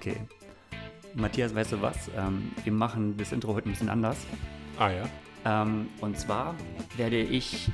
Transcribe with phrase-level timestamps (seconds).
[0.00, 0.16] Okay.
[1.14, 2.10] Matthias, weißt du was?
[2.16, 4.16] Ähm, wir machen das Intro heute ein bisschen anders.
[4.78, 5.08] Ah ja.
[5.44, 6.54] Ähm, und zwar
[6.96, 7.68] werde ich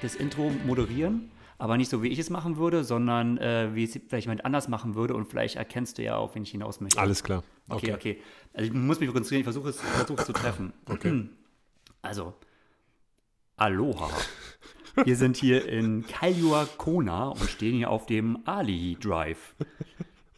[0.00, 3.98] das Intro moderieren, aber nicht so, wie ich es machen würde, sondern äh, wie es
[4.06, 5.14] vielleicht jemand anders machen würde.
[5.14, 7.00] Und vielleicht erkennst du ja auch, wenn ich hinaus möchte.
[7.00, 7.42] Alles klar.
[7.68, 8.22] Okay, okay.
[8.52, 10.72] Also ich muss mich konzentrieren, ich versuche es, versuche es zu treffen.
[10.86, 11.28] Okay.
[12.02, 12.34] Also,
[13.56, 14.10] Aloha.
[15.02, 19.56] Wir sind hier in Kailua Kona und stehen hier auf dem Ali Drive.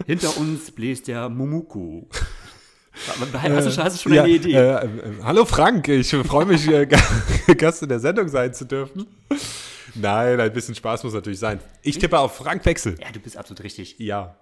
[0.05, 2.07] Hinter uns bläst der Mumuku.
[3.09, 3.33] Hast
[3.77, 4.53] du, hast du schon ja, eine Idee?
[4.53, 4.89] Äh, äh,
[5.23, 6.87] hallo Frank, ich freue mich, äh,
[7.57, 9.07] Gast in der Sendung sein zu dürfen.
[9.95, 11.61] Nein, ein bisschen Spaß muss natürlich sein.
[11.83, 12.97] Ich tippe auf Frank Wechsel.
[13.01, 13.99] ja, du bist absolut richtig.
[13.99, 14.37] Ja.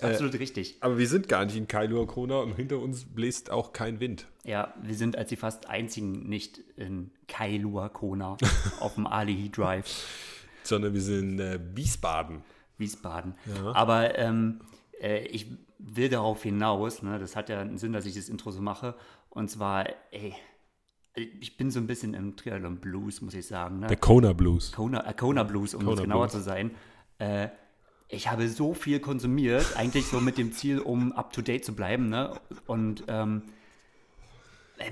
[0.00, 0.76] Absolut richtig.
[0.80, 4.26] Aber wir sind gar nicht in Kailua Kona und hinter uns bläst auch kein Wind.
[4.44, 8.38] Ja, wir sind als die fast einzigen nicht in Kailua Kona
[8.80, 10.06] auf dem Ali Drive.
[10.62, 12.42] Sondern wir sind in äh, Wiesbaden.
[12.78, 13.34] Wiesbaden.
[13.74, 14.71] Aber ähm, äh,
[15.06, 15.46] ich
[15.78, 18.94] will darauf hinaus, ne, das hat ja einen Sinn, dass ich das Intro so mache.
[19.30, 20.34] Und zwar, ey,
[21.14, 23.80] ich bin so ein bisschen im Triathlon Blues, muss ich sagen.
[23.80, 23.86] Ne?
[23.88, 24.72] Der Kona Blues.
[24.72, 26.32] Kona, äh, Kona Blues, um Kona es genauer Blues.
[26.32, 26.70] zu sein.
[27.18, 27.48] Äh,
[28.08, 31.74] ich habe so viel konsumiert, eigentlich so mit dem Ziel, um up to date zu
[31.74, 32.08] bleiben.
[32.08, 32.38] Ne?
[32.66, 33.42] Und ähm,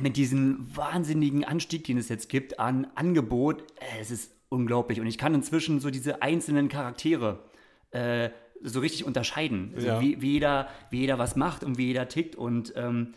[0.00, 5.00] mit diesem wahnsinnigen Anstieg, den es jetzt gibt an Angebot, äh, es ist unglaublich.
[5.00, 7.44] Und ich kann inzwischen so diese einzelnen Charaktere
[7.90, 8.30] äh,
[8.62, 9.72] so richtig unterscheiden.
[9.74, 10.00] Also Ja.
[10.00, 12.36] wie, wie, jeder, wie jeder was macht und wie jeder tickt.
[12.36, 13.14] Und ähm,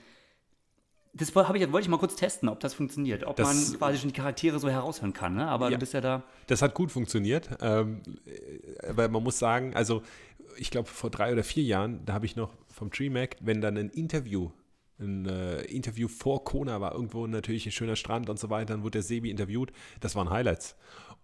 [1.14, 3.24] das woll- hab ich, wollte ich mal kurz testen, ob das funktioniert.
[3.26, 5.36] Ob Das- man quasi schon die Charaktere so heraushören kann.
[5.36, 5.48] Ne?
[5.48, 5.72] Aber Ja.
[5.76, 6.24] du bist ja da.
[6.48, 7.50] Das hat gut funktioniert.
[7.62, 10.02] Ähm, äh, aber man muss sagen, also
[10.58, 13.78] ich glaube vor drei oder vier Jahren, da habe ich noch vom TreeMac, wenn dann
[13.78, 14.52] ein Interview,
[15.00, 18.84] ein äh, Interview vor Kona war, irgendwo natürlich ein schöner Strand und so weiter, dann
[18.84, 19.72] wurde der Sebi interviewt.
[20.00, 20.76] Das waren Highlights.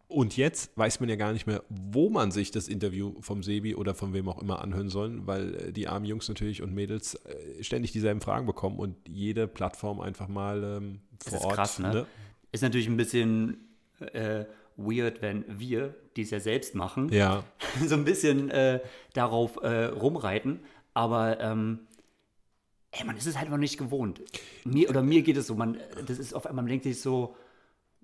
[0.10, 3.76] Und jetzt weiß man ja gar nicht mehr, wo man sich das Interview vom Sebi
[3.76, 7.14] oder von wem auch immer anhören soll, weil äh, die armen Jungs natürlich und Mädels
[7.14, 11.54] äh, ständig dieselben Fragen bekommen und jede Plattform einfach mal ähm, Das vor ist Ort.
[11.54, 12.08] krass, ne?
[12.52, 13.58] Ist natürlich ein bisschen
[14.00, 14.46] äh,
[14.78, 17.44] weird, wenn wir, die es ja selbst machen, Ja,
[17.86, 18.80] so ein bisschen äh,
[19.14, 20.62] darauf äh, rumreiten.
[20.96, 21.82] Aber ähm,
[22.90, 24.22] ey, man ist es halt noch nicht gewohnt.
[24.66, 25.78] Mir, oder mir geht es so, man,
[26.08, 27.36] das ist auf einmal, man denkt sich so,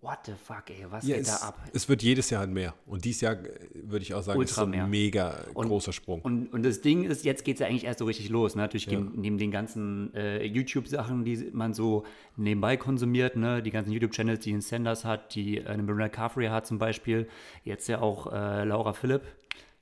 [0.01, 1.59] what the fuck, ey, was Ja, geht es, da ab?
[1.73, 2.75] es wird jedes Jahr halt mehr.
[2.85, 4.85] Und dieses Jahr, äh, würde ich auch sagen, Ultra ist so ein mehr.
[4.87, 6.21] mega Und- großer Sprung.
[6.21, 8.55] Und, und das Ding ist, jetzt geht es ja eigentlich erst so richtig los.
[8.55, 8.61] Ne?
[8.61, 8.99] Natürlich Ja.
[8.99, 12.03] neben den ganzen äh, YouTube-Sachen, die man so
[12.35, 13.63] nebenbei konsumiert, ne?
[13.63, 17.27] die ganzen YouTube-Channels, die ein Sanders hat, die äh, eine Marina Carfrey hat zum Beispiel,
[17.63, 19.23] jetzt ja auch äh, Laura Philipp.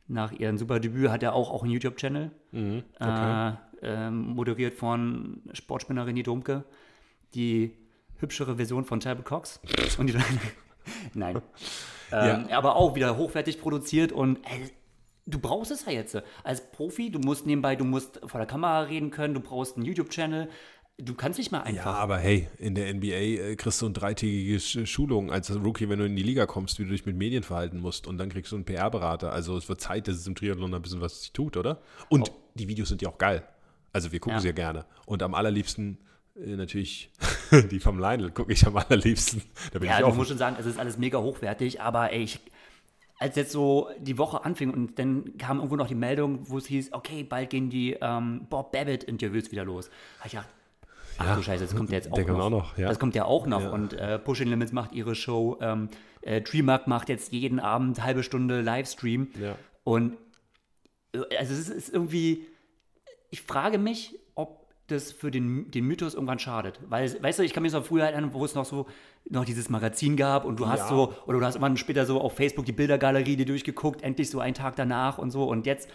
[0.08, 3.52] Nach ihrem Superdebüt hat er auch, auch einen YouTube-Channel, Mhm, äh,
[3.82, 6.64] ähm, moderiert von Sportspinnerin die Domke,
[7.36, 7.72] die
[8.20, 9.60] hübschere Version von Talbot Cox.
[9.98, 10.16] Und die,
[11.14, 11.42] Nein.
[12.16, 14.70] Ähm, Aber auch wieder hochwertig produziert und ey,
[15.26, 16.16] du brauchst es ja jetzt.
[16.44, 19.86] Als Profi, du musst nebenbei, du musst vor der Kamera reden können, du brauchst einen
[19.86, 20.48] YouTube-Channel.
[21.00, 21.96] Du kannst nicht mal Ja, einfach.
[21.96, 25.98] aber hey, in der NBA äh, kriegst du eine dreitägige Sch- Schulung als Rookie, wenn
[25.98, 28.06] du in die Liga kommst, wie du dich mit Medien verhalten musst.
[28.06, 29.32] Und dann kriegst du einen PR-Berater.
[29.32, 31.82] Also es wird Zeit, dass es im Triathlon ein bisschen was sich tut, oder?
[32.10, 33.42] Und die Videos sind ja auch geil.
[33.92, 34.38] Also wir gucken Oh.
[34.38, 34.42] Ja.
[34.42, 34.86] sie ja gerne.
[35.08, 36.04] Und am allerliebsten äh,
[36.36, 37.12] natürlich
[37.72, 39.42] die vom Lionel gucke ich am allerliebsten.
[39.72, 40.16] Da bin Ja, ich du auch.
[40.16, 42.40] musst schon sagen, es ist alles mega hochwertig, aber ey, ich,
[43.20, 46.66] als jetzt so die Woche anfing und dann kam irgendwo noch die Meldung, wo es
[46.66, 49.90] hieß, okay, bald gehen die ähm, Bob Babbitt-Interviews wieder los.
[50.20, 50.50] Hab ich gedacht,
[51.20, 52.40] ach Ja, du Scheiße, das kommt ja jetzt auch noch.
[52.40, 52.88] auch noch, ja.
[52.90, 53.62] Das kommt ja auch noch.
[53.62, 53.70] Ja.
[53.70, 55.90] Und äh, Pushing Limits macht ihre Show, ähm,
[56.22, 59.28] äh, Treemark macht jetzt jeden Abend halbe Stunde Livestream.
[59.84, 60.18] Und
[61.14, 62.48] äh, also es ist irgendwie,
[63.30, 64.20] ich frage mich,
[64.88, 66.80] das für den, den Mythos irgendwann schadet.
[66.90, 68.86] Weil, weißt du, ich kann mich noch früher erinnern, wo es noch so
[69.30, 70.88] noch dieses Magazin gab und du hast Ja.
[70.90, 74.40] so, oder du hast irgendwann später so auf Facebook die Bildergalerie dir durchgeguckt, endlich so
[74.40, 75.46] einen Tag danach und so.
[75.46, 75.90] Und jetzt,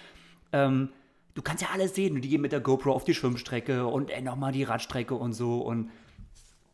[0.52, 0.88] ähm,
[1.34, 2.20] du kannst ja alles sehen.
[2.22, 5.60] Die gehen mit der GoPro auf die Schwimmstrecke und ey, nochmal die Radstrecke und so.
[5.60, 5.90] Und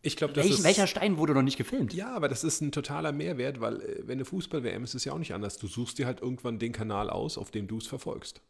[0.03, 0.65] Ich glaube, das welch, ist...
[0.65, 1.93] welcher Stein wurde noch nicht gefilmt?
[1.93, 5.05] Ja, aber das ist ein totaler Mehrwert, weil äh, wenn eine Fußball-WM ist, ist es
[5.07, 5.59] ja auch nicht anders.
[5.59, 8.41] Du suchst dir halt irgendwann den Kanal aus, auf dem du es verfolgst.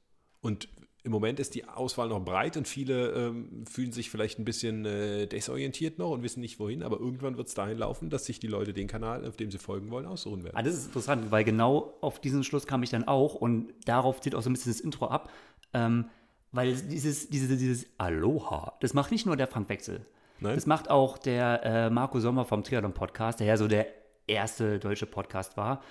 [0.42, 0.68] Und
[1.04, 4.86] im Moment ist die Auswahl noch breit und viele ähm, fühlen sich vielleicht ein bisschen
[4.86, 8.40] äh, desorientiert noch und wissen nicht wohin, aber irgendwann wird es dahin laufen, dass sich
[8.40, 10.56] die Leute den Kanal, auf dem sie folgen wollen, aussuchen werden.
[10.56, 14.22] Ah, das ist interessant, weil genau auf diesen Schluss kam ich dann auch und darauf
[14.22, 15.30] zieht auch so ein bisschen das Intro ab,
[15.74, 16.06] ähm,
[16.52, 20.06] weil dieses, dieses, dieses Aloha, das macht nicht nur der Frank Wechsel,
[20.40, 20.54] Nein?
[20.54, 23.88] das macht auch der äh, Marco Sommer vom Triathlon Podcast, der ja so der
[24.26, 25.82] erste deutsche Podcast war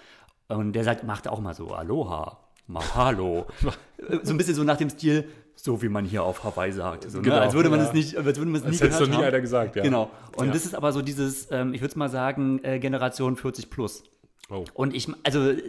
[0.48, 3.46] und der sagt, macht auch mal so Aloha, Mahalo,
[4.24, 7.22] so ein bisschen so nach dem Stil, so wie man hier auf Hawaii sagt, so,
[7.22, 7.42] Genau, ne?
[7.42, 7.86] als würde man ja.
[7.86, 9.24] es nicht, als würde man es nie es gehört noch nie haben.
[9.24, 9.84] einer gesagt, ja.
[9.84, 10.10] Genau.
[10.38, 10.54] Und Ja.
[10.54, 14.04] das ist aber so dieses, ähm, ich würde mal sagen, äh, Generation 40 plus.
[14.50, 14.66] Oh.
[14.74, 15.62] Und ich, also, äh,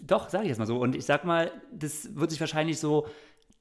[0.00, 0.78] doch, sage ich jetzt mal so.
[0.78, 3.06] Und ich sag mal, das wird sich wahrscheinlich so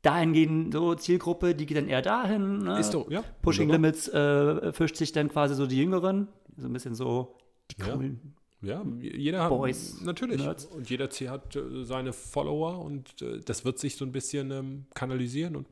[0.02, 2.60] dahingehend so Zielgruppe, die geht dann eher dahin.
[2.60, 2.80] Ne?
[2.80, 3.24] Ist doch, ja.
[3.42, 3.70] Pushing.
[3.70, 7.38] Limits äh, fischt sich dann quasi so die Jüngeren, so ein bisschen so
[7.72, 8.36] die coolen.
[8.64, 10.42] Ja, jeder Boys, hat natürlich.
[10.42, 10.66] Nerds.
[10.66, 14.52] Und jeder Z- hat äh, seine Follower und äh, das wird sich so ein bisschen
[14.52, 15.58] ähm, kanalisieren.
[15.58, 15.68] Und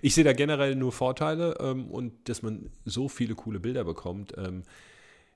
[0.00, 4.32] ich sehe da generell nur Vorteile ähm, und dass man so viele coole Bilder bekommt.
[4.38, 4.62] Ähm,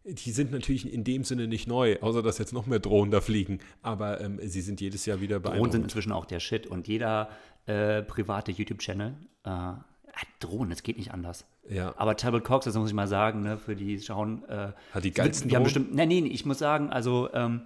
[0.07, 3.21] die sind natürlich in dem Sinne nicht neu, außer dass jetzt noch mehr Drohnen da
[3.21, 3.59] fliegen.
[3.83, 7.31] Aber ähm, sie sind jedes Jahr wieder Drohnen sind inzwischen auch der Shit und jeder
[7.67, 9.15] äh, private YouTube-Channel
[9.45, 11.45] äh, hat Drohnen, es geht nicht anders.
[11.69, 14.45] Ja, Aber Tablet Cox, das muss ich mal sagen, ne, für die schauen.
[14.49, 15.89] Äh, hat die geilsten wir haben Drohnen.
[15.91, 17.63] bestimmt, nee, nee, ich muss sagen, also ähm,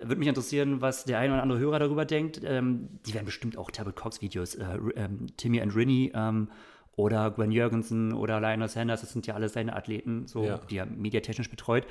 [0.00, 2.40] würde mich interessieren, was der ein oder andere Hörer darüber denkt.
[2.44, 4.64] Ähm, die werden bestimmt auch Tablet Cox Videos, äh,
[4.96, 6.48] ähm, Timmy and Rinny ähm,
[6.96, 10.58] oder Gwen Jürgensen oder Lionel Sanders, das sind ja alles seine Athleten, so, Ja.
[10.70, 11.86] die er mediatechnisch betreut.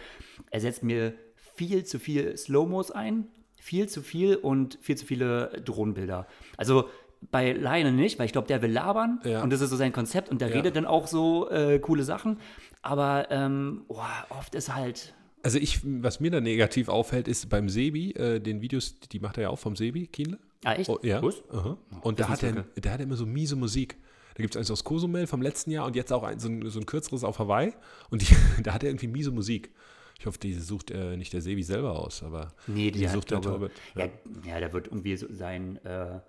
[0.52, 1.14] Er setzt mir
[1.56, 3.28] viel zu viel Slow-Mos ein,
[3.60, 6.28] viel zu viel und viel zu viele Drohnenbilder.
[6.56, 6.90] Also
[7.32, 9.44] bei Lionel nicht, weil ich glaube, der will labern Ja.
[9.44, 10.56] und das ist so sein Konzept und der Ja.
[10.56, 12.40] redet dann auch so äh, coole Sachen.
[12.82, 17.70] Aber ähm, boah, oft ist halt Also ich, was mir da negativ auffällt, ist beim
[17.70, 20.38] Sebi, äh, den Videos, die macht er ja auch vom Sebi, Kienle.
[20.64, 20.90] Ah, echt?
[20.90, 21.20] Oh, ja.
[21.20, 21.44] Gut.
[21.52, 21.78] Aha.
[22.02, 23.98] Und das da hat, er, da hat er immer so miese Musik.
[24.36, 26.70] Da gibt es eins aus Cozumel vom letzten Jahr und jetzt auch ein, so, ein,
[26.70, 27.74] so ein kürzeres auf Hawaii.
[28.10, 29.72] Und die, da hat er irgendwie miese Musik.
[30.20, 33.14] Ich hoffe, diese sucht äh, nicht der Sebi selber aus, aber Nee, die, die hat,
[33.16, 34.16] sucht der glaube, Torbert.
[34.46, 36.20] ja, ja, der wird irgendwie so seinen äh,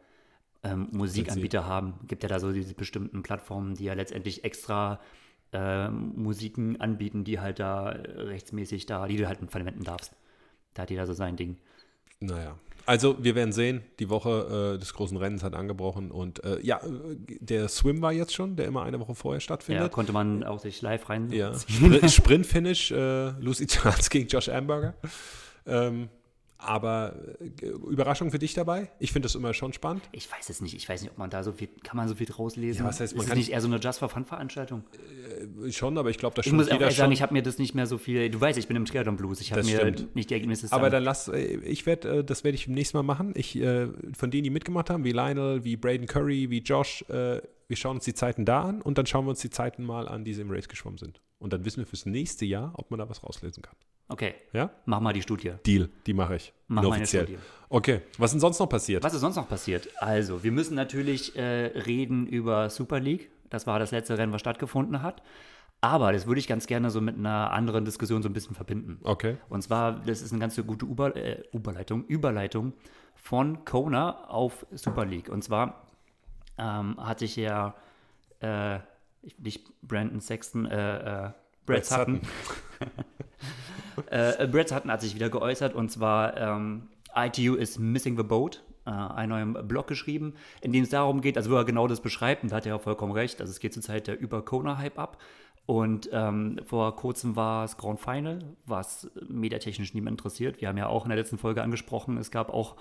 [0.62, 1.94] ähm, Musikanbieter haben.
[2.06, 5.00] Gibt ja da so diese bestimmten Plattformen, die ja letztendlich extra
[5.52, 10.12] äh, Musiken anbieten, die halt da äh, rechtsmäßig da, die du halt verwenden darfst.
[10.74, 11.56] Da hat jeder so sein Ding.
[12.20, 12.58] Naja.
[12.86, 16.78] Also, wir werden sehen, die Woche äh, des großen Rennens hat angebrochen und äh, ja,
[16.78, 19.92] äh, der Swim war jetzt schon, der immer eine Woche vorher Ja, stattfindet.
[19.92, 21.30] konnte man auch sich live rein.
[21.30, 24.94] Ja, Spr- Sprint-Finish, äh, Lucy Charles gegen Josh Amberger.
[25.66, 26.08] Ähm,
[26.58, 28.90] aber äh, Überraschung für dich dabei?
[28.98, 30.02] Ich finde das immer schon spannend.
[30.12, 30.74] Ich weiß es nicht.
[30.74, 32.80] Ich weiß nicht, ob man da so viel, kann man so viel draus lesen?
[32.82, 34.82] Ja, was heißt, man ist kann- nicht eher so eine Just for Fun Veranstaltung?
[35.64, 37.58] Äh, Schon, aber ich glaube, da Ich stimmt muss auch sagen, ich habe mir das
[37.58, 38.28] nicht mehr so viel.
[38.28, 39.40] Du weißt, ich bin im Triathlon Blues.
[39.40, 40.14] Ich habe Das mir stimmt.
[40.16, 40.92] nicht die Ergebnisse aber sagen.
[40.92, 43.32] dann lass, äh, ich werde, äh, das werde ich nächstes Mal machen.
[43.36, 43.52] Ich,
[44.16, 48.04] von denen, die mitgemacht haben, wie Lionel, wie Braden Curry, wie Josh, wir schauen uns
[48.04, 50.42] die Zeiten da an und dann schauen wir uns die Zeiten mal an, die sie
[50.42, 51.20] im Race geschwommen sind.
[51.38, 53.76] Und dann wissen wir fürs nächste Jahr, ob man da was rauslesen kann.
[54.08, 54.70] Okay, Ja?
[54.86, 55.52] mach mal die Studie.
[55.66, 56.52] Deal, die mache ich.
[56.66, 57.06] Mach mal eine.
[57.06, 57.38] Studie.
[57.68, 59.04] Okay, was ist denn sonst noch passiert?
[59.04, 59.88] Was ist sonst noch passiert?
[59.98, 63.30] Also, wir müssen natürlich äh, reden über Super League.
[63.50, 65.22] Das war das letzte Rennen, was stattgefunden hat.
[65.80, 68.98] Aber das würde ich ganz gerne so mit einer anderen Diskussion so ein bisschen verbinden.
[69.04, 69.36] Okay.
[69.48, 72.72] Und zwar, das ist eine ganz gute Über, äh, Überleitung, Überleitung
[73.14, 75.28] von Kona auf Super League.
[75.28, 75.86] Und zwar
[76.56, 77.74] ähm, hatte ich ja
[78.40, 78.80] äh,
[79.38, 81.30] nicht Brandon Sexton, äh, äh,
[81.68, 82.20] Brad Sutton.
[84.10, 88.62] äh, Brad Sutton hat sich wieder geäußert und zwar ähm, ITU is missing the boat.
[88.88, 92.00] Äh, einen neuen Blog geschrieben, in dem es darum geht, also wo er genau das
[92.00, 94.98] beschreibt, und da hat er ja vollkommen recht, also es geht zurzeit der über Kona-Hype
[94.98, 95.18] ab.
[95.66, 100.62] Und ähm, vor kurzem war es Grand Final, was mediatechnisch niemand interessiert.
[100.62, 102.76] Wir haben ja auch in der letzten Folge angesprochen, es gab auch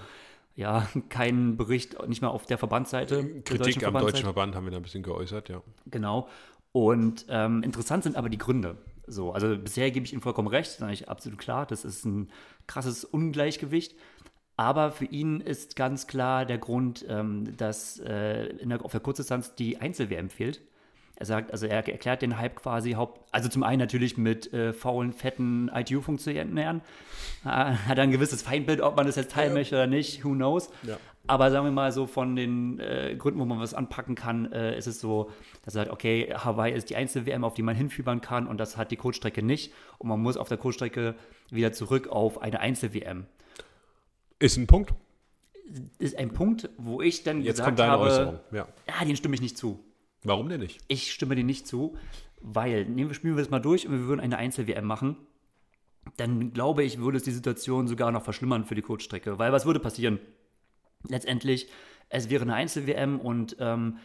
[0.55, 3.23] ja keinen Bericht, nicht mal auf der Verbandsseite.
[3.23, 4.11] der Kritik deutschen am Verbandsseite.
[4.13, 5.61] deutschen Verband haben wir da ein bisschen geäußert, ja.
[5.87, 6.29] Genau.
[6.71, 8.77] Und ähm, interessant sind aber die Gründe.
[9.07, 12.29] So, also bisher gebe ich Ihnen vollkommen recht, ist eigentlich absolut klar, das ist ein
[12.67, 13.95] krasses Ungleichgewicht.
[14.57, 19.53] Aber für ihn ist ganz klar der Grund, ähm, dass äh, der, auf der Kurzdistanz
[19.55, 20.61] die Einzel-WM fehlt.
[21.19, 24.71] Er sagt, also er erklärt den Hype quasi haupt, also zum einen natürlich mit äh,
[24.71, 26.81] faulen, fetten ITU-Funktionären.
[27.43, 30.69] Äh, hat ein gewisses Feindbild, ob man das jetzt teilen möchte oder nicht, who knows.
[30.83, 30.97] Ja.
[31.25, 34.77] Aber sagen wir mal so von den äh, Gründen, wo man was anpacken kann, äh,
[34.77, 35.31] ist es so,
[35.65, 38.59] dass er sagt, okay, Hawaii ist die einzige WM, auf die man hinfiebern kann und
[38.59, 39.73] das hat die Kurzstrecke nicht.
[39.97, 41.15] Und man muss auf der Kurzstrecke
[41.49, 43.25] wieder zurück auf eine Einzel-WM.
[44.39, 44.93] Ist ein Punkt.
[45.97, 48.39] Ist ein Punkt, wo ich dann Jetzt gesagt kommt deine habe, Äußerung.
[48.51, 48.67] Ja.
[48.87, 49.83] ja, den stimme ich nicht zu.
[50.27, 50.81] Warum denn nicht?
[50.87, 51.95] Ich stimme dir nicht zu,
[52.41, 55.17] weil, nehmen wir, spielen wir das mal durch und wir würden eine Einzel-WM machen,
[56.17, 59.39] dann glaube ich, würde es die Situation sogar noch verschlimmern für die Kurzstrecke.
[59.39, 60.19] Weil was würde passieren?
[61.07, 61.69] Letztendlich,
[62.09, 63.97] es wäre eine Einzel-WM und ähm,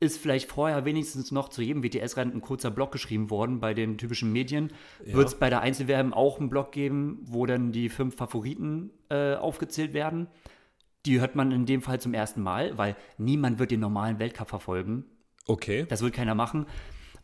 [0.00, 3.98] ist vielleicht vorher wenigstens noch zu jedem WTS-Rennen ein kurzer Block geschrieben worden bei den
[3.98, 4.72] typischen Medien.
[5.04, 9.34] Wird es bei der Einzel-WM auch einen Block geben, wo dann die fünf Favoriten äh,
[9.34, 10.28] aufgezählt werden?
[11.06, 14.48] Die hört man in dem Fall zum ersten Mal, weil niemand wird den normalen Weltcup
[14.48, 15.04] verfolgen.
[15.50, 15.84] Okay.
[15.88, 16.66] Das wird keiner machen.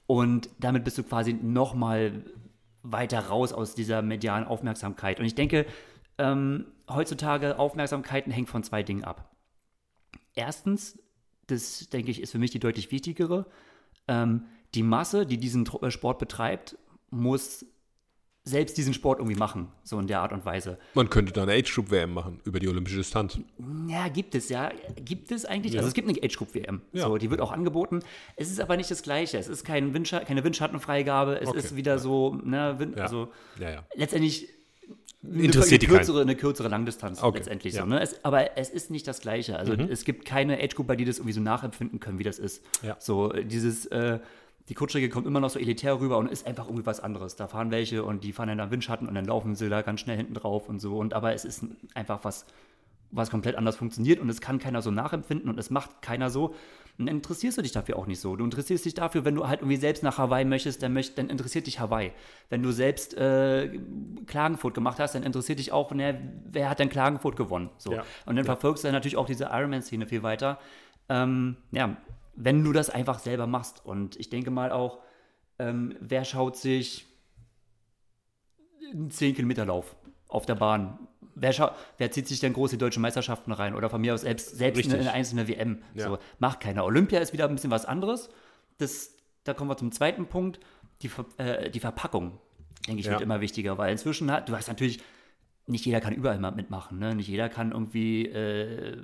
[0.09, 2.25] Und damit bist du quasi noch mal
[2.83, 5.21] weiter raus aus dieser medialen Aufmerksamkeit.
[5.21, 5.65] Und ich denke,
[6.19, 9.31] ähm, heutzutage Aufmerksamkeiten hängt von zwei Dingen ab.
[10.35, 10.99] Erstens,
[11.47, 13.47] das denke ich, ist für mich die deutlich wichtigere.
[14.09, 16.77] Ähm, die Masse, die diesen äh, Sport betreibt,
[17.11, 17.65] muss
[18.49, 20.79] selbst diesen Sport irgendwie machen, so in der Art und Weise.
[20.95, 23.41] Man könnte da eine Age-Group-WM machen über die olympische Distanz.
[23.89, 24.71] Ja, gibt es, ja.
[25.05, 25.73] Gibt es eigentlich?
[25.73, 25.81] Ja.
[25.81, 26.81] Also es gibt eine Age-Group-WM.
[26.93, 27.09] Ja.
[27.09, 28.01] So, die wird auch angeboten.
[28.37, 29.37] Es ist aber nicht das Gleiche.
[29.39, 31.41] Es ist kein Windscha keine Windschattenfreigabe.
[31.41, 31.59] Es Okay.
[31.59, 33.03] ist wieder so, ne, Wind, Ja.
[33.03, 33.83] also Ja, ja.
[33.95, 34.49] letztendlich
[35.29, 37.85] Interessiert die eine kürzere, eine kürzere Langdistanz Okay, letztendlich ja.
[37.85, 37.91] Mhm.
[37.91, 37.95] so.
[37.97, 38.01] Ne?
[38.03, 39.59] Es, aber es ist nicht das Gleiche.
[39.59, 42.63] Also es gibt keine Age-Group, bei die das irgendwie so nachempfinden können, wie das ist.
[42.83, 42.97] Ja.
[43.01, 44.21] So dieses, äh,
[44.69, 47.37] die Kurzstrecke kommt immer noch so elitär rüber und ist einfach irgendwie was anderes.
[47.37, 50.01] Da fahren welche und die fahren dann am Windschatten und dann laufen sie da ganz
[50.01, 50.99] schnell hinten drauf und so.
[50.99, 52.47] Und aber es ist einfach was,
[53.13, 56.55] was komplett anders funktioniert und es kann keiner so nachempfinden und es macht keiner so.
[56.99, 58.37] Und dann interessierst du dich dafür auch nicht so.
[58.37, 61.29] Du interessierst dich dafür, wenn du halt irgendwie selbst nach Hawaii möchtest, dann, möcht, dann
[61.29, 62.11] interessiert dich Hawaii.
[62.49, 63.79] Wenn du selbst äh,
[64.27, 67.69] Klagenfurt gemacht hast, dann interessiert dich auch, ne, wer hat denn Klagenfurt gewonnen?
[67.77, 67.93] So.
[67.93, 68.05] Ja.
[68.25, 70.59] Und dann verfolgst du dann natürlich auch diese Ironman-Szene viel weiter.
[71.09, 71.97] Ähm, ja,
[72.37, 73.85] wenn du das einfach selber machst.
[73.85, 75.01] Und ich denke mal auch,
[75.59, 77.07] ähm, wer schaut sich
[78.93, 79.97] einen 10-Kilometer-Lauf
[80.29, 80.99] auf der Bahn?
[81.35, 83.75] Wer, wer zieht sich denn große deutsche Meisterschaften rein?
[83.75, 85.83] Oder von mir aus selbst, selbst eine, eine einzelne WM?
[85.95, 86.09] Ja.
[86.09, 86.85] So, macht keiner.
[86.85, 88.31] Olympia ist wieder ein bisschen was anderes.
[88.79, 89.15] Das,
[89.45, 90.61] da kommen wir zum zweiten Punkt.
[91.03, 92.39] Die, Ver- äh, die Verpackung,
[92.87, 93.13] denke ich, Ja.
[93.13, 95.01] wird immer wichtiger, weil inzwischen hat, du hast natürlich,
[95.67, 96.99] nicht jeder kann überall mal mitmachen.
[96.99, 97.15] Ne?
[97.15, 99.03] Nicht jeder kann irgendwie äh,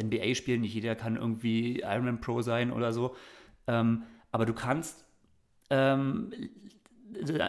[0.00, 3.14] NBA spielen, nicht jeder kann irgendwie Ironman Pro sein oder so.
[3.66, 4.02] Ähm,
[4.32, 5.04] aber du kannst
[5.70, 6.32] ähm,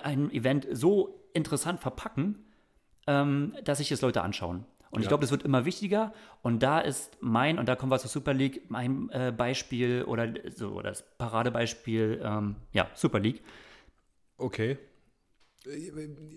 [0.04, 2.46] ein Event so interessant verpacken,
[3.08, 4.66] ähm, dass sich das Leute anschauen.
[4.92, 5.10] Und ich Ja.
[5.10, 6.14] glaube, das wird immer wichtiger.
[6.42, 10.34] Und da ist mein, und da kommen wir zur Super League, mein äh, Beispiel oder
[10.50, 13.42] so das Paradebeispiel, ähm, ja, Super League.
[14.38, 14.78] Okay.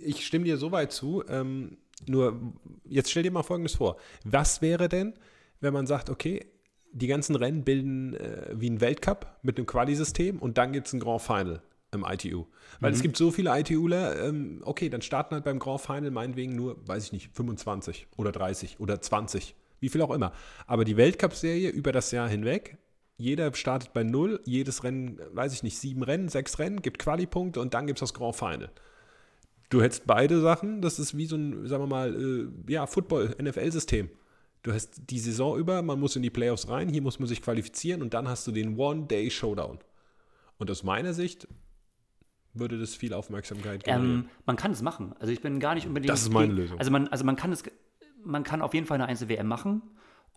[0.01, 1.25] Ich stimme dir soweit zu.
[1.29, 2.41] Ähm, nur,
[2.85, 3.97] jetzt stell dir mal Folgendes vor.
[4.25, 5.15] Was wäre denn,
[5.61, 6.47] wenn man sagt, okay,
[6.93, 10.93] die ganzen Rennen bilden äh, wie ein Weltcup mit einem Quali-System und dann gibt es
[10.93, 12.47] ein Grand Final im ITU.
[12.81, 16.55] Weil es gibt so viele ITUler, ähm, okay, dann starten halt beim Grand Final meinetwegen
[16.55, 20.33] nur, weiß ich nicht, 25 oder 30 oder 20, wie viel auch immer.
[20.67, 22.79] Aber die Weltcup-Serie über das Jahr hinweg,
[23.17, 27.61] jeder startet bei null, jedes Rennen, weiß ich nicht, sieben Rennen, sechs Rennen, gibt Quali-Punkte
[27.61, 28.71] und dann gibt es das Grand Final.
[29.75, 33.35] Du hättest beide Sachen, das ist wie so ein, sagen wir mal, äh, ja, Football,
[33.43, 34.09] NFL-System.
[34.63, 37.43] Du hast die Saison über, man muss in die Playoffs rein, hier muss man sich
[37.43, 39.81] qualifizieren und dann hast du den One-Day-Showdown.
[40.59, 41.49] Und aus meiner Sicht
[42.53, 44.21] würde das viel Aufmerksamkeit generieren.
[44.21, 45.13] Ähm, man kann es machen.
[45.19, 46.09] Also ich bin gar nicht unbedingt.
[46.11, 46.79] Das ist meine gegen- Lösung.
[46.79, 47.65] Also man, also man kann es,
[48.25, 49.83] man kann auf jeden Fall eine Einzel-WM machen.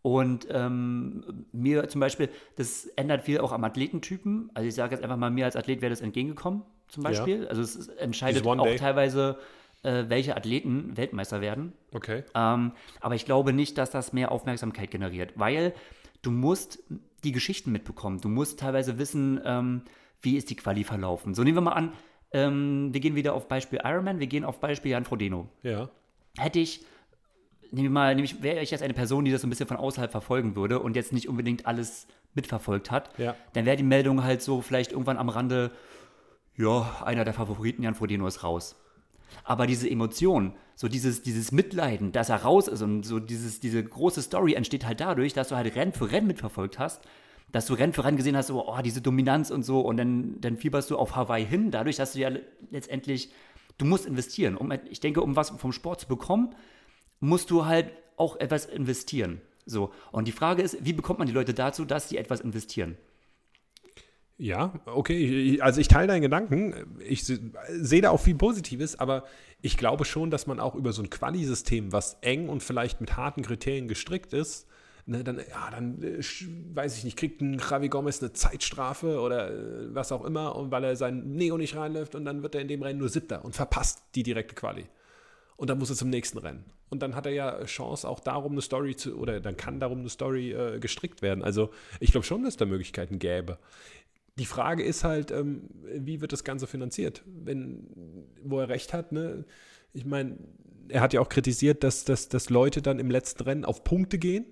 [0.01, 4.49] Und ähm, mir zum Beispiel, das ändert viel auch am Athletentypen.
[4.55, 7.47] Also ich sage jetzt einfach mal, mir als Athlet wäre das entgegengekommen, zum Beispiel.
[7.47, 8.75] Also es entscheidet auch Day.
[8.77, 9.37] teilweise,
[9.83, 11.73] äh, welche Athleten Weltmeister werden.
[11.93, 12.23] Okay.
[12.35, 15.73] Ähm, aber ich glaube nicht, dass das mehr Aufmerksamkeit generiert, weil
[16.21, 16.79] du musst
[17.23, 18.19] die Geschichten mitbekommen.
[18.21, 19.81] Du musst teilweise wissen, ähm,
[20.21, 21.33] wie ist die Quali verlaufen.
[21.35, 21.93] So nehmen wir mal an,
[22.31, 25.47] ähm, wir gehen wieder auf Beispiel Ironman, wir gehen auf Beispiel Jan Frodeno.
[25.63, 25.89] Ja.
[26.37, 26.81] Hätte ich,
[27.71, 29.77] nehmen wir mal, nämlich wäre ich jetzt eine Person, die das so ein bisschen von
[29.77, 33.35] außerhalb verfolgen würde und jetzt nicht unbedingt alles mitverfolgt hat, Ja.
[33.53, 35.71] dann wäre die Meldung halt so vielleicht irgendwann am Rande,
[36.57, 38.75] ja, einer der Favoriten, Jan Frodeno ist raus.
[39.43, 43.83] Aber diese Emotion, so dieses, dieses Mitleiden, dass er raus ist und so dieses, diese
[43.83, 47.03] große Story entsteht halt dadurch, dass du halt Rennen für Rennen mitverfolgt hast,
[47.51, 50.39] dass du Rennen für Rennen gesehen hast, so, oh, diese Dominanz und so und dann,
[50.41, 53.31] dann fieberst du auf Hawaii hin, dadurch, dass du ja le- letztendlich,
[53.77, 54.57] du musst investieren.
[54.57, 56.55] Um, ich denke, um was vom Sport zu bekommen,
[57.19, 59.41] musst du halt auch etwas investieren.
[59.65, 59.91] So.
[60.11, 62.97] Und die Frage ist, wie bekommt man die Leute dazu, dass sie etwas investieren?
[64.39, 65.59] Ja, okay.
[65.61, 66.97] Also ich teile deinen Gedanken.
[66.99, 67.39] Ich se-
[67.69, 69.23] sehe da auch viel Positives, aber
[69.61, 73.17] ich glaube schon, dass man auch über so ein Quali-System, was eng und vielleicht mit
[73.17, 74.67] harten Kriterien gestrickt ist,
[75.07, 79.49] ne, dann, ja, dann äh, weiß ich nicht, kriegt ein Javi Gomez eine Zeitstrafe oder
[79.49, 82.61] äh, was auch immer, und weil er sein Neo nicht reinläuft und dann wird er
[82.61, 84.85] in dem Rennen nur Siebter und verpasst die direkte Quali.
[85.55, 86.65] Und dann muss er zum nächsten Rennen.
[86.89, 89.99] Und dann hat er ja Chance, auch darum eine Story zu, oder dann kann darum
[90.01, 91.43] eine Story äh, gestrickt werden.
[91.43, 93.57] Also ich glaube schon, dass es da Möglichkeiten gäbe.
[94.37, 97.23] Die Frage ist halt, ähm, wie wird das Ganze finanziert?
[97.25, 97.87] Wenn,
[98.43, 99.45] wo er recht hat, ne?
[99.93, 100.37] Ich meine,
[100.89, 104.19] er hat ja auch kritisiert, dass, dass, dass Leute dann im letzten Rennen auf Punkte
[104.19, 104.45] gehen,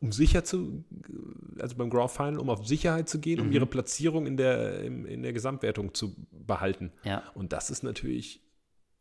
[0.00, 0.84] um sicher zu,
[1.58, 5.04] also beim Grand Final, um auf Sicherheit zu gehen, um ihre Platzierung in der, im,
[5.06, 6.92] in der Gesamtwertung zu behalten.
[7.04, 7.24] Ja.
[7.34, 8.42] Und das ist natürlich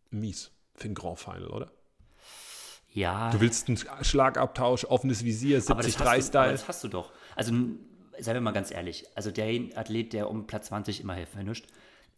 [0.09, 1.71] mies für ein Grand Final, oder?
[2.93, 3.29] Ja.
[3.31, 6.51] Du willst einen Schlagabtausch, offenes Visier, Aber das, 70-3 hast du, aber Style.
[6.51, 7.11] das hast du doch.
[7.35, 7.53] Also,
[8.19, 9.05] seien wir mal ganz ehrlich.
[9.15, 11.67] Also, der Athlet, der um Platz 20 immer finisht,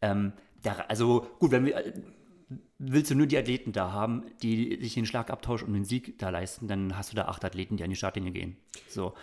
[0.02, 1.94] ähm, der, also gut, wenn wir, äh,
[2.80, 6.30] willst du nur die Athleten da haben, die sich den Schlagabtausch um den Sieg da
[6.30, 8.58] leisten, dann hast du da acht Athleten, die an die Startlinie gehen.
[8.88, 9.14] So.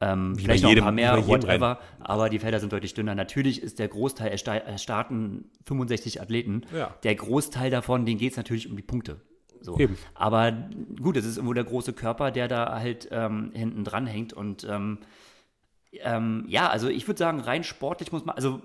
[0.00, 3.14] Ähm, vielleicht noch ein paar mehr, whatever, aber die Felder sind deutlich dünner.
[3.14, 6.62] Natürlich ist der Großteil, es sta- es starten 65 Athleten.
[6.76, 6.94] Ja.
[7.04, 9.20] Der Großteil davon, denen geht es natürlich um die Punkte.
[9.60, 9.78] So.
[9.78, 9.96] Eben.
[10.14, 10.52] Aber
[11.00, 14.32] gut, es ist irgendwo der große Körper, der da halt ähm, hinten dran hängt.
[14.34, 14.98] Und ähm,
[16.02, 18.62] ähm, ja, also ich würde sagen, rein sportlich muss man, also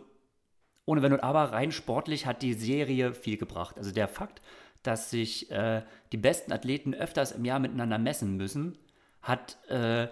[0.85, 3.77] ohne Wenn und Aber, rein sportlich hat die Serie viel gebracht.
[3.77, 4.41] Also der Fakt,
[4.83, 8.77] dass sich äh, die besten Athleten öfters im Jahr miteinander messen müssen,
[9.21, 10.07] hat äh,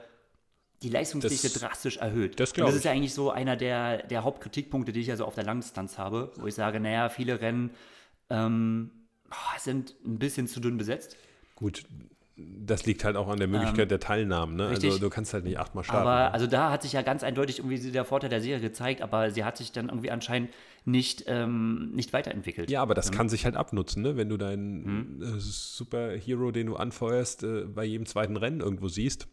[0.83, 2.39] die Leistungsdichte Das- drastisch erhöht.
[2.39, 5.33] das das ist ja eigentlich so einer der, der Hauptkritikpunkte, die ich ja so auf
[5.36, 7.71] der Langdistanz habe, wo ich sage, naja, viele Rennen
[8.29, 8.91] ähm,
[9.31, 11.17] oh, sind ein bisschen zu dünn besetzt.
[11.55, 11.83] Gut,
[12.38, 14.56] das liegt halt auch an der Möglichkeit der Teilnahmen.
[14.56, 14.67] Ne?
[14.67, 16.08] Also Ähm, du kannst halt nicht achtmal starten.
[16.08, 16.34] Aber ne?
[16.34, 19.44] also da hat sich ja ganz eindeutig irgendwie der Vorteil der Serie gezeigt, aber sie
[19.44, 20.51] hat sich dann irgendwie anscheinend
[20.86, 22.70] nicht, ähm, nicht weiterentwickelt.
[22.70, 24.17] Ja, aber das kann sich halt abnutzen, ne?
[24.17, 29.27] wenn du deinen äh, Superhero, den du anfeuerst, äh, bei jedem zweiten Rennen irgendwo siehst.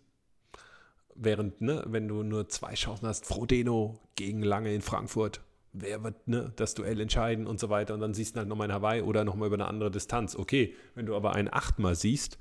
[1.17, 5.43] Während, ne, wenn du nur zwei Chancen hast, Frodeno gegen Lange in Frankfurt,
[5.73, 8.69] wer wird ne, das Duell entscheiden und so weiter und dann siehst du halt nochmal
[8.69, 10.35] in Hawaii oder nochmal über eine andere Distanz.
[10.35, 12.39] Okay, wenn du aber einen achtmal siehst,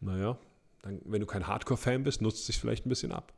[0.00, 0.38] naja,
[0.82, 3.32] dann, wenn du kein Hardcore-Fan bist, nutzt es sich vielleicht ein bisschen ab.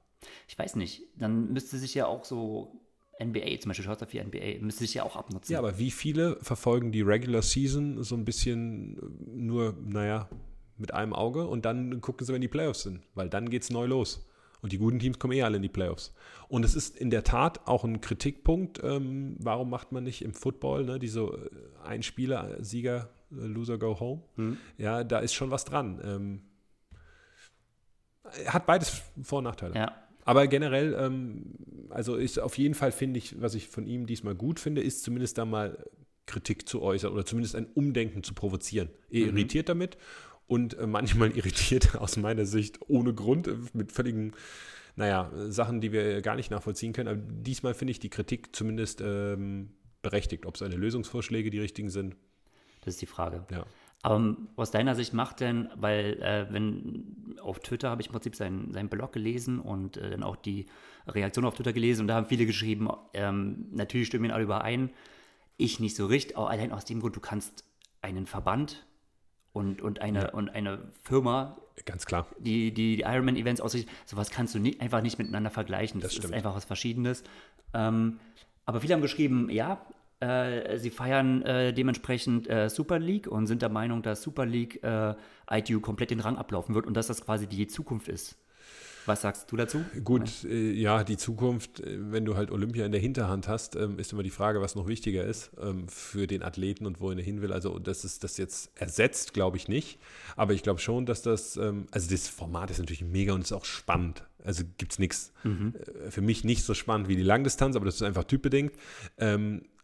[0.49, 2.81] Ich weiß nicht, dann müsste sich ja auch so
[3.23, 5.53] NBA, zum Beispiel schaut auf die NBA, müsste sich ja auch abnutzen.
[5.53, 9.01] Ja, aber wie viele verfolgen die Regular Season so ein bisschen äh,
[9.37, 10.29] nur, naja,
[10.77, 13.71] mit einem Auge und dann gucken sie, wenn die Playoffs sind, weil dann geht es
[13.71, 14.27] neu los.
[14.63, 16.13] Und die guten Teams kommen eh alle in die Playoffs.
[16.49, 20.35] Und es ist in der Tat auch ein Kritikpunkt, ähm, warum macht man nicht im
[20.35, 24.23] Football ne, diese äh, Einspieler, Sieger, äh, Loser go home?
[24.77, 26.01] Ja, da ist schon was dran.
[26.05, 26.41] Ähm,
[28.47, 29.75] hat beides Vor- und Nachteile.
[29.75, 29.95] ja.
[30.25, 31.55] Aber generell, ähm,
[31.89, 35.03] also ist auf jeden Fall finde ich, was ich von ihm diesmal gut finde, ist
[35.03, 35.85] zumindest da mal
[36.27, 38.91] Kritik zu äußern oder zumindest ein Umdenken zu provozieren.
[39.11, 39.97] Er irritiert damit
[40.47, 44.33] und äh, manchmal irritiert aus meiner Sicht ohne Grund äh, mit völligen,
[44.95, 47.09] naja, Sachen, die wir gar nicht nachvollziehen können.
[47.09, 49.71] Aber diesmal finde ich die Kritik zumindest ähm,
[50.03, 50.47] berechtigt.
[50.47, 52.15] Ob seine Lösungsvorschläge die richtigen sind,
[52.83, 53.47] Das ist die Frage.
[53.51, 53.65] ja.
[54.03, 58.35] Aber aus deiner Sicht macht denn, weil äh, wenn auf Twitter habe ich im Prinzip
[58.35, 60.67] seinen, seinen Blog gelesen und äh, dann auch die
[61.07, 64.91] Reaktion auf Twitter gelesen und da haben viele geschrieben, ähm, natürlich stimmen wir alle überein,
[65.57, 67.65] ich nicht so richtig, auch allein aus dem Grund, du kannst
[68.01, 68.87] einen Verband
[69.53, 72.27] und, und, eine, und eine Firma, Ganz klar.
[72.39, 76.01] die die, Ironman-Events ausrichtet, sowas kannst du nie, einfach nicht miteinander vergleichen.
[76.01, 77.25] Das, Das ist einfach was Verschiedenes.
[77.75, 78.21] Ähm,
[78.65, 79.85] aber viele haben geschrieben, ja,
[80.21, 84.83] äh, sie feiern äh, dementsprechend äh, Super League und sind der Meinung, dass Super League
[84.85, 85.15] äh,
[85.51, 88.37] ITU komplett den Rang ablaufen wird und dass das quasi die Zukunft ist.
[89.07, 89.83] Was sagst du dazu?
[90.05, 93.99] Gut, äh, ja, die Zukunft, äh, wenn du halt Olympia in der Hinterhand hast, ähm,
[93.99, 97.25] ist immer die Frage, was noch wichtiger ist ähm, für den Athleten und wohin er
[97.25, 97.53] hin will.
[97.53, 99.99] Also, dass es das jetzt ersetzt, glaube ich nicht.
[100.37, 103.53] Aber ich glaube schon, dass das, ähm, also das Format ist natürlich mega und ist
[103.53, 104.25] auch spannend.
[104.45, 107.97] Also gibt es nichts, äh, für mich nicht so spannend wie die Langdistanz, aber das
[107.97, 108.73] ist einfach typbedingt.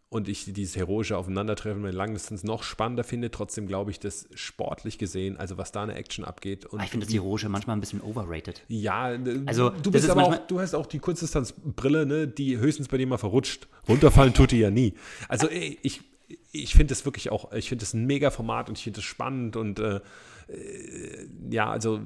[0.09, 3.29] Und ich dieses heroische Aufeinandertreffen mit Langdistanz noch spannender finde.
[3.29, 7.05] Trotzdem glaube ich, dass sportlich gesehen, also was da eine Action abgeht und Ich finde
[7.05, 8.63] das Heroische manchmal ein bisschen overrated.
[8.69, 12.87] ja, Also, du bist ist aber auch, du hast auch die Kurzdistanzbrille, ne, die höchstens
[12.87, 13.67] bei dir mal verrutscht.
[13.89, 14.93] Runterfallen tut die ja nie.
[15.27, 16.01] Also ich,
[16.53, 19.05] ich finde das wirklich auch, ich finde das ein mega Format und ich finde das
[19.05, 19.99] spannend und äh,
[21.49, 22.01] ja, also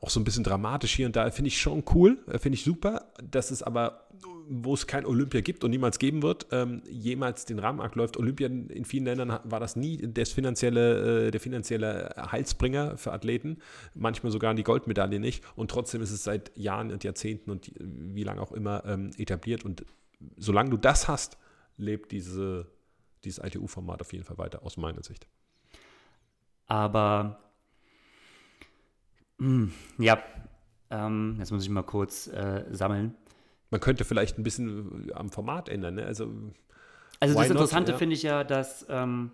[0.00, 2.64] auch so ein bisschen dramatisch hier und da finde ich schon cool, äh, finde ich
[2.64, 4.08] super, dass es aber,
[4.48, 8.16] wo es kein Olympia gibt und niemals geben wird, ähm, jemals den Rahmenakt läuft.
[8.16, 13.58] Olympia in vielen Ländern war das nie das finanzielle, äh, der finanzielle Heilsbringer für Athleten,
[13.94, 18.24] manchmal sogar die Goldmedaille nicht und trotzdem ist es seit Jahren und Jahrzehnten und wie
[18.24, 19.84] lange auch immer ähm, etabliert und
[20.36, 21.36] solange du das hast,
[21.76, 22.66] lebt diese,
[23.24, 25.26] dieses ITU-Format auf jeden Fall weiter, aus meiner Sicht.
[26.66, 27.38] Aber
[29.98, 30.22] ja,
[30.90, 33.14] ähm, jetzt muss ich mal kurz äh, sammeln.
[33.70, 36.04] Man könnte vielleicht ein bisschen am Format ändern, ne?
[36.04, 36.30] Also
[37.20, 37.50] Also das?
[37.50, 37.98] Interessante Ja.
[37.98, 39.32] finde ich ja, dass ähm,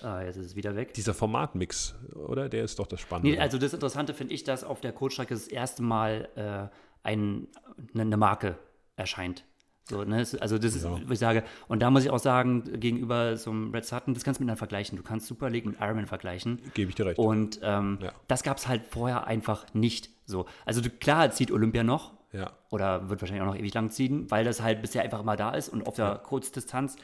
[0.00, 0.94] ah, jetzt ist es wieder weg.
[0.94, 2.48] dieser Formatmix, oder?
[2.48, 3.32] Der ist doch das Spannende.
[3.32, 7.48] Nee, also das Interessante finde ich, dass auf der Kurzstrecke das erste Mal äh, ein,
[7.92, 8.58] eine, eine Marke
[8.96, 9.44] erscheint.
[9.88, 10.16] So, ne?
[10.40, 10.98] Also das ist, Ja.
[11.06, 14.24] wo ich sage, und da muss ich auch sagen, gegenüber so einem Red Sutton, das
[14.24, 14.96] kannst du miteinander vergleichen.
[14.96, 16.60] Du kannst Super League mit Ironman vergleichen.
[16.74, 17.18] Gebe ich dir recht.
[17.18, 18.12] Und ähm, Ja.
[18.26, 20.46] das gab es halt vorher einfach nicht so.
[20.64, 22.50] Also klar zieht Olympia noch, ja.
[22.70, 25.50] oder wird wahrscheinlich auch noch ewig lang ziehen, weil das halt bisher einfach immer da
[25.52, 26.96] ist und auf der Kurzdistanz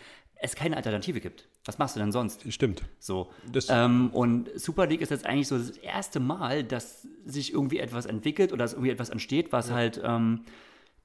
[0.45, 1.47] es keine Alternative gibt.
[1.65, 2.53] Was machst du denn sonst?
[2.53, 2.83] Stimmt.
[2.99, 3.31] So.
[3.69, 8.07] Ähm, und Super League ist jetzt eigentlich so das erste Mal, dass sich irgendwie etwas
[8.07, 10.41] entwickelt oder dass irgendwie etwas entsteht, was halt ähm,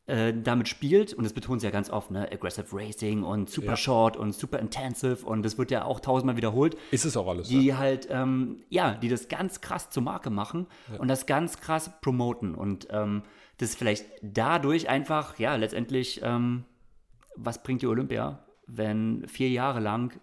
[0.07, 3.67] äh, damit spielt, und das betont sie ja ganz oft, ne, Aggressive Racing und Super
[3.71, 3.75] Ja.
[3.77, 7.49] Short und Super Intensive und das wird ja auch tausendmal wiederholt, Ist es auch alles.
[7.49, 7.77] die ja.
[7.77, 10.67] halt, ähm, ja, die das ganz krass zur Marke machen
[10.97, 13.23] und das ganz krass promoten und ähm,
[13.57, 16.63] das vielleicht dadurch einfach, ja, letztendlich, ähm,
[17.35, 20.19] was bringt die Olympia, wenn vier Jahre lang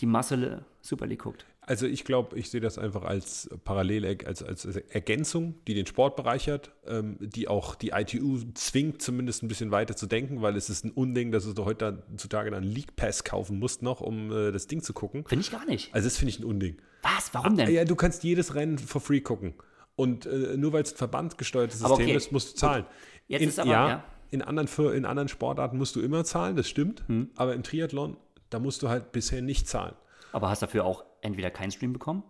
[0.00, 1.46] die Masse Super League guckt?
[1.66, 6.14] Also ich glaube, ich sehe das einfach als Parallel, als, als Ergänzung, die den Sport
[6.14, 10.68] bereichert, ähm, die auch die ITU zwingt, zumindest ein bisschen weiter zu denken, weil es
[10.68, 14.66] ist ein Unding, dass du heutzutage dann League Pass kaufen musst noch, um äh, das
[14.66, 15.24] Ding zu gucken.
[15.26, 15.94] Finde ich gar nicht.
[15.94, 16.76] Also das finde ich ein Unding.
[17.02, 17.32] Was?
[17.32, 17.72] Warum denn?
[17.72, 19.54] Ja, du kannst jedes Rennen for free gucken.
[19.96, 22.84] Und äh, nur weil es ein verbandgesteuertes System okay, ist, musst du zahlen.
[23.26, 24.04] Jetzt in, ist aber- ja, ja.
[24.30, 27.04] In, anderen, in anderen Sportarten musst du immer zahlen, das stimmt.
[27.06, 27.30] Hm.
[27.36, 28.16] Aber im Triathlon,
[28.50, 29.94] da musst du halt bisher nicht zahlen.
[30.32, 32.22] Aber hast dafür auch entweder keinen Stream bekommen?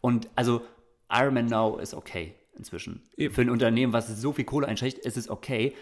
[0.00, 0.62] Und also
[1.10, 3.02] Ironman Now ist okay inzwischen.
[3.16, 3.34] Eben.
[3.34, 5.74] Für ein Unternehmen, was so viel Kohle einsteckt, ist es okay.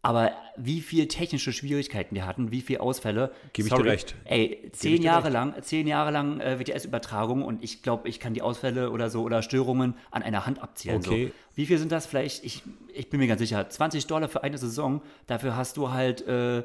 [0.00, 3.32] Aber wie viel technische Schwierigkeiten die hatten, wie viel Ausfälle.
[3.52, 4.14] Gebe ich dir recht.
[4.24, 5.32] Ey, zehn Jahre recht.
[5.32, 9.22] lang, zehn Jahre lang äh, WTS-Übertragung und ich glaube, ich kann die Ausfälle oder so
[9.22, 10.98] oder Störungen an einer Hand abzählen.
[10.98, 11.26] Okay.
[11.26, 11.56] So.
[11.56, 12.44] Wie viel sind das vielleicht?
[12.44, 12.62] Ich,
[12.94, 16.62] ich bin mir ganz sicher, 20 Dollar für eine Saison, dafür hast du halt äh,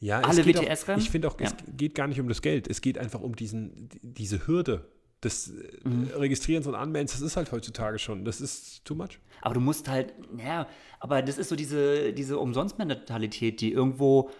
[0.00, 1.00] Ja, Alle es WTS-Rennen?
[1.00, 1.56] Ich finde auch, es Ja.
[1.76, 2.68] geht gar nicht um das Geld.
[2.68, 4.84] Es geht einfach um diesen, diese Hürde
[5.24, 6.08] des äh, Mhm.
[6.14, 7.12] Registrierens und Anmeldens.
[7.12, 8.24] Das ist halt heutzutage schon.
[8.24, 9.18] Das ist too much.
[9.40, 10.66] Aber du musst halt, naja,
[11.00, 14.30] aber das ist so diese, diese Umsonst-Mentalität, die irgendwo,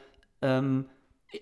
[0.42, 0.86] ähm,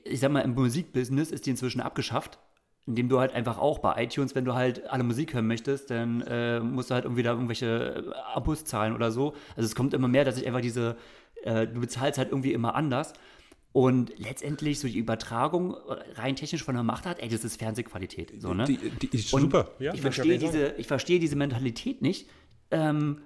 [0.04, 2.38] ich sag mal, im Musikbusiness ist die inzwischen abgeschafft.
[2.86, 6.20] Indem du halt einfach auch bei iTunes, wenn du halt alle Musik hören möchtest, dann
[6.22, 9.32] äh, musst du halt irgendwie da irgendwelche äh, Abos zahlen oder so.
[9.56, 10.96] Also es kommt immer mehr, dass ich einfach diese,
[11.44, 13.14] äh, du bezahlst halt irgendwie immer anders.
[13.74, 17.56] Und letztendlich so die Übertragung äh, rein technisch von der Macht hat, ey, das ist
[17.58, 18.32] Fernsehqualität.
[18.40, 18.66] So, ne?
[18.66, 19.72] Die, die ist Und super.
[19.80, 22.28] Ja, ich, verstehe diese, ich verstehe diese Mentalität nicht,
[22.70, 23.22] ähm,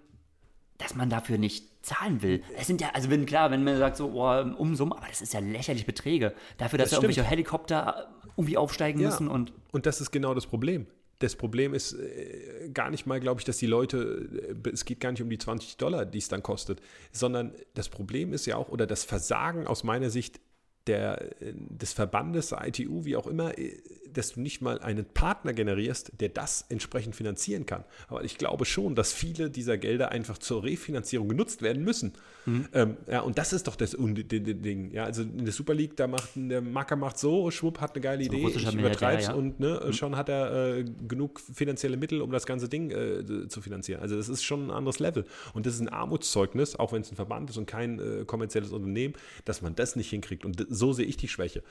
[0.78, 2.42] dass man dafür nicht zahlen will.
[2.56, 5.34] Es sind ja, also wenn klar, wenn man sagt so, oh, Umsummen, aber das ist
[5.34, 6.32] ja lächerlich Beträge.
[6.56, 7.28] Dafür, dass Das da irgendwelche.
[7.28, 8.08] Helikopter
[8.38, 9.10] irgendwie aufsteigen Ja.
[9.10, 10.86] müssen und Und das ist genau das Problem.
[11.20, 15.00] Das Problem ist äh, gar nicht mal, glaube ich, dass die Leute, äh, es geht
[15.00, 16.80] gar nicht um die 20 Dollar, die es dann kostet,
[17.12, 20.40] sondern das Problem ist ja auch, oder das Versagen aus meiner Sicht
[20.86, 23.80] der, äh, des Verbandes, ITU, wie auch immer, äh,
[24.12, 27.84] dass du nicht mal einen Partner generierst, der das entsprechend finanzieren kann.
[28.08, 32.12] Aber ich glaube schon, dass viele dieser Gelder einfach zur Refinanzierung genutzt werden müssen.
[32.72, 34.90] Ähm, ja, und das ist doch das Ding.
[34.92, 38.00] Ja, also in der Super League, da macht der Macker macht so, Schwupp hat eine
[38.00, 39.34] geile Idee, russischer ich übertreib's ja.
[39.34, 43.60] und ne, schon hat er äh, genug finanzielle Mittel, um das ganze Ding äh, zu
[43.60, 44.00] finanzieren.
[44.00, 45.24] Also das ist schon ein anderes Level.
[45.52, 48.72] Und das ist ein Armutszeugnis, auch wenn es ein Verband ist und kein äh, kommerzielles
[48.72, 50.44] Unternehmen, dass man das nicht hinkriegt.
[50.44, 51.62] Und so sehe ich die Schwäche.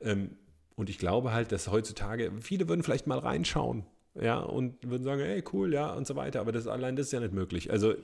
[0.00, 0.30] Ähm,
[0.76, 3.84] und ich glaube halt, dass heutzutage, viele würden vielleicht mal reinschauen,
[4.14, 6.40] ja, und würden sagen, hey, cool, ja, und so weiter.
[6.40, 7.70] Aber das allein das ist ja nicht möglich.
[7.70, 7.94] Also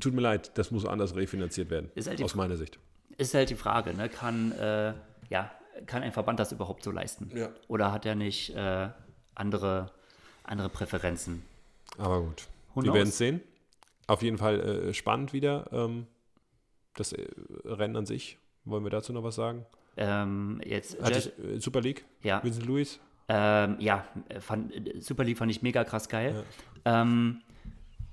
[0.00, 2.78] tut mir leid, das muss anders refinanziert werden, halt aus meiner Sicht.
[3.18, 4.08] ist halt die Frage, ne?
[4.08, 4.94] Kann, äh,
[5.28, 5.50] ja,
[5.86, 7.30] kann ein Verband das überhaupt so leisten?
[7.36, 7.50] Ja.
[7.68, 8.88] Oder hat er nicht äh,
[9.34, 9.92] andere,
[10.44, 11.42] andere Präferenzen?
[11.98, 13.40] Aber gut, Who wir werden es sehen.
[14.06, 15.68] Auf jeden Fall äh, spannend wieder.
[15.72, 16.06] Ähm,
[16.94, 17.26] das äh,
[17.64, 18.38] Rennen an sich.
[18.64, 19.64] Wollen wir dazu noch was sagen?
[19.96, 22.42] Ähm, jetzt, Hatte ich, äh, Super League, ja.
[22.42, 23.00] Vincent Lewis.
[23.28, 24.04] Ähm, ja,
[24.40, 26.44] fand, Super League fand ich mega krass geil.
[26.84, 27.40] Ähm,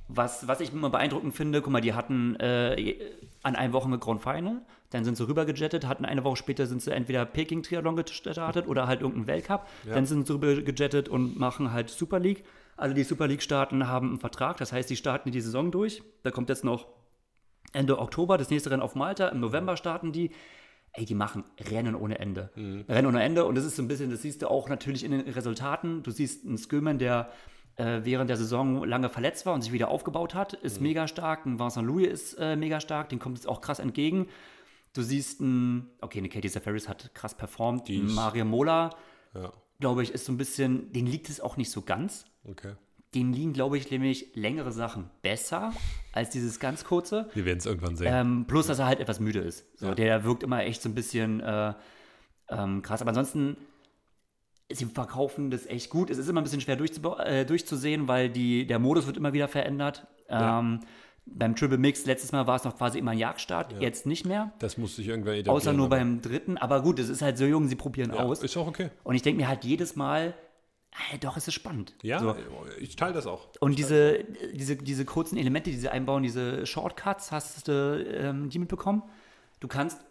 [0.07, 2.95] was, was ich immer beeindruckend finde, guck mal, die hatten äh,
[3.43, 6.91] an einem Wochenende Grand Final, dann sind sie rübergejettet, hatten eine Woche später sind sie
[6.91, 11.89] entweder Peking Triathlon gestartet oder halt irgendein Weltcup, dann sind sie rübergejettet und machen halt
[11.89, 12.43] Super League.
[12.75, 16.01] Alle, die Super League starten, haben einen Vertrag, das heißt, die starten die Saison durch.
[16.23, 16.87] Da kommt jetzt noch
[17.71, 20.31] Ende Oktober das nächste Rennen auf Malta, im November starten die.
[20.93, 22.51] Ey, die machen Rennen ohne Ende.
[22.55, 25.11] Rennen ohne Ende und das ist so ein bisschen, das siehst du auch natürlich in
[25.11, 26.03] den Resultaten.
[26.03, 27.31] Du siehst einen Skillman, der
[27.77, 31.45] äh, während der Saison lange verletzt war und sich wieder aufgebaut hat, ist mega stark.
[31.47, 34.27] Ein Vincent Louis ist äh, mega stark, den kommt es auch krass entgegen.
[34.93, 37.89] Du siehst ein, okay, eine Katie Safaris hat krass performt.
[37.89, 38.91] Mario Mola,
[39.33, 42.25] Ja, glaube ich, ist so ein bisschen, den liegt es auch nicht so ganz.
[42.47, 42.73] okay.
[43.13, 45.71] Den liegen, glaube ich, nämlich längere Sachen besser
[46.13, 47.29] als dieses ganz kurze.
[47.33, 48.07] Wir werden es irgendwann sehen.
[48.11, 49.65] Ähm, plus, dass er halt etwas müde ist.
[49.79, 49.95] So, Ja.
[49.95, 51.73] Der wirkt immer echt so ein bisschen äh,
[52.49, 53.01] ähm, krass.
[53.01, 53.57] Aber ansonsten,
[54.71, 56.09] sie verkaufen das echt gut.
[56.09, 59.47] Es ist immer ein bisschen schwer äh, durchzusehen, weil die, der Modus wird immer wieder
[59.47, 60.07] verändert.
[60.29, 60.59] Ja.
[60.59, 60.79] Ähm,
[61.25, 64.51] beim Triple Mix, letztes Mal war es noch quasi immer ein Jagdstart, jetzt nicht mehr.
[64.59, 65.55] das muss sich irgendwann etablieren.
[65.55, 66.57] Außer nur aber- beim dritten.
[66.57, 68.43] Aber gut, es ist halt so jung, sie probieren ja, aus.
[68.43, 68.89] Ist auch okay.
[69.03, 70.33] Und ich denke mir halt jedes Mal,
[71.11, 71.93] äh, doch, es ist spannend.
[72.01, 72.35] Ja, So.
[72.79, 73.47] ich teile das auch.
[73.59, 78.59] Und diese, diese, diese kurzen Elemente, die sie einbauen, diese Shortcuts, hast du ähm, die
[78.59, 79.03] mitbekommen?
[79.59, 80.01] Du kannst,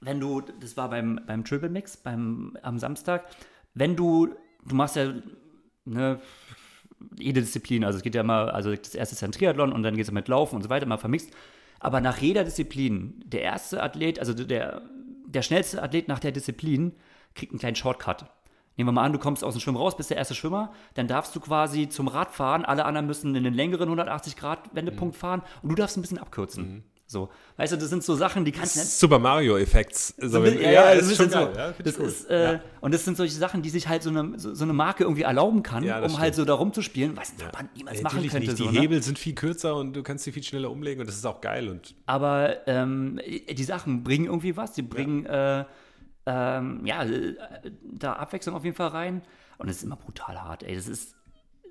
[0.00, 3.26] wenn du, das war beim, beim Triple Mix beim, am Samstag,
[3.74, 4.34] wenn du,
[4.66, 5.14] du machst ja
[5.84, 6.20] ne,
[7.18, 9.82] jede Disziplin, also es geht ja immer, also das erste ist ja ein Triathlon und
[9.82, 11.30] dann geht es mit Laufen und so weiter, mal vermixt.
[11.80, 14.82] Aber nach jeder Disziplin, der erste Athlet, also der,
[15.26, 16.92] der schnellste Athlet nach der Disziplin,
[17.34, 18.26] kriegt einen kleinen Shortcut.
[18.76, 21.06] Nehmen wir mal an, du kommst aus dem Schwimmen raus, bist der erste Schwimmer, dann
[21.06, 25.18] darfst du quasi zum Radfahren, alle anderen müssen in den längeren 180-Grad-Wendepunkt mhm.
[25.18, 26.76] fahren und du darfst ein bisschen abkürzen.
[26.76, 26.82] Mhm.
[27.12, 28.90] So, weißt du, das sind so Sachen, die kannst du nicht.
[28.90, 30.14] Super Mario Effekts.
[30.16, 31.40] So, ja, ja, das ist schon so.
[31.40, 32.06] Ja, das cool.
[32.06, 32.60] ist, äh, ja.
[32.80, 35.22] Und das sind solche Sachen, die sich halt so eine, so, so eine Marke irgendwie
[35.22, 36.18] erlauben kann, um stimmt.
[36.18, 38.38] halt so da rumzuspielen, was ein Verband niemals machen könnte.
[38.38, 38.52] Nicht.
[38.52, 38.80] Die so, ne?
[38.80, 41.42] Hebel sind viel kürzer und du kannst sie viel schneller umlegen und das ist auch
[41.42, 41.68] geil.
[41.68, 44.72] Und Aber ähm, die Sachen bringen irgendwie was.
[44.72, 45.66] Die bringen äh,
[46.26, 47.36] ähm, ja, äh,
[47.82, 49.22] da Abwechslung auf jeden Fall rein.
[49.58, 50.74] Und es ist immer brutal hart, ey.
[50.74, 51.16] Das ist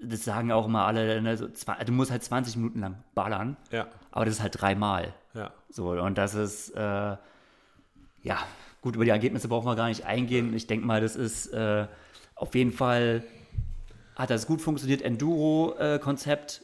[0.02, 3.56] das sagen auch immer alle, ne, so zwei, du musst halt 20 Minuten lang ballern,
[3.72, 3.88] ja.
[4.12, 5.14] aber das ist halt dreimal.
[5.34, 5.52] Ja.
[5.70, 7.20] So, und das ist, äh, ja,
[8.82, 10.54] gut, über die Ergebnisse brauchen wir gar nicht eingehen.
[10.54, 11.88] Ich denke mal, das ist äh,
[12.36, 13.24] auf jeden Fall,
[14.16, 16.64] hat das gut funktioniert, Enduro-Konzept.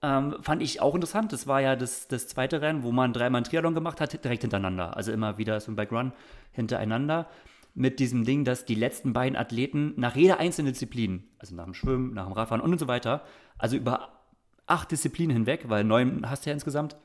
[0.00, 1.32] Ähm, fand ich auch interessant.
[1.32, 4.42] Das war ja das, das zweite Rennen, wo man dreimal einen Triathlon gemacht hat, direkt
[4.42, 4.96] hintereinander.
[4.96, 6.12] Also immer wieder so ein Bike-Run
[6.52, 7.28] hintereinander
[7.74, 11.74] mit diesem Ding, dass die letzten beiden Athleten nach jeder einzelnen Disziplin, also nach dem
[11.74, 13.22] Schwimmen, nach dem Radfahren und, und so weiter,
[13.56, 14.20] also über
[14.66, 16.96] acht Disziplinen hinweg, weil neun hast du ja insgesamt,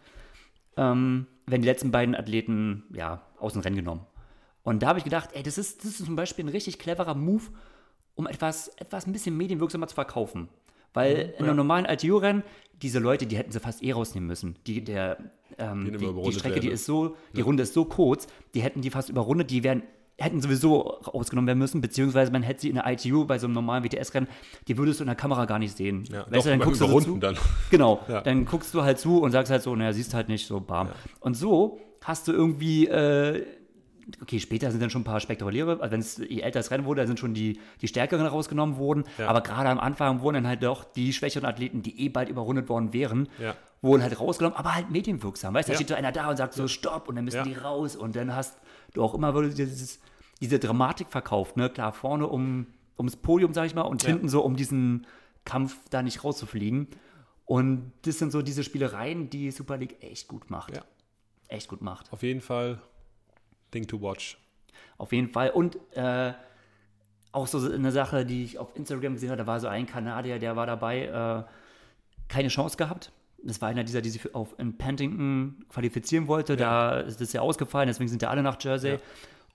[0.77, 4.05] ähm, werden die letzten beiden Athleten ja aus dem Rennen genommen.
[4.63, 7.15] Und da habe ich gedacht, ey, das ist, das ist zum Beispiel ein richtig cleverer
[7.15, 7.43] Move,
[8.15, 10.49] um etwas, etwas ein bisschen medienwirksamer zu verkaufen.
[10.93, 12.43] Weil mhm, in einem normalen ITU-Rennen,
[12.81, 14.55] diese Leute, die hätten sie fast eh rausnehmen müssen.
[14.67, 15.17] Die, der,
[15.57, 16.61] ähm, die, die, Strecke, werden.
[16.61, 17.45] die ist so, die ja.
[17.45, 19.83] Runde ist so kurz, die hätten die fast überrundet, die wären
[20.17, 23.55] hätten sowieso rausgenommen werden müssen, beziehungsweise man hätte sie in der ITU bei so einem
[23.55, 24.27] normalen WTS-Rennen,
[24.67, 26.03] die würdest du in der Kamera gar nicht sehen.
[26.11, 27.17] Ja, weißt doch, du, dann guckst du so zu.
[27.17, 27.37] Dann.
[27.71, 28.21] Genau, ja.
[28.21, 30.87] dann guckst du halt zu und sagst halt so, naja, siehst halt nicht, so bam.
[30.87, 30.93] Ja.
[31.19, 33.43] Und so hast du irgendwie, äh,
[34.21, 36.85] okay, später sind dann schon ein paar spektakuläre, also wenn es je älter das Rennen
[36.85, 39.27] wurde, da sind schon die, die Stärkeren rausgenommen worden, ja.
[39.27, 42.69] aber gerade am Anfang wurden dann halt doch die schwächeren Athleten, die eh bald überrundet
[42.69, 43.55] worden wären, ja.
[43.81, 46.53] wurden halt rausgenommen, aber halt medienwirksam, weißt du, da steht so einer da und sagt
[46.53, 48.57] so, stopp, und dann müssen die raus und dann hast
[48.93, 49.99] du auch immer dieses
[50.43, 51.55] diese Dramatik verkauft.
[51.55, 51.69] Ne?
[51.69, 54.09] Klar, vorne um, ums Podium, sag ich mal, und ja.
[54.09, 55.07] hinten so um diesen
[55.45, 56.87] Kampf da nicht rauszufliegen.
[57.45, 60.75] Und das sind so diese Spielereien, die Super League echt gut macht.
[60.75, 60.83] Ja.
[61.47, 62.11] Echt gut macht.
[62.11, 62.81] Auf jeden Fall
[63.73, 64.37] Thing to watch.
[64.97, 65.49] Auf jeden Fall.
[65.49, 66.33] Und äh,
[67.33, 70.39] auch so eine Sache, die ich auf Instagram gesehen habe, da war so ein Kanadier,
[70.39, 71.43] der war dabei, äh,
[72.29, 73.11] keine Chance gehabt.
[73.43, 76.53] Das war einer dieser, die sich auf in Pentington qualifizieren wollte.
[76.53, 76.57] Ja.
[76.57, 78.93] Da ist das ja ausgefallen, deswegen sind ja alle nach Jersey.
[78.93, 78.99] Ja.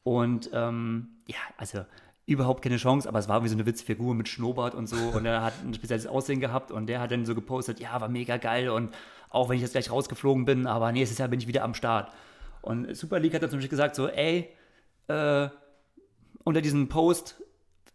[0.03, 1.85] Und ähm, ja, also
[2.27, 5.25] überhaupt keine Chance, aber es war wie so eine Witzfigur mit Schnurrbart und so und
[5.25, 8.37] er hat ein spezielles Aussehen gehabt und der hat dann so gepostet, ja, war mega
[8.37, 8.95] geil und
[9.31, 12.13] auch wenn ich jetzt gleich rausgeflogen bin, aber nächstes Jahr bin ich wieder am Start.
[12.63, 14.49] Und Super League hat dann zum Beispiel gesagt so, ey,
[15.09, 15.49] äh,
[16.45, 17.43] unter diesem Post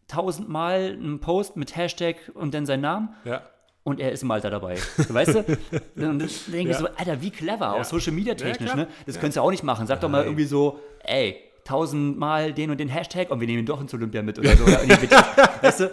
[0.08, 3.16] tausendmal einen Post mit Hashtag und dann seinen Namen.
[3.26, 3.42] Ja.
[3.84, 4.78] Und er ist im Alter dabei.
[4.98, 5.40] weißt du?
[5.40, 5.58] Und
[5.96, 6.74] dann denke ich ja.
[6.74, 7.74] so, Alter, wie clever, ja.
[7.74, 8.88] auch Social Media technisch, ja, ne?
[9.06, 9.88] Das könntest du auch nicht machen.
[9.88, 13.66] Sag doch mal irgendwie so, ey, tausendmal den und den Hashtag und wir nehmen ihn
[13.66, 14.66] doch ins Olympia mit oder so.
[15.62, 15.92] weißt du?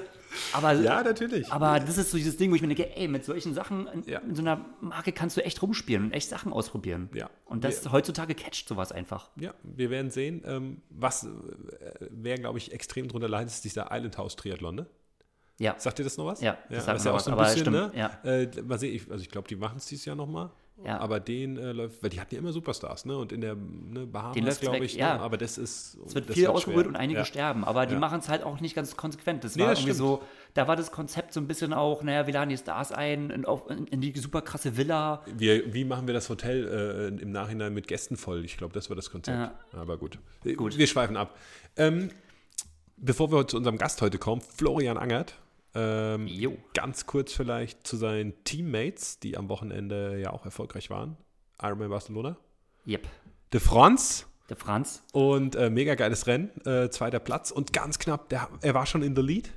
[0.52, 1.50] Aber, ja, natürlich.
[1.52, 4.04] Aber das ist so dieses Ding, wo ich mir denke, ey, mit solchen Sachen, in,
[4.06, 4.20] ja.
[4.20, 7.08] in so einer Marke kannst du echt rumspielen und echt Sachen ausprobieren.
[7.14, 7.30] Ja.
[7.44, 9.30] Und das wir, heutzutage catcht sowas einfach.
[9.36, 10.42] Ja, wir werden sehen.
[10.44, 11.28] Ähm, was, äh,
[12.10, 14.86] wer, glaube ich, extrem drunter leidet, ist dieser Island House Triathlon, ne?
[15.58, 15.74] Ja.
[15.78, 16.40] Sagt dir das noch was?
[16.40, 17.92] Ja, das ja, sagt mir was, so ein bisschen, stimmt, ne?
[17.94, 18.18] ja.
[18.24, 20.50] Äh, mal sehen, ich, also ich glaube, die machen es dieses Jahr nochmal.
[20.84, 20.98] Ja.
[20.98, 23.16] Aber den äh, läuft, weil die hatten ja immer Superstars, ne?
[23.16, 25.16] Und in der ne, Bahamas, glaube ich, ja.
[25.16, 25.20] Ne?
[25.20, 25.98] aber das ist.
[26.06, 27.24] Es wird viel ausgerührt und einige ja.
[27.24, 27.98] sterben, aber die ja.
[27.98, 29.44] machen es halt auch nicht ganz konsequent.
[29.44, 30.08] Das nee, war das irgendwie stimmt.
[30.08, 30.22] so,
[30.54, 33.44] da war das Konzept so ein bisschen auch, naja, wir laden die Stars ein in,
[33.44, 35.22] auf, in, in die super krasse Villa.
[35.36, 38.44] Wir, wie machen wir das Hotel äh, im Nachhinein mit Gästen voll?
[38.44, 39.52] Ich glaube, das war das Konzept.
[39.72, 40.18] Aber gut.
[40.56, 40.78] gut.
[40.78, 41.36] Wir schweifen ab.
[41.76, 42.10] Ähm,
[42.96, 45.34] bevor wir zu unserem Gast heute kommen, Florian Angert.
[45.74, 46.28] Ähm,
[46.74, 51.16] ganz kurz vielleicht zu seinen Teammates, die am Wochenende ja auch erfolgreich waren.
[51.62, 52.36] Ironman Barcelona.
[52.86, 53.06] Yep.
[53.52, 54.24] De France.
[54.48, 55.00] De France.
[55.12, 59.02] Und äh, mega geiles Rennen, äh, zweiter Platz und ganz knapp, der, er war schon
[59.02, 59.52] in der Lead.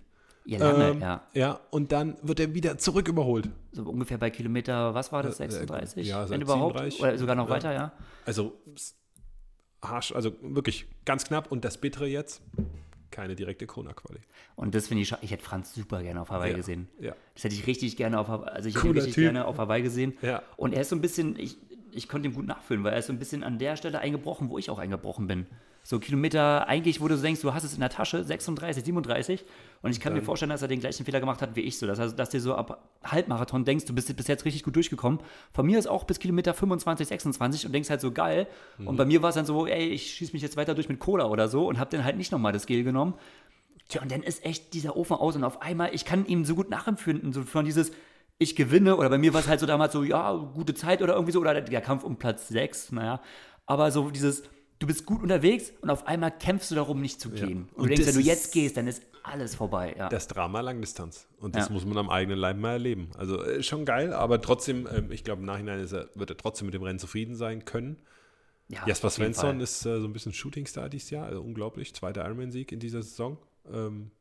[0.45, 1.21] Ja, lange, ähm, ja.
[1.33, 3.49] Ja, und dann wird er wieder zurück überholt.
[3.71, 6.05] So ungefähr bei Kilometer, was war das, 36?
[6.05, 6.77] Äh, ja, wenn überhaupt.
[6.77, 7.01] 37.
[7.01, 7.55] Oder sogar noch ja.
[7.55, 7.93] weiter, ja.
[8.25, 8.53] Also,
[9.81, 11.51] harsch, also wirklich ganz knapp.
[11.51, 12.41] Und das Bittere jetzt,
[13.13, 14.19] keine direkte Kona-Quali.
[14.55, 16.89] Und das finde ich, ich hätte Franz super gerne auf Hawaii ja, gesehen.
[16.99, 17.15] Ja.
[17.35, 19.23] Das hätte ich richtig gerne auf Hawaii, also ich hätte richtig typ.
[19.23, 20.17] gerne auf Hawaii gesehen.
[20.21, 20.41] Ja.
[20.57, 21.57] Und er ist so ein bisschen, ich,
[21.91, 24.49] ich konnte ihn gut nachfühlen, weil er ist so ein bisschen an der Stelle eingebrochen,
[24.49, 25.45] wo ich auch eingebrochen bin.
[25.85, 29.45] So Kilometer eigentlich, wo du denkst, du hast es in der Tasche, 36, 37.
[29.81, 31.85] Und ich kann mir vorstellen, dass er den gleichen Fehler gemacht hat wie ich so.
[31.85, 35.19] Das heißt, dass du so ab Halbmarathon denkst, du bist bis jetzt richtig gut durchgekommen.
[35.53, 38.47] Von mir ist auch bis Kilometer 25, 26 und denkst halt so geil.
[38.77, 38.87] Mhm.
[38.87, 40.99] Und bei mir war es dann so, ey, ich schieße mich jetzt weiter durch mit
[40.99, 43.15] Cola oder so und habe dann halt nicht nochmal das Gel genommen.
[43.89, 46.55] Tja, und dann ist echt dieser Ofen aus und auf einmal, ich kann ihm so
[46.55, 47.91] gut nachempfinden, so von dieses,
[48.37, 51.15] ich gewinne, oder bei mir war es halt so damals so, ja, gute Zeit oder
[51.15, 53.21] irgendwie so, oder der Kampf um Platz 6, naja.
[53.65, 54.43] Aber so dieses,
[54.79, 57.41] du bist gut unterwegs und auf einmal kämpfst du darum, nicht zu gehen.
[57.41, 57.75] Ja.
[57.75, 59.95] Und, und, du denkst, wenn du jetzt gehst, dann ist alles vorbei.
[59.97, 60.09] Ja.
[60.09, 61.27] Das Drama Langdistanz.
[61.39, 61.73] Und das ja.
[61.73, 63.09] muss man am eigenen Leib mal erleben.
[63.17, 66.67] Also äh, schon geil, aber trotzdem, äh, ich glaube, im Nachhinein er, wird er trotzdem
[66.67, 68.01] mit dem Rennen zufrieden sein können.
[68.69, 71.93] Ja, Jasper Svensson ist äh, so ein bisschen Shootingstar dieses Jahr, also unglaublich.
[71.93, 73.37] Zweiter Ironman-Sieg in dieser Saison.
[73.71, 74.11] Ähm,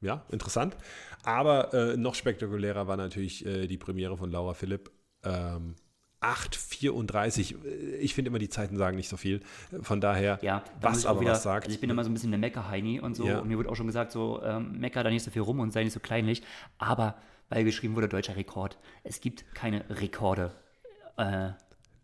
[0.00, 0.76] ja, interessant.
[1.22, 4.90] Aber äh, noch spektakulärer war natürlich äh, die Premiere von Laura Philipp.
[5.22, 5.76] Ähm,
[6.22, 7.56] 8,34.
[8.00, 9.40] Ich finde immer, die Zeiten sagen nicht so viel.
[9.82, 11.66] Von daher, ja, was aber wieder, was sagt.
[11.66, 13.26] Also ich bin immer so ein bisschen der Mecker-Heini und so.
[13.26, 13.40] Ja.
[13.40, 15.72] Und mir wird auch schon gesagt, so ähm, Mecker da nicht so viel rum und
[15.72, 16.42] sei nicht so kleinlich.
[16.78, 17.16] Aber
[17.48, 18.78] weil geschrieben wurde, deutscher Rekord.
[19.04, 20.52] Es gibt keine Rekorde.
[21.18, 21.50] Äh,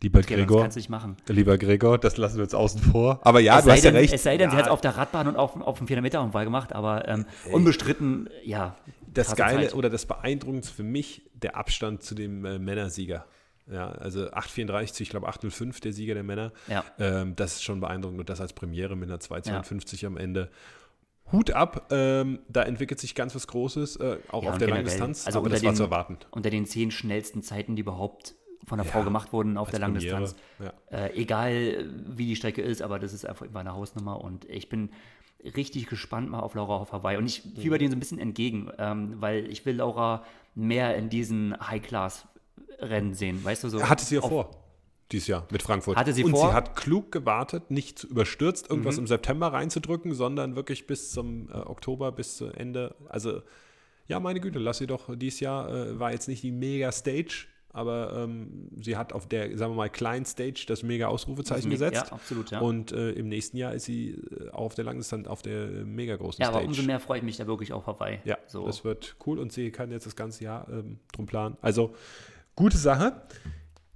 [0.01, 1.17] Lieber Gregor, kannst du nicht machen.
[1.27, 3.19] lieber Gregor, das lassen wir jetzt außen vor.
[3.23, 4.13] Aber ja, es du hast denn, ja recht.
[4.13, 4.51] Es sei denn, ja.
[4.51, 7.05] sie hat es auf der Radbahn und auf, auf dem 400 Meter Unfall gemacht, aber
[7.07, 8.77] ähm, unbestritten, ja.
[9.13, 9.75] Das Geile Zeit.
[9.75, 13.25] oder das Beeindruckendste für mich, der Abstand zu dem äh, Männersieger.
[13.71, 16.51] Ja, also 8,34, ich glaube 8,05 der Sieger der Männer.
[16.67, 16.83] Ja.
[16.97, 20.07] Ähm, das ist schon beeindruckend und das als Premiere mit einer 2,52 ja.
[20.07, 20.49] am Ende.
[21.31, 25.27] Hut ab, ähm, da entwickelt sich ganz was Großes, äh, auch ja, auf der Langdistanz,
[25.27, 26.17] also aber das den, war zu erwarten.
[26.31, 28.33] Unter den zehn schnellsten Zeiten, die überhaupt
[28.65, 30.35] von der Frau gemacht wurden auf der Langdistanz.
[30.91, 34.69] Äh, egal wie die Strecke ist, aber das ist einfach immer eine Hausnummer und ich
[34.69, 34.89] bin
[35.55, 37.17] richtig gespannt mal auf Laura auf Hawaii.
[37.17, 37.79] Und ich fieber mhm.
[37.79, 40.23] denen so ein bisschen entgegen, ähm, weil ich will Laura
[40.55, 41.59] mehr in diesen
[42.79, 43.83] High-Class-Rennen sehen, weißt du so.
[43.83, 44.51] Hatte sie ja vor.
[45.11, 45.97] Dieses Jahr mit Frankfurt.
[45.97, 46.49] Hatte sie und vor?
[46.49, 49.03] sie hat klug gewartet, nicht überstürzt, irgendwas mhm.
[49.03, 52.95] im September reinzudrücken, sondern wirklich bis zum äh, Oktober, bis zu Ende.
[53.07, 53.41] Also,
[54.07, 58.23] ja, meine Güte, lass sie doch dieses Jahr, äh, war jetzt nicht die Mega-Stage, aber
[58.23, 62.07] ähm, sie hat auf der, sagen wir mal, kleinen Stage das mega Ausrufezeichen das gesetzt.
[62.07, 62.59] Ja, absolut, ja.
[62.59, 66.17] Und äh, im nächsten Jahr ist sie äh, auch auf der Langdistanz auf der mega
[66.17, 66.51] großen Stage.
[66.51, 68.19] Ja, aber umso mehr freue ich mich da wirklich auf Hawaii.
[68.25, 68.65] Ja, so.
[68.65, 71.57] das wird cool und sie kann jetzt das ganze Jahr ähm, drum planen.
[71.61, 71.95] Also,
[72.59, 73.21] gute Sache.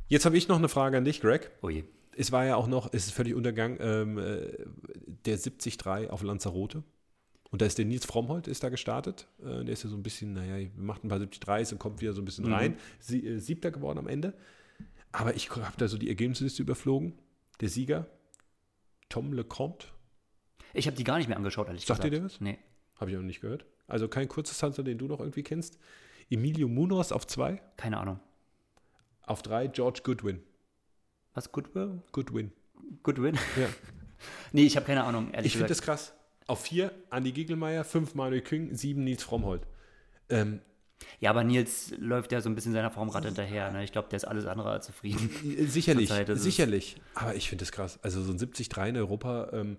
[0.07, 1.51] Jetzt habe ich noch eine Frage an dich, Greg.
[1.61, 1.83] Oh je.
[2.15, 4.53] Es war ja auch noch, es ist völlig untergang, ähm, äh,
[5.25, 6.83] der 73 auf Lanzarote.
[7.51, 9.27] Und da ist der Nils Frommholt ist da gestartet.
[9.41, 12.13] Äh, der ist ja so ein bisschen, naja, macht ein paar 73 und kommt wieder
[12.13, 12.53] so ein bisschen mhm.
[12.53, 12.77] rein.
[12.99, 14.33] Sie, äh, siebter geworden am Ende.
[15.11, 17.19] Aber ich habe da so die Ergebnisliste überflogen.
[17.59, 18.07] Der Sieger,
[19.09, 19.87] Tom Lecomte.
[20.73, 22.03] Ich habe die gar nicht mehr angeschaut, ehrlich Sagt gesagt.
[22.03, 22.39] Sagt ihr dir was?
[22.39, 22.59] Nee.
[22.95, 23.65] Habe ich auch nicht gehört.
[23.87, 25.79] Also kein kurzes Tanzer, den du noch irgendwie kennst.
[26.29, 27.61] Emilio Munoz auf zwei.
[27.75, 28.21] Keine Ahnung.
[29.25, 30.41] Auf drei George Goodwin.
[31.33, 32.01] Was, Goodwin?
[32.11, 32.51] Goodwin.
[33.03, 33.37] Goodwin?
[33.57, 33.67] Ja.
[34.51, 36.13] nee, ich habe keine Ahnung, ehrlich Ich finde das krass.
[36.47, 39.65] Auf vier Andi Gigelmeier, fünf Manuel Küng, sieben Nils Frommholt.
[40.29, 40.61] Ähm,
[41.19, 43.71] ja, aber Nils läuft ja so ein bisschen seiner Formrad hinterher.
[43.71, 43.83] Ne?
[43.83, 45.29] Ich glaube, der ist alles andere als zufrieden.
[45.67, 46.97] Sicherlich, sicherlich.
[47.15, 47.99] Aber ich finde das krass.
[48.01, 49.77] Also so ein 70-3 in Europa ähm,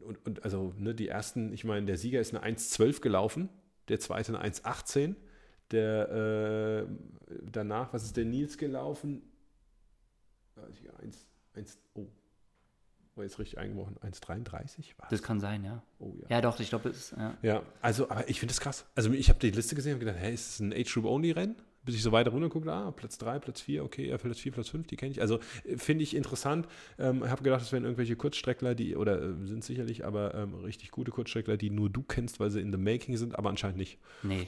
[0.00, 3.48] und, und, also ne, die ersten, ich meine, der Sieger ist eine 1,12 gelaufen,
[3.88, 5.14] der zweite eine 1,18.
[5.70, 6.86] Der äh,
[7.50, 9.22] danach, was ist der Nils gelaufen?
[11.02, 12.06] 1, 1, oh,
[13.14, 15.82] war jetzt richtig eingebrochen, 1,33 war Das kann sein, ja.
[15.98, 16.26] Oh, ja.
[16.28, 17.36] ja, doch, ich glaube, es ist, ja.
[17.42, 18.86] Ja, also, aber ich finde das krass.
[18.94, 21.56] Also, ich habe die Liste gesehen und gedacht, hey, ist das ein Age-Group-Only-Rennen?
[21.82, 24.68] Bis ich so weiter runter gucke, ah, Platz 3, Platz 4, okay, Platz 4, Platz
[24.68, 25.20] 5, die kenne ich.
[25.20, 26.68] Also, äh, finde ich interessant.
[26.98, 30.90] Ähm, habe gedacht, das wären irgendwelche Kurzstreckler, die, oder äh, sind sicherlich, aber ähm, richtig
[30.90, 33.98] gute Kurzstreckler, die nur du kennst, weil sie in the making sind, aber anscheinend nicht.
[34.22, 34.46] Nee.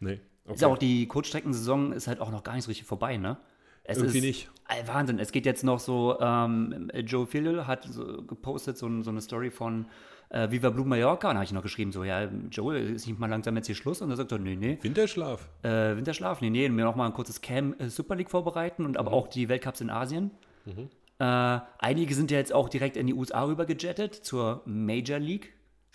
[0.00, 0.20] Nee.
[0.44, 0.54] Okay.
[0.54, 3.38] Ist auch die Kurzstreckensaison ist halt auch noch gar nicht so richtig vorbei, ne?
[3.84, 4.50] Es Irgendwie ist, nicht.
[4.86, 5.18] Wahnsinn.
[5.18, 9.50] Es geht jetzt noch so, ähm, Joe Phil hat so gepostet so, so, eine Story
[9.50, 9.86] von
[10.30, 11.28] äh, Viva Blue Mallorca.
[11.28, 13.74] Und da habe ich noch geschrieben, so, ja, Joe, ist nicht mal langsam jetzt hier
[13.74, 14.00] Schluss?
[14.00, 14.78] Und er sagt er, nee, nee.
[14.80, 15.48] Winterschlaf.
[15.62, 16.66] Äh, Winterschlaf, nee, nee.
[16.66, 19.16] Und mir noch mal ein kurzes Cam äh, Super League vorbereiten und aber mhm.
[19.16, 20.30] auch die Weltcups in Asien.
[20.64, 20.88] Mhm.
[21.18, 25.53] Äh, einige sind ja jetzt auch direkt in die USA rüber gejettet zur Major League.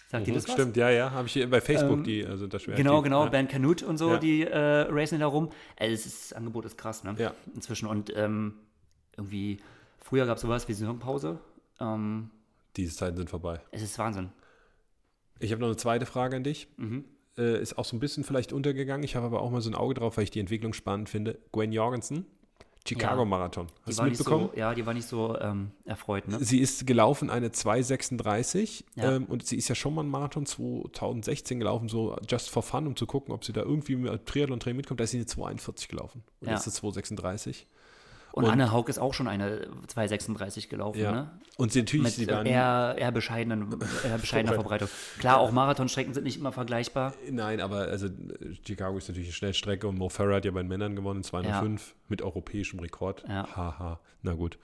[0.09, 0.53] Sagt mhm, das was?
[0.53, 1.11] Stimmt, ja, ja.
[1.11, 2.75] Habe ich bei Facebook ähm, die, also das schwer.
[2.75, 3.29] Genau, genau, ja.
[3.29, 4.17] Ben Canute und so, ja.
[4.17, 4.57] die äh,
[4.89, 5.49] racen da rum.
[5.77, 7.15] Also das Angebot ist krass, ne?
[7.19, 7.35] Ja.
[7.53, 7.87] Inzwischen.
[7.87, 8.55] Und ähm,
[9.15, 9.59] irgendwie,
[9.99, 11.37] früher gab es sowas wie Saisonpause.
[11.79, 12.31] Ähm,
[12.75, 13.61] Diese Zeiten sind vorbei.
[13.69, 14.29] Es ist Wahnsinn.
[15.37, 16.67] Ich habe noch eine zweite Frage an dich.
[16.77, 17.05] Mhm.
[17.37, 19.03] Äh, ist auch so ein bisschen vielleicht untergegangen.
[19.03, 21.37] Ich habe aber auch mal so ein Auge drauf, weil ich die Entwicklung spannend finde.
[21.51, 22.25] Gwen Jorgensen
[22.87, 23.67] Chicago-Marathon.
[23.85, 24.49] Hast du mitbekommen?
[24.53, 26.27] So, ja, die war nicht so ähm, erfreut.
[26.27, 26.39] Ne?
[26.39, 29.15] Sie ist gelaufen eine 2,36 ja.
[29.15, 32.87] ähm, und sie ist ja schon mal einen Marathon 2016 gelaufen, so just for fun,
[32.87, 34.99] um zu gucken, ob sie da irgendwie mit Triathlon-Training mitkommt.
[34.99, 36.53] Da ist sie eine 2,41 gelaufen und ja.
[36.55, 37.65] jetzt ist 2,36.
[38.31, 40.99] Und, und, Anne Haug ist auch schon eine 2,36 gelaufen.
[40.99, 41.11] Ja.
[41.11, 41.31] Ne?
[41.57, 44.87] Und sie natürlich, Mit eher, eher, bescheidenen, eher bescheidener Verbreitung.
[45.17, 47.13] Klar, auch Marathonstrecken sind nicht immer vergleichbar.
[47.29, 48.07] Nein, aber also
[48.65, 51.87] Chicago ist natürlich eine Schnellstrecke und Mo Farah hat ja bei den Männern gewonnen, 205
[51.87, 51.95] ja.
[52.07, 53.25] mit europäischem Rekord.
[53.27, 53.45] Ja.
[53.55, 54.57] Haha, na gut.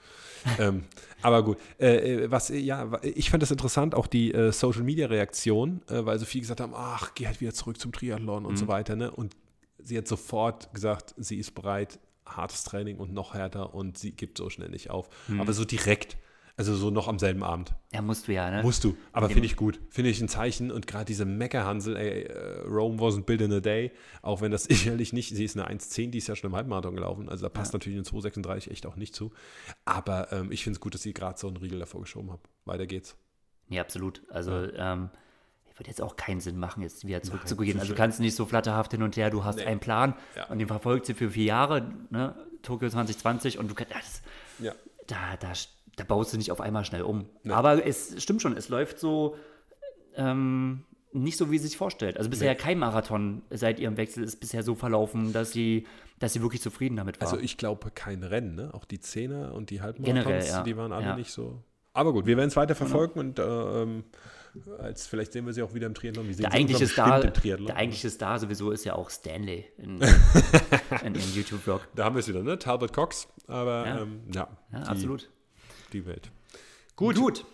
[0.59, 0.85] ähm,
[1.21, 5.07] aber gut, äh, äh was, ja, ich fand das interessant, auch die äh, Social Media
[5.07, 8.53] Reaktion, äh, weil so viele gesagt haben, ach, geh halt wieder zurück zum Triathlon und
[8.53, 8.57] mhm.
[8.57, 8.95] so weiter.
[8.95, 9.11] Ne?
[9.11, 9.35] Und
[9.79, 14.37] sie hat sofort gesagt, sie ist bereit, hartes Training und noch härter und sie gibt
[14.37, 15.09] so schnell nicht auf.
[15.27, 15.41] Hm.
[15.41, 16.17] Aber so direkt,
[16.57, 17.75] also so noch am selben Abend.
[17.93, 18.63] Ja, musst du ja, ne?
[18.63, 18.95] Musst du.
[19.11, 19.79] Aber finde ich gut.
[19.89, 20.71] Finde ich ein Zeichen.
[20.71, 24.63] Und gerade diese Meckerhansel, ey, äh, Rome wasn't built in a day, auch wenn das
[24.65, 27.29] sicherlich nicht, sie ist eine 1,10, die ist ja schon im Halbmarathon gelaufen.
[27.29, 29.31] Also da passt natürlich eine 2,36 echt auch nicht zu.
[29.83, 32.39] Aber ähm, ich finde es gut, dass sie gerade so einen Riegel davor geschoben hat.
[32.63, 33.17] Weiter geht's.
[33.67, 34.21] Nee, absolut.
[34.29, 35.09] Also, ähm,
[35.77, 37.73] würde jetzt auch keinen Sinn machen, jetzt wieder zurückzugehen.
[37.77, 39.29] zu Also, du kannst nicht so flatterhaft hin und her.
[39.29, 39.65] Du hast Nee.
[39.65, 40.45] einen Plan Ja.
[40.47, 42.35] und den verfolgt sie für vier Jahre, ne?
[42.61, 44.21] Tokio 2020 und du kannst, das,
[44.59, 44.73] Ja.
[45.07, 45.51] da, da,
[45.97, 47.25] da baust du nicht auf einmal schnell um.
[47.49, 49.35] Aber es stimmt schon, es läuft so
[50.15, 52.17] ähm, nicht so, wie sie sich vorstellt.
[52.17, 55.85] Also bisher kein Marathon seit ihrem Wechsel ist bisher so verlaufen, dass sie,
[56.19, 57.27] dass sie wirklich zufrieden damit war.
[57.27, 58.69] Also ich glaube kein Rennen, ne?
[58.73, 60.63] Auch die Zehner und die Halbmarathons, Generell, ja.
[60.63, 61.61] die waren alle nicht so.
[61.93, 64.03] Aber gut, wir werden es weiter verfolgen und äh, ähm,
[64.79, 66.27] als, vielleicht sehen wir sie auch wieder im Triathlon.
[66.27, 67.67] Wir sehen der eigentliche, Star, im Triathlon.
[67.67, 70.01] der eigentliche Star sowieso ist ja auch Stanley in,
[71.03, 71.87] in ihrem YouTube-Vlog.
[71.95, 72.57] Da haben wir es wieder, ne?
[72.59, 73.27] Talbot Cox.
[73.47, 74.01] Aber Ja.
[74.01, 75.29] ähm, ja, Ja, die, absolut.
[75.93, 76.31] die Welt.
[76.95, 77.45] Gut, Gut.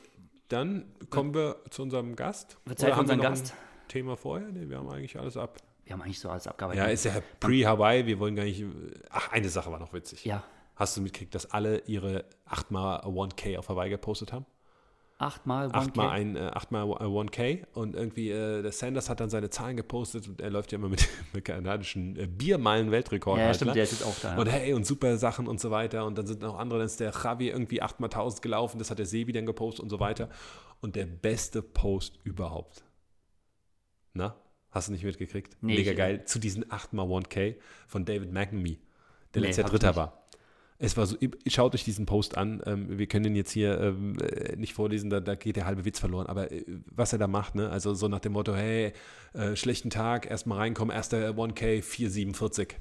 [0.50, 2.58] dann kommen wir zu unserem Gast.
[2.66, 3.54] Wird Zeit Oder für haben wir unseren Gast.
[3.54, 4.48] Ein Thema vorher?
[4.50, 5.58] Nee, wir haben eigentlich alles ab.
[5.84, 6.84] Wir haben eigentlich so alles abgearbeitet.
[6.84, 8.06] Ja, ist ja pre-Hawaii.
[8.06, 8.64] Wir wollen gar nicht.
[9.10, 10.24] Ach, eine Sache war noch witzig.
[10.26, 10.44] Ja,
[10.76, 14.46] Hast du mitgekriegt, dass alle ihre 8x 1K auf Hawaii gepostet haben?
[15.22, 15.74] Achtmal 1K.
[15.76, 20.28] Achtmal ein, äh, achtmal 1K und irgendwie äh, der Sanders hat dann seine Zahlen gepostet
[20.28, 23.38] und er läuft ja immer mit dem kanadischen äh, Biermeilen-Weltrekord.
[23.38, 23.76] Ja, halt, stimmt, ne?
[23.76, 24.38] der ist jetzt auch da.
[24.38, 26.06] Und hey, und super Sachen und so weiter.
[26.06, 28.90] Und dann sind noch andere, dann ist der Javi irgendwie 8 mal 1000 gelaufen, das
[28.90, 30.30] hat der Sebi dann gepostet und so weiter.
[30.82, 32.84] Und der beste Post überhaupt.
[34.14, 34.36] Na?
[34.72, 35.58] Hast du nicht mitgekriegt?
[35.62, 36.26] Nee, Mega geil.
[36.26, 37.56] Zu diesen 8 mal 1K
[37.88, 38.80] von David McNamee,
[39.34, 40.21] der Nee, ich Dritter war.
[40.84, 41.16] Es war so,
[41.46, 42.60] schaut euch diesen Post an.
[42.66, 45.86] Ähm, wir können den jetzt hier ähm, äh, nicht vorlesen, da, da geht der halbe
[45.86, 46.26] Witz verloren.
[46.26, 47.70] Aber äh, was er da macht, ne?
[47.70, 48.92] Also so nach dem Motto, hey,
[49.34, 52.78] äh, schlechten Tag, erstmal reinkommen, erster 1K, 447.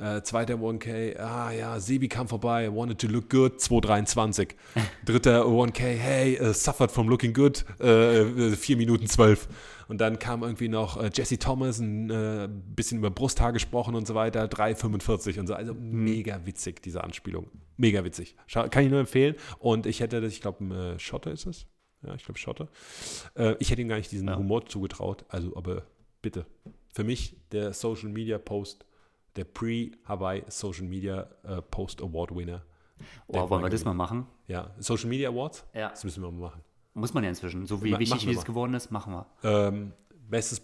[0.00, 4.56] Äh, zweiter 1K, ah ja, Sebi kam vorbei, wanted to look good, 223.
[5.04, 9.46] Dritter 1K, hey, uh, suffered from looking good, äh, 4 Minuten 12.
[9.88, 14.06] Und dann kam irgendwie noch äh, Jesse Thomas, ein äh, bisschen über Brusthaar gesprochen und
[14.06, 15.54] so weiter, 3,45 und so.
[15.54, 17.50] Also mega witzig, diese Anspielung.
[17.76, 18.36] Mega witzig.
[18.50, 19.34] Kann ich nur empfehlen.
[19.58, 21.66] Und ich hätte das, ich glaube, äh, Schotter ist es.
[22.06, 22.68] Ja, ich glaube Schotter.
[23.34, 24.36] Äh, ich hätte ihm gar nicht diesen Ja.
[24.38, 25.26] Humor zugetraut.
[25.28, 25.82] Also, aber
[26.22, 26.46] bitte.
[26.94, 28.86] Für mich der Social Media Post,
[29.36, 32.62] der Pre-Hawaii Social Media äh, Post Award Winner.
[33.28, 34.26] oh, wollen wir das mal machen?
[34.46, 35.64] Ja, Social Media Awards?
[35.74, 35.90] Ja.
[35.90, 36.60] Das müssen wir mal machen.
[36.94, 37.66] Muss man ja inzwischen.
[37.66, 39.26] So wie Ma- wichtig wie es geworden ist, machen wir.
[39.44, 39.92] Ähm,
[40.28, 40.60] bestes,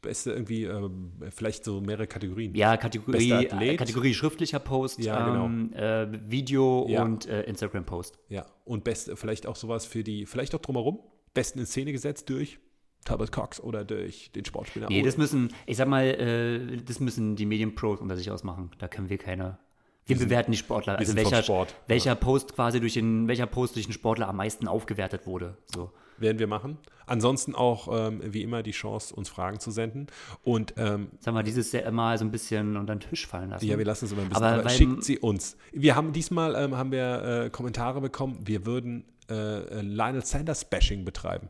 [0.00, 2.54] beste irgendwie, ähm, vielleicht so mehrere Kategorien.
[2.54, 5.44] Ja, Kategorie, äh, Kategorie schriftlicher Post, Ja, genau.
[5.44, 7.02] ähm, äh, Video Ja.
[7.04, 8.18] und äh, Instagram-Post.
[8.28, 11.00] Ja, und best, vielleicht auch sowas für die, vielleicht auch drumherum,
[11.34, 12.58] besten in Szene gesetzt durch
[13.04, 14.88] Talbot Cox oder durch den Sportspieler.
[14.88, 18.70] Nee, das müssen, ich sag mal, äh, das müssen die Medienpros unter sich ausmachen.
[18.78, 19.58] Da können wir keine.
[20.06, 20.98] Wir sind- bewerten die Sportler.
[20.98, 24.66] Also welcher, Sport, welcher Post quasi durch den, welcher Post durch den Sportler am meisten
[24.66, 25.56] aufgewertet wurde.
[25.74, 25.90] So.
[26.20, 26.78] werden wir machen.
[27.06, 30.08] Ansonsten auch, ähm, wie immer, die Chance, uns Fragen zu senden.
[30.42, 33.64] Und ähm, Sagen wir, dieses mal so ein bisschen unter den Tisch fallen lassen.
[33.66, 35.56] ja, wir lassen es immer ein bisschen, Aber aber, schickt sie uns.
[35.72, 40.64] Wir haben diesmal ähm, haben wir äh, Kommentare bekommen, wir würden äh, äh, Lionel Sanders
[40.68, 41.48] Bashing betreiben.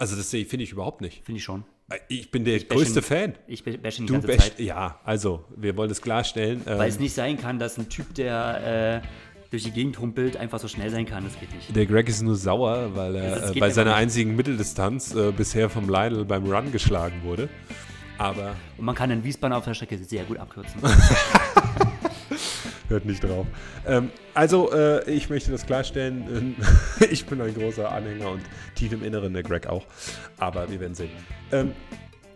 [0.00, 1.24] Also das ich- finde ich überhaupt nicht.
[1.24, 1.62] Finde ich schon.
[1.90, 3.34] Äh, Ich bin der bashe größte Fan.
[3.46, 4.58] Ich bashe die Du ganze Zeit.
[4.58, 6.62] ja, also wir wollen es klarstellen.
[6.66, 9.06] Ähm, Weil es nicht sein kann, dass ein Typ, der äh,
[9.50, 11.24] durch die Gegend humpelt, einfach so schnell sein kann.
[11.24, 11.74] Das geht nicht.
[11.76, 13.98] Der Greg ist nur sauer, weil Das er äh, bei seiner nicht.
[13.98, 17.48] einzigen Mitteldistanz äh, bisher vom Lionel beim Run geschlagen wurde.
[18.16, 20.80] Aber Und man kann in Wiesbaden auf der Strecke sehr gut abkürzen.
[22.90, 23.46] hört nicht drauf.
[23.86, 26.56] Ähm, also, äh, ich möchte das klarstellen.
[27.10, 28.42] ich bin ein großer Anhänger und
[28.74, 29.86] tief im Inneren der Greg auch.
[30.38, 31.10] Aber wir werden sehen.
[31.52, 31.72] Ähm,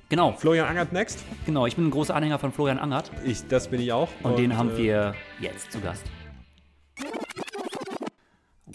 [0.08, 1.24] genau, Florian Angert next.
[1.44, 1.66] genau.
[1.66, 3.10] Ich bin ein großer Anhänger von Florian Angert.
[3.24, 4.08] Ich, das bin ich auch.
[4.22, 6.04] Und, den haben äh, wir jetzt zu Gast.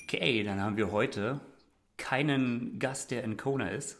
[0.04, 1.40] Okay, dann haben wir heute
[1.98, 3.98] keinen Gast, der in Kona ist.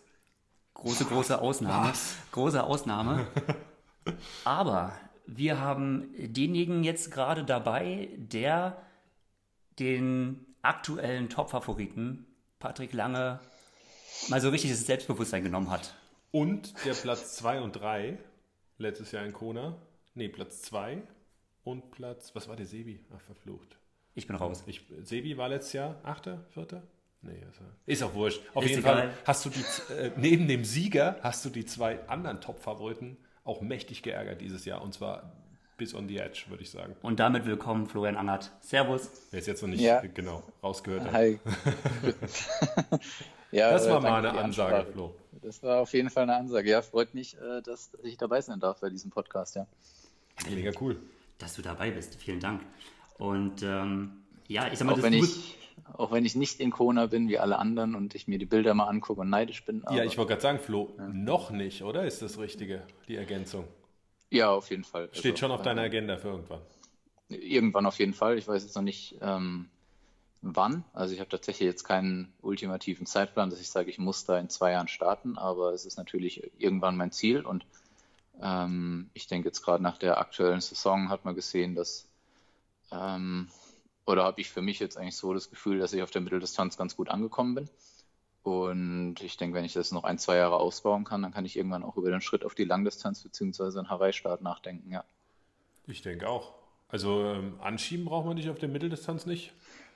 [0.74, 1.94] Große, große Ausnahme.
[2.32, 3.28] Große Ausnahme.
[4.46, 4.94] Aber
[5.38, 8.82] wir haben denjenigen jetzt gerade dabei, der
[9.80, 12.26] den aktuellen Top-Favoriten,
[12.60, 13.40] Patrick Lange,
[14.30, 15.94] mal so richtig das Selbstbewusstsein genommen hat.
[16.32, 18.18] Und der Platz 2 und 3
[18.78, 19.78] letztes Jahr in Kona.
[20.14, 21.02] Nee, Platz 2
[21.64, 22.32] und Platz.
[22.36, 23.00] Was war der Sebi?
[23.16, 23.78] Ach, verflucht.
[24.16, 24.64] Ich bin raus.
[24.68, 26.84] Ich, Sebi war letztes Jahr Achter, Vierter?
[27.22, 28.42] Nee, ist, er- ist auch wurscht.
[28.54, 29.10] Auf Ist jeden egal.
[29.10, 33.18] Fall hast du die, äh, neben dem Sieger hast du die zwei anderen Top-Favoriten
[33.50, 34.82] auch mächtig geärgert dieses Jahr.
[34.82, 35.32] Und zwar
[35.78, 36.96] bis on the edge, würde ich sagen.
[37.02, 38.52] Und damit willkommen, Florian Angert.
[38.62, 39.10] Servus.
[39.32, 40.04] Wer es jetzt noch nicht Ja.
[40.04, 41.14] äh, genau rausgehört hat.
[41.14, 41.40] Hi.
[43.52, 44.94] ja, Das äh, war mal danke eine Ansage, Ansprache.
[44.94, 45.16] Flo.
[45.42, 46.70] Das war auf jeden Fall eine Ansage.
[46.70, 49.66] Ja, freut mich, äh, dass, ich dabei sein darf bei diesem Podcast, ja.
[50.50, 51.00] Mega cool.
[51.38, 52.16] Dass du dabei bist.
[52.16, 52.62] Vielen Dank.
[53.18, 55.58] Und ähm, ja, ich sag mal, auch wenn ich,
[55.94, 58.74] auch wenn ich nicht in Kona bin wie alle anderen und ich mir die Bilder
[58.74, 59.84] mal angucke und neidisch bin.
[59.92, 61.08] ja, ich wollte gerade sagen, Flo, ja.
[61.08, 62.06] noch nicht, oder?
[62.06, 63.66] Ist das Richtige, die Ergänzung?
[64.30, 65.10] Ja, auf jeden Fall.
[65.12, 66.62] Steht also, schon auf deiner Agenda für irgendwann.
[67.30, 68.38] Irgendwann auf jeden Fall.
[68.38, 69.70] Ich weiß jetzt noch nicht, ähm,
[70.42, 70.84] wann.
[70.94, 74.50] Also ich habe tatsächlich jetzt keinen ultimativen Zeitplan, dass ich sage, ich muss da in
[74.50, 77.66] zwei Jahren starten, aber es ist natürlich irgendwann mein Ziel und
[78.42, 82.08] ähm, ich denke jetzt gerade nach der aktuellen Saison hat man gesehen, dass
[82.92, 83.50] ähm,
[84.10, 86.78] oder habe ich für mich jetzt eigentlich so das Gefühl, dass ich auf der Mitteldistanz
[86.78, 87.70] ganz gut angekommen bin.
[88.42, 91.56] Und ich denke, wenn ich das noch ein, zwei Jahre ausbauen kann, dann kann ich
[91.56, 93.78] irgendwann auch über den Schritt auf die Langdistanz bzw.
[93.78, 95.04] einen Hawaii-Start nachdenken, ja.
[95.86, 96.54] Ich denke auch.
[96.88, 99.54] Also ähm, anschieben braucht man dich auf der Mitteldistanz nicht.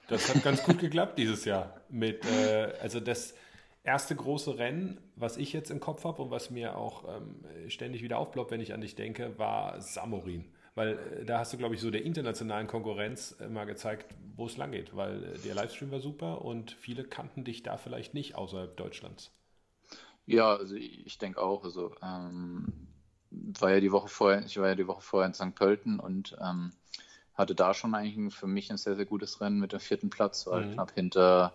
[0.07, 1.81] Das hat ganz gut geklappt dieses Jahr.
[1.89, 3.33] Mit, äh, also das
[3.83, 8.03] erste große Rennen, was ich jetzt im Kopf habe und was mir auch ähm, ständig
[8.03, 10.45] wieder aufploppt, wenn ich an dich denke, war Samorin.
[10.75, 14.45] Weil äh, da hast du, glaube ich, so der internationalen Konkurrenz äh, mal gezeigt, wo
[14.45, 14.95] es lang geht.
[14.95, 19.31] Weil äh, der Livestream war super und viele kannten dich da vielleicht nicht außerhalb Deutschlands.
[20.25, 21.63] Ja, also ich denke auch.
[21.63, 22.71] Also ähm,
[23.29, 25.55] war ja die Woche vorher, ich war ja die Woche vorher in St.
[25.55, 26.71] Pölten und ähm,
[27.33, 30.45] hatte da schon eigentlich für mich ein sehr, sehr gutes Rennen mit dem vierten Platz,
[30.47, 30.73] war mhm.
[30.73, 31.53] knapp hinter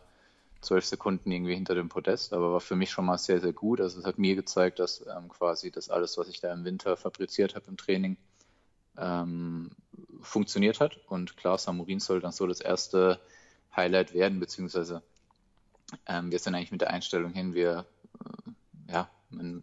[0.61, 3.81] zwölf Sekunden irgendwie hinter dem Podest, aber war für mich schon mal sehr, sehr gut.
[3.81, 6.97] Also es hat mir gezeigt, dass ähm, quasi das alles, was ich da im Winter
[6.97, 8.17] fabriziert habe im Training,
[8.99, 9.71] ähm,
[10.21, 10.99] funktioniert hat.
[11.09, 13.21] Und klar, Samurin soll dann so das erste
[13.75, 15.03] Highlight werden, beziehungsweise
[16.07, 17.87] ähm, wir sind eigentlich mit der Einstellung hin, wir,
[18.25, 19.11] äh, ja,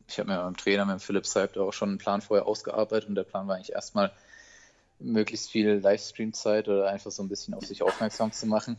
[0.08, 3.16] ich habe mir beim Trainer, mit Philipp Seib, auch schon einen Plan vorher ausgearbeitet und
[3.16, 4.12] der Plan war eigentlich erstmal
[5.00, 8.78] möglichst viel Livestream-Zeit oder einfach so ein bisschen auf sich aufmerksam zu machen.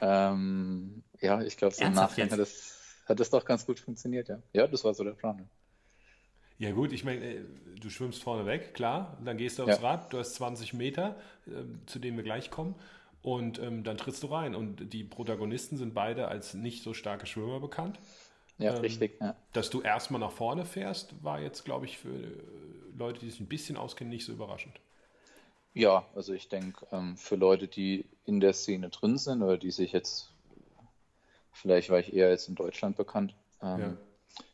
[0.00, 4.28] Ähm, ja, ich glaube, so im Nachhinein hat das, hat das doch ganz gut funktioniert,
[4.28, 4.38] ja.
[4.52, 5.48] Ja, das war so der Plan.
[6.62, 7.40] Ja gut, ich meine, äh,
[7.80, 9.88] du schwimmst vorne weg, klar, dann gehst du aufs ja.
[9.88, 11.16] Rad, du hast 20 Meter,
[11.48, 12.76] äh, zu denen wir gleich kommen,
[13.20, 14.54] und ähm, dann trittst du rein.
[14.54, 17.98] Und die Protagonisten sind beide als nicht so starke Schwimmer bekannt.
[18.58, 19.18] Ja, ähm, richtig.
[19.20, 19.34] Ja.
[19.52, 22.30] Dass du erstmal nach vorne fährst, war jetzt, glaube ich, für äh,
[22.96, 24.78] Leute, die sich ein bisschen auskennen, nicht so überraschend.
[25.74, 29.72] Ja, also ich denke, ähm, für Leute, die in der Szene drin sind oder die
[29.72, 30.32] sich jetzt,
[31.50, 33.96] vielleicht war ich eher jetzt in Deutschland bekannt, ähm, ja.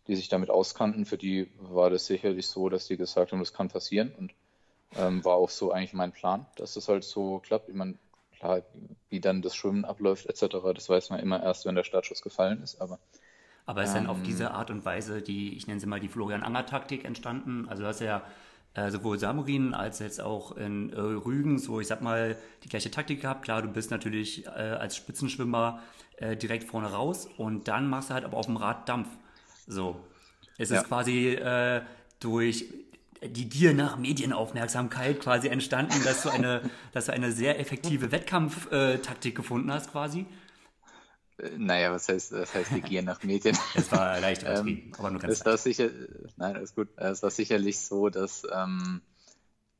[0.07, 3.53] Die sich damit auskannten, für die war das sicherlich so, dass die gesagt haben, das
[3.53, 4.35] kann passieren und
[4.97, 7.69] ähm, war auch so eigentlich mein Plan, dass das halt so klappt.
[7.69, 7.95] Ich meine,
[8.37, 8.63] klar,
[9.11, 12.63] wie dann das Schwimmen abläuft etc., das weiß man immer erst, wenn der Startschuss gefallen
[12.63, 12.99] ist, aber
[13.67, 16.09] aber ist ähm, dann auf diese Art und Weise die, ich nenne sie mal die
[16.09, 17.69] Florian-Anger-Taktik entstanden?
[17.69, 18.23] Also du hast ja
[18.73, 22.91] äh, sowohl Samurin als jetzt auch in äh, Rügen so, ich sag mal, die gleiche
[22.91, 23.43] Taktik gehabt.
[23.43, 25.81] Klar, du bist natürlich äh, als Spitzenschwimmer
[26.17, 29.09] äh, direkt vorne raus und dann machst du halt aber auf dem Rad Dampf.
[29.69, 30.01] So.
[30.57, 30.81] Es ja.
[30.81, 31.83] ist quasi äh,
[32.19, 32.65] durch
[33.23, 36.63] die dir nach Medienaufmerksamkeit quasi entstanden, dass du eine,
[36.93, 40.27] dass du eine sehr effektive Wettkampftaktik gefunden hast quasi.
[41.57, 43.57] Naja, was heißt, was heißt die Gier nach Medien?
[43.75, 45.91] Es war leicht ähm, aber nur ganz es war sicher,
[46.37, 46.89] Nein, alles gut.
[46.97, 49.03] Es war sicherlich so, dass ähm,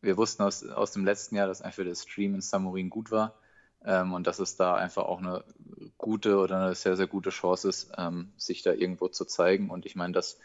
[0.01, 3.35] wir wussten aus, aus dem letzten Jahr, dass einfach das Stream in Samurin gut war
[3.85, 5.45] ähm, und dass es da einfach auch eine
[5.97, 9.71] gute oder eine sehr, sehr gute Chance ist, ähm, sich da irgendwo zu zeigen.
[9.71, 10.39] Und ich meine, dass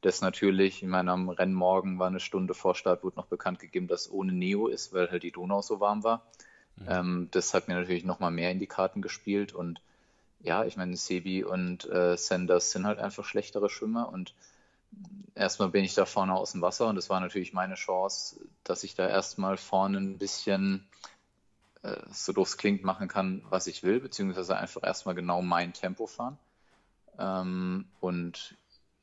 [0.00, 3.88] das natürlich, ich meine, am Rennmorgen war eine Stunde vor Start, wurde noch bekannt gegeben,
[3.88, 6.26] dass ohne Neo ist, weil halt die Donau so warm war.
[6.76, 6.86] Mhm.
[6.88, 9.80] Ähm, das hat mir natürlich nochmal mehr in die Karten gespielt und
[10.42, 14.34] ja, ich meine, Sebi und äh, Sanders sind halt einfach schlechtere Schwimmer und
[15.34, 18.84] erstmal bin ich da vorne aus dem Wasser und das war natürlich meine Chance, dass
[18.84, 20.86] ich da erstmal vorne ein bisschen,
[22.10, 26.06] so doof es klingt, machen kann, was ich will, beziehungsweise einfach erstmal genau mein Tempo
[26.06, 26.38] fahren.
[27.18, 28.56] Ähm, und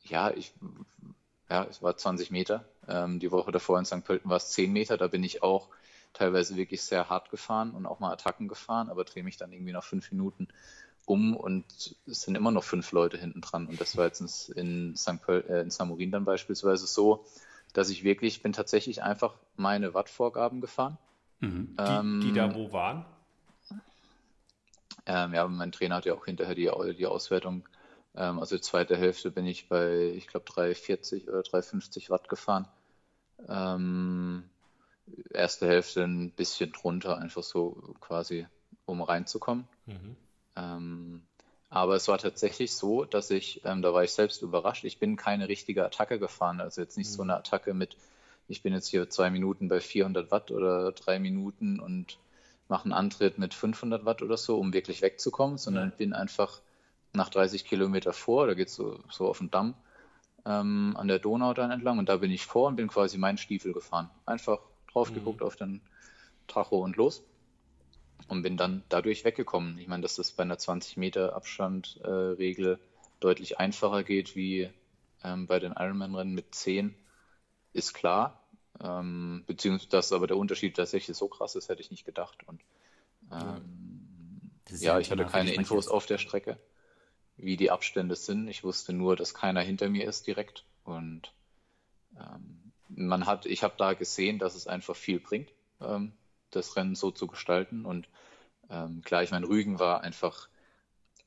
[0.04, 0.54] ja, ich,
[1.50, 2.66] ja, es war 20 Meter.
[2.88, 4.04] Ähm, die Woche davor in St.
[4.04, 4.98] Pölten war es 10 Meter.
[4.98, 5.70] Da bin ich auch
[6.14, 9.72] teilweise wirklich sehr hart gefahren und auch mal Attacken gefahren, aber drehe mich dann irgendwie
[9.72, 10.48] nach fünf Minuten
[11.06, 11.66] um und
[12.06, 13.68] es sind immer noch fünf Leute hinten dran.
[13.68, 15.22] Und das war jetzt in, St.
[15.22, 17.26] Pöl, äh, in Samurin dann beispielsweise so,
[17.74, 20.98] dass ich wirklich, ich bin tatsächlich einfach meine Wattvorgaben gefahren.
[21.42, 21.76] Mhm.
[21.76, 23.06] Die, ähm, die, da wo waren?
[25.06, 27.68] Ähm, ja, mein Trainer hat ja auch hinterher die, die Auswertung.
[28.16, 32.68] Ähm, also zweite Hälfte bin ich bei, ich glaube, 340 oder 350 Watt gefahren.
[33.48, 34.50] Ähm,
[35.32, 38.48] erste Hälfte ein bisschen drunter, einfach so quasi,
[38.86, 39.68] um reinzukommen.
[39.86, 40.16] Mhm.
[40.56, 41.22] Ähm,
[41.70, 45.16] aber es war tatsächlich so, dass ich, ähm, da war ich selbst überrascht, ich bin
[45.16, 46.60] keine richtige Attacke gefahren.
[46.60, 47.16] Also jetzt nicht mhm.
[47.16, 47.96] so eine Attacke mit,
[48.52, 52.20] ich bin jetzt hier zwei Minuten bei 400 Watt oder drei Minuten und
[52.68, 55.95] mache einen Antritt mit 500 Watt oder so, um wirklich wegzukommen, sondern ja.
[55.95, 56.62] bin einfach
[57.14, 59.76] nach 30 Kilometer vor, da geht es so, so auf den Damm
[60.45, 63.38] ähm, an der Donau dann entlang und da bin ich vor und bin quasi meinen
[63.38, 64.10] Stiefel gefahren.
[64.26, 64.60] Einfach
[64.91, 65.16] drauf mhm.
[65.16, 65.82] geguckt auf den
[66.47, 67.24] Tacho und los.
[68.28, 69.80] Und bin dann dadurch weggekommen.
[69.80, 72.78] Ich meine, dass das bei einer 20 Meter Abstand-Regel äh,
[73.20, 74.70] deutlich einfacher geht wie
[75.24, 76.93] ähm, bei den Ironman-Rennen mit 10,
[77.74, 78.41] ist klar.
[78.80, 82.44] Ähm, beziehungsweise, dass aber der Unterschied tatsächlich so krass ist, hätte ich nicht gedacht.
[82.46, 82.62] Und
[83.32, 86.58] ähm, ja, ich hatte keine Infos auf der Strecke,
[87.38, 88.48] wie die Abstände sind.
[88.48, 90.66] Ich wusste nur, dass keiner hinter mir ist direkt.
[90.84, 91.34] Und
[92.18, 95.52] ähm, man hat, ich habe da gesehen, dass es einfach viel bringt,
[95.82, 96.14] ähm,
[96.50, 97.86] das Rennen so zu gestalten.
[97.86, 98.08] Und
[98.70, 100.48] ähm, klar, ich meine, Rügen war einfach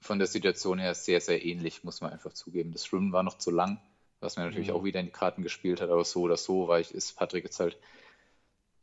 [0.00, 2.72] von der Situation her sehr, sehr ähnlich, muss man einfach zugeben.
[2.72, 3.80] Das Schwimmen war noch zu lang
[4.24, 4.74] was mir natürlich mhm.
[4.74, 7.44] auch wieder in die Karten gespielt hat, aber so oder so, weil ich ist Patrick
[7.44, 7.76] jetzt halt,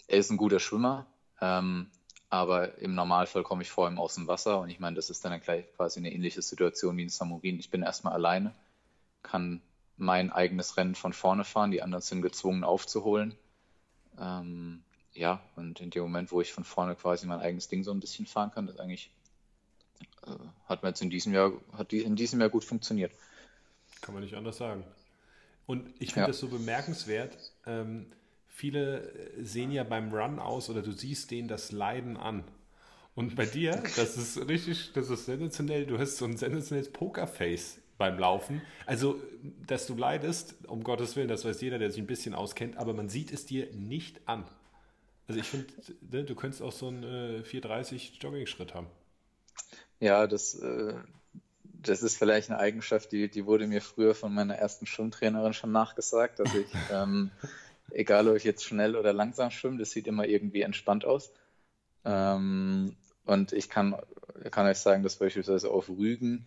[0.07, 1.05] er ist ein guter Schwimmer,
[1.41, 1.89] ähm,
[2.29, 5.25] aber im Normalfall komme ich vor ihm aus dem Wasser und ich meine, das ist
[5.25, 7.59] dann gleich quasi eine ähnliche Situation wie in Samurin.
[7.59, 8.53] Ich bin erstmal alleine,
[9.21, 9.61] kann
[9.97, 13.35] mein eigenes Rennen von vorne fahren, die anderen sind gezwungen aufzuholen.
[14.19, 14.83] Ähm,
[15.13, 17.99] ja, und in dem Moment, wo ich von vorne quasi mein eigenes Ding so ein
[17.99, 19.11] bisschen fahren kann, das eigentlich
[20.25, 20.31] äh,
[20.67, 23.11] hat mir jetzt in diesem Jahr, hat in diesem Jahr gut funktioniert.
[24.01, 24.83] Kann man nicht anders sagen.
[25.66, 26.28] Und ich finde ja.
[26.28, 27.38] das so bemerkenswert.
[27.66, 28.07] Ähm,
[28.47, 32.43] viele sehen ja beim Run aus oder du siehst denen das Leiden an.
[33.16, 35.86] Und bei dir, das ist richtig, das ist sensationell.
[35.86, 38.62] Du hast so ein sensationelles Pokerface beim Laufen.
[38.86, 39.22] Also,
[39.68, 42.93] dass du leidest, um Gottes Willen, das weiß jeder, der sich ein bisschen auskennt, aber
[42.93, 44.45] man sieht es dir nicht an.
[45.28, 45.68] Also ich finde,
[46.09, 48.88] ne, du könntest auch so einen äh, 430 Jogging-Schritt haben.
[49.99, 50.95] Ja, das, äh,
[51.84, 55.71] das ist vielleicht eine Eigenschaft, die, die wurde mir früher von meiner ersten Schwimmtrainerin schon
[55.71, 57.32] nachgesagt, dass ich, ähm,
[57.91, 61.32] egal ob ich jetzt schnell oder langsam schwimme, das sieht immer irgendwie entspannt aus.
[62.05, 63.95] Ähm, und ich kann,
[64.51, 66.45] kann euch sagen, dass beispielsweise auf Rügen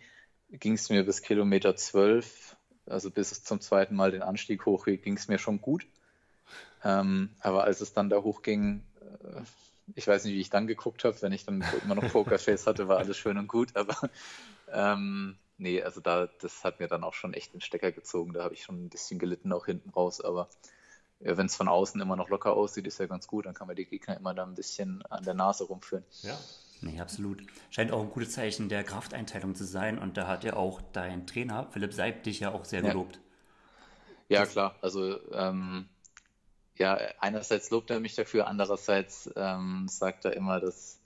[0.51, 2.55] ging es mir bis Kilometer 12,
[2.85, 5.85] also bis es zum zweiten Mal den Anstieg hochgeht, ging es mir schon gut.
[6.83, 8.83] Ähm, aber als es dann da hochging,
[9.23, 9.41] äh,
[9.95, 12.87] ich weiß nicht, wie ich dann geguckt habe, wenn ich dann immer noch Pokerface hatte,
[12.87, 13.95] war alles schön und gut, aber
[14.75, 18.33] ähm, nee, also da, das hat mir dann auch schon echt den Stecker gezogen.
[18.33, 20.21] Da habe ich schon ein bisschen gelitten, auch hinten raus.
[20.21, 20.49] Aber
[21.19, 23.45] ja, wenn es von außen immer noch locker aussieht, ist ja ganz gut.
[23.45, 26.03] Dann kann man die Gegner immer da ein bisschen an der Nase rumführen.
[26.21, 26.37] Ja.
[26.81, 27.41] Nee, absolut.
[27.71, 29.97] Scheint auch ein gutes Zeichen der Krafteinteilung zu sein.
[29.97, 32.89] Und da hat ja auch dein Trainer, Philipp Seib, dich ja auch sehr ja.
[32.89, 33.19] gelobt.
[34.27, 34.75] Ja, klar.
[34.81, 35.87] Also, ähm,
[36.77, 40.99] ja, einerseits lobt er mich dafür, andererseits ähm, sagt er immer, dass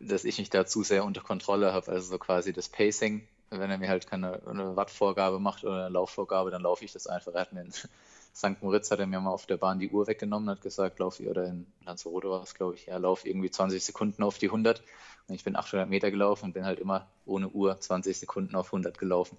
[0.00, 1.90] dass ich mich da zu sehr unter Kontrolle habe.
[1.90, 3.26] Also so quasi das Pacing.
[3.50, 7.06] Wenn er mir halt keine eine Wattvorgabe macht oder eine Laufvorgabe, dann laufe ich das
[7.06, 7.34] einfach.
[7.34, 7.72] Er hat mir in
[8.34, 8.62] St.
[8.62, 11.46] Moritz hat er mir mal auf der Bahn die Uhr weggenommen, hat gesagt, lauf oder
[11.46, 14.82] in Lanzarote war es, glaube ich, ja, lauf irgendwie 20 Sekunden auf die 100.
[15.26, 18.66] Und ich bin 800 Meter gelaufen und bin halt immer ohne Uhr 20 Sekunden auf
[18.66, 19.36] 100 gelaufen.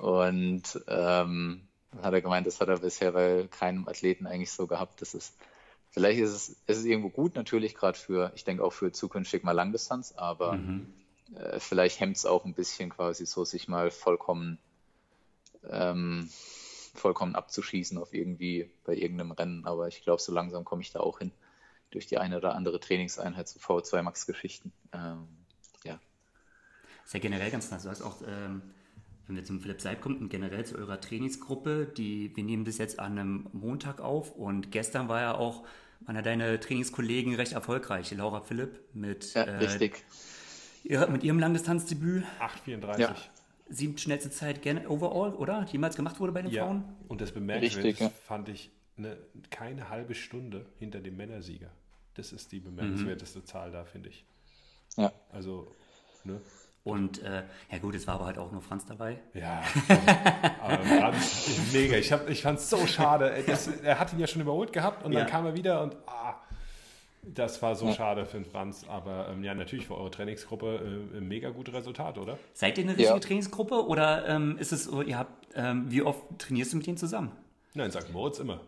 [0.00, 1.62] Und ähm,
[2.00, 5.02] hat er gemeint, das hat er bisher bei keinem Athleten eigentlich so gehabt.
[5.02, 5.34] Das ist
[5.92, 9.44] Vielleicht ist es, ist es irgendwo gut, natürlich gerade für, ich denke auch für zukünftig
[9.44, 10.86] mal Langdistanz, aber mhm.
[11.34, 14.58] äh, vielleicht hemmt es auch ein bisschen quasi so, sich mal vollkommen,
[15.68, 16.30] ähm,
[16.94, 19.66] vollkommen abzuschießen auf irgendwie bei irgendeinem Rennen.
[19.66, 21.30] Aber ich glaube, so langsam komme ich da auch hin
[21.90, 24.72] durch die eine oder andere Trainingseinheit zu V2 Max-Geschichten.
[24.94, 25.28] Ähm,
[25.84, 26.00] ja.
[27.04, 27.82] Ist ja generell ganz nice.
[27.82, 28.62] Du hast auch, ähm,
[29.26, 32.78] wenn wir zum Philipp Seib kommen und generell zu eurer Trainingsgruppe, die, wir nehmen das
[32.78, 35.64] jetzt an einem Montag auf und gestern war ja auch
[36.06, 38.10] waren ja deine Trainingskollegen recht erfolgreich.
[38.12, 40.04] Laura Philipp mit, ja, äh, richtig.
[40.84, 42.24] Ihr, mit ihrem Langdistanzdebüt.
[42.40, 42.98] 8,34.
[42.98, 43.14] Ja.
[43.68, 45.64] Sieben schnellste Zeit overall, oder?
[45.64, 46.64] Die jemals gemacht wurde bei den ja.
[46.64, 46.84] Frauen?
[47.08, 48.08] Und das bemerkenswert ja.
[48.08, 49.16] fand ich eine,
[49.50, 51.70] keine halbe Stunde hinter dem Männersieger.
[52.14, 53.46] Das ist die bemerkenswerteste mhm.
[53.46, 54.26] Zahl da, finde ich.
[54.96, 55.12] Ja.
[55.30, 55.74] Also,
[56.24, 56.40] ne?
[56.84, 59.20] Und äh, ja gut, es war aber halt auch nur Franz dabei.
[59.34, 59.62] Ja,
[60.60, 61.96] aber Franz, mega.
[61.96, 63.44] Ich, ich fand es so schade.
[63.46, 65.20] Das, er hat ihn ja schon überholt gehabt und ja.
[65.20, 66.34] dann kam er wieder und ah,
[67.22, 67.94] das war so ja.
[67.94, 68.84] schade für den Franz.
[68.88, 72.36] Aber ähm, ja, natürlich für eure Trainingsgruppe äh, mega gute Resultat, oder?
[72.52, 73.20] Seid ihr eine richtige ja.
[73.20, 76.96] Trainingsgruppe oder ähm, ist es so, ihr habt, ähm, wie oft trainierst du mit denen
[76.96, 77.30] zusammen?
[77.74, 78.12] Nein, in St.
[78.12, 78.60] Moritz immer.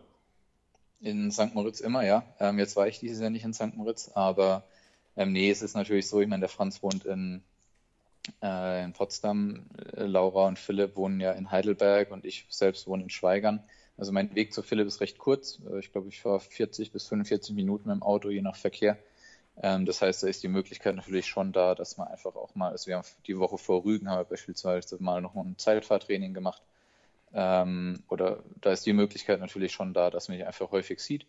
[1.01, 1.53] In St.
[1.53, 2.23] Moritz immer, ja.
[2.39, 3.75] Ähm, jetzt war ich dieses Jahr nicht in St.
[3.75, 4.63] Moritz, aber
[5.17, 7.43] ähm, nee, es ist natürlich so, ich meine, der Franz wohnt in
[8.41, 9.65] äh, in Potsdam.
[9.95, 13.63] Äh, Laura und Philipp wohnen ja in Heidelberg und ich selbst wohne in Schweigern.
[13.97, 15.61] Also mein Weg zu Philipp ist recht kurz.
[15.69, 18.97] Äh, ich glaube, ich fahre 40 bis 45 Minuten im Auto, je nach Verkehr.
[19.61, 22.71] Ähm, das heißt, da ist die Möglichkeit natürlich schon da, dass man einfach auch mal,
[22.71, 26.61] also wir haben die Woche vor Rügen haben wir beispielsweise mal noch ein Zeitfahrtraining gemacht.
[27.33, 31.25] Ähm, oder da ist die Möglichkeit natürlich schon da, dass man sich einfach häufig sieht.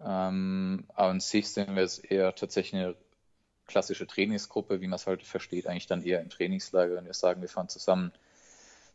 [0.00, 2.94] Ähm, aber an sich sehen wir es eher tatsächlich eine
[3.66, 6.94] klassische Trainingsgruppe, wie man es heute versteht, eigentlich dann eher im Trainingslager.
[6.94, 8.12] Wenn wir sagen, wir fahren zusammen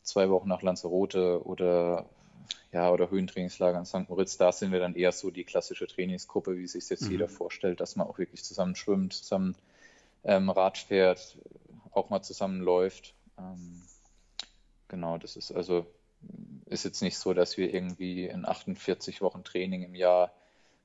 [0.03, 2.05] zwei Wochen nach Lanzarote oder
[2.71, 4.09] ja, oder Höhentrainingslager in St.
[4.09, 7.11] Moritz, da sind wir dann eher so die klassische Trainingsgruppe, wie sich jetzt mhm.
[7.11, 9.55] jeder vorstellt, dass man auch wirklich zusammen schwimmt, zusammen
[10.23, 11.37] ähm, Rad fährt,
[11.91, 13.13] auch mal zusammen läuft.
[13.37, 13.81] Ähm,
[14.87, 15.85] genau, das ist also
[16.65, 20.31] ist jetzt nicht so, dass wir irgendwie in 48 Wochen Training im Jahr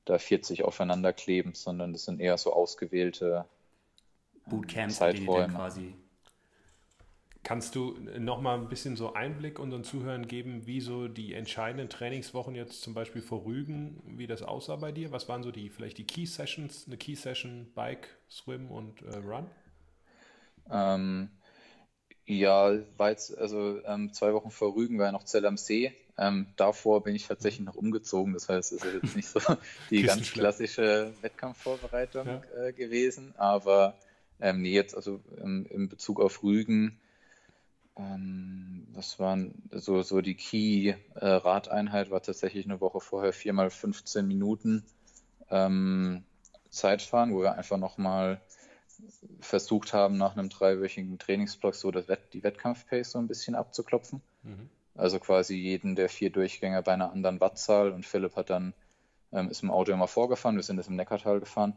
[0.03, 3.45] da 40 aufeinander kleben, sondern das sind eher so ausgewählte
[4.49, 5.53] Bootcamps, Zeiträume.
[5.53, 5.95] quasi
[7.47, 11.87] Kannst du noch mal ein bisschen so Einblick unseren Zuhörern geben, wie so die entscheidenden
[11.87, 15.13] Trainingswochen jetzt zum Beispiel vor Rügen, wie das aussah bei dir?
[15.13, 19.15] Was waren so die vielleicht die Key Sessions, eine Key Session Bike, Swim und äh,
[19.19, 19.49] Run?
[20.69, 21.29] Ähm,
[22.25, 25.93] ja, war jetzt, also ähm, zwei Wochen vor Rügen war ja noch Zell am See.
[26.17, 28.33] Ähm, davor bin ich tatsächlich noch umgezogen.
[28.33, 29.39] Das heißt, es ist jetzt nicht so
[29.89, 32.41] die ganz klassische Wettkampfvorbereitung ja.
[32.57, 33.33] äh, gewesen.
[33.37, 33.95] Aber
[34.39, 36.99] ähm, nee, jetzt also im, in Bezug auf Rügen,
[37.97, 44.27] ähm, das waren so, so die Key-Radeinheit, äh, war tatsächlich eine Woche vorher viermal 15
[44.27, 44.83] Minuten
[45.49, 46.23] ähm,
[46.69, 48.41] Zeitfahren, wo wir einfach nochmal
[49.39, 54.21] versucht haben, nach einem dreiwöchigen Trainingsblock so das Wett die Wettkampfpace so ein bisschen abzuklopfen.
[54.43, 54.69] Mhm.
[54.95, 58.73] Also quasi jeden der vier Durchgänger bei einer anderen Wattzahl und Philipp hat dann,
[59.31, 61.73] ähm, ist im Auto immer vorgefahren, wir sind jetzt im Neckartal gefahren,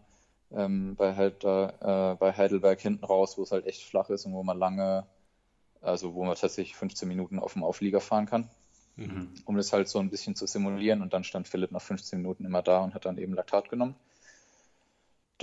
[0.53, 4.27] ähm, bei, halt da, äh, bei Heidelberg hinten raus, wo es halt echt flach ist
[4.27, 5.07] und wo man lange,
[5.81, 8.49] also wo man tatsächlich 15 Minuten auf dem Auflieger fahren kann.
[8.97, 9.35] Mhm.
[9.45, 12.45] Um das halt so ein bisschen zu simulieren und dann stand Philipp nach 15 Minuten
[12.45, 13.95] immer da und hat dann eben Laktat genommen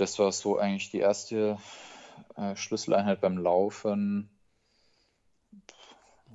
[0.00, 1.58] das war so eigentlich die erste
[2.36, 4.30] äh, Schlüsseleinheit beim Laufen.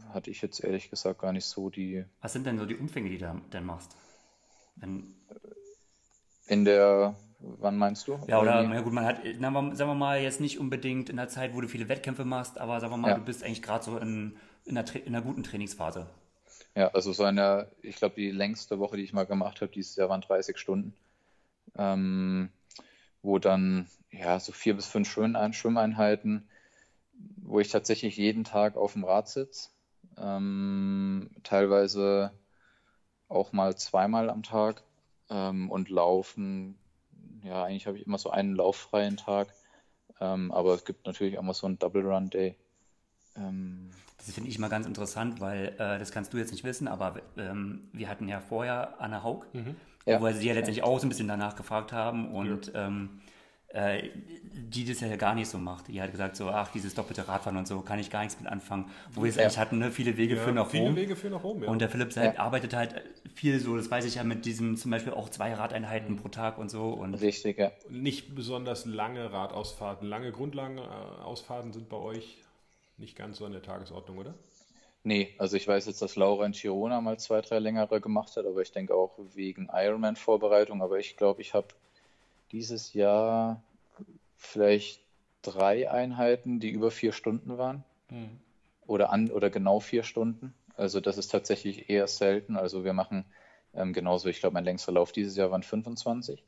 [0.09, 2.05] Hatte ich jetzt ehrlich gesagt gar nicht so die.
[2.21, 3.95] Was sind denn so die Umfänge, die du dann machst?
[4.76, 5.15] Wenn...
[6.45, 8.19] In der, wann meinst du?
[8.27, 11.27] Ja, oder, na gut, man hat, na, sagen wir mal, jetzt nicht unbedingt in der
[11.27, 13.15] Zeit, wo du viele Wettkämpfe machst, aber sagen wir mal, ja.
[13.15, 16.07] du bist eigentlich gerade so in, in, einer, in einer guten Trainingsphase.
[16.75, 19.95] Ja, also so eine, ich glaube, die längste Woche, die ich mal gemacht habe, dieses
[19.95, 20.93] Jahr waren 30 Stunden.
[21.75, 22.49] Ähm,
[23.23, 26.47] wo dann ja so vier bis fünf Schwimmeinheiten,
[27.37, 29.69] wo ich tatsächlich jeden Tag auf dem Rad sitze,
[30.17, 32.31] ähm, teilweise
[33.29, 34.83] auch mal zweimal am Tag
[35.29, 36.77] ähm, und laufen.
[37.43, 39.49] Ja, eigentlich habe ich immer so einen lauffreien Tag,
[40.19, 42.55] ähm, aber es gibt natürlich auch mal so einen Double Run Day.
[43.35, 46.87] Ähm, das finde ich mal ganz interessant, weil äh, das kannst du jetzt nicht wissen,
[46.87, 49.45] aber ähm, wir hatten ja vorher Anne Haug.
[49.53, 49.75] Mhm
[50.05, 50.21] ja.
[50.21, 52.89] wo sie ja letztendlich auch so ein bisschen danach gefragt haben und ja.
[53.74, 54.09] Äh,
[54.53, 55.88] die das ja gar nicht so macht.
[55.88, 58.51] Die hat gesagt so, ach, dieses doppelte Radfahren und so, kann ich gar nichts mit
[58.51, 58.86] anfangen.
[59.11, 59.43] Wo wir es ja.
[59.43, 59.91] eigentlich hatten, ne?
[59.91, 60.95] viele Wege ja, führen nach viele Rom.
[60.95, 61.69] Wege führen nach Rom, ja.
[61.69, 63.01] Und der Philipp halt arbeitet halt
[63.34, 66.59] viel so, das weiß ich ja, mit diesem zum Beispiel auch zwei Radeinheiten pro Tag
[66.59, 66.89] und so.
[66.89, 67.71] Und Richtig, ja.
[67.89, 72.38] Nicht besonders lange Radausfahrten, lange Grundlagenausfahrten sind bei euch
[72.97, 74.36] nicht ganz so an der Tagesordnung, oder?
[75.03, 78.45] Nee, also ich weiß jetzt, dass Laura in Girona mal zwei, drei längere gemacht hat,
[78.45, 80.82] aber ich denke auch wegen Ironman-Vorbereitung.
[80.82, 81.67] Aber ich glaube, ich habe
[82.54, 83.62] dieses Jahr
[84.38, 85.01] vielleicht
[85.41, 87.84] drei Einheiten, die über vier Stunden waren.
[88.10, 88.39] Mhm.
[88.86, 90.54] Oder, an, oder genau vier Stunden.
[90.76, 92.56] Also das ist tatsächlich eher selten.
[92.56, 93.26] Also wir machen
[93.74, 96.43] ähm, genauso, ich glaube, mein längster Lauf dieses Jahr waren 25.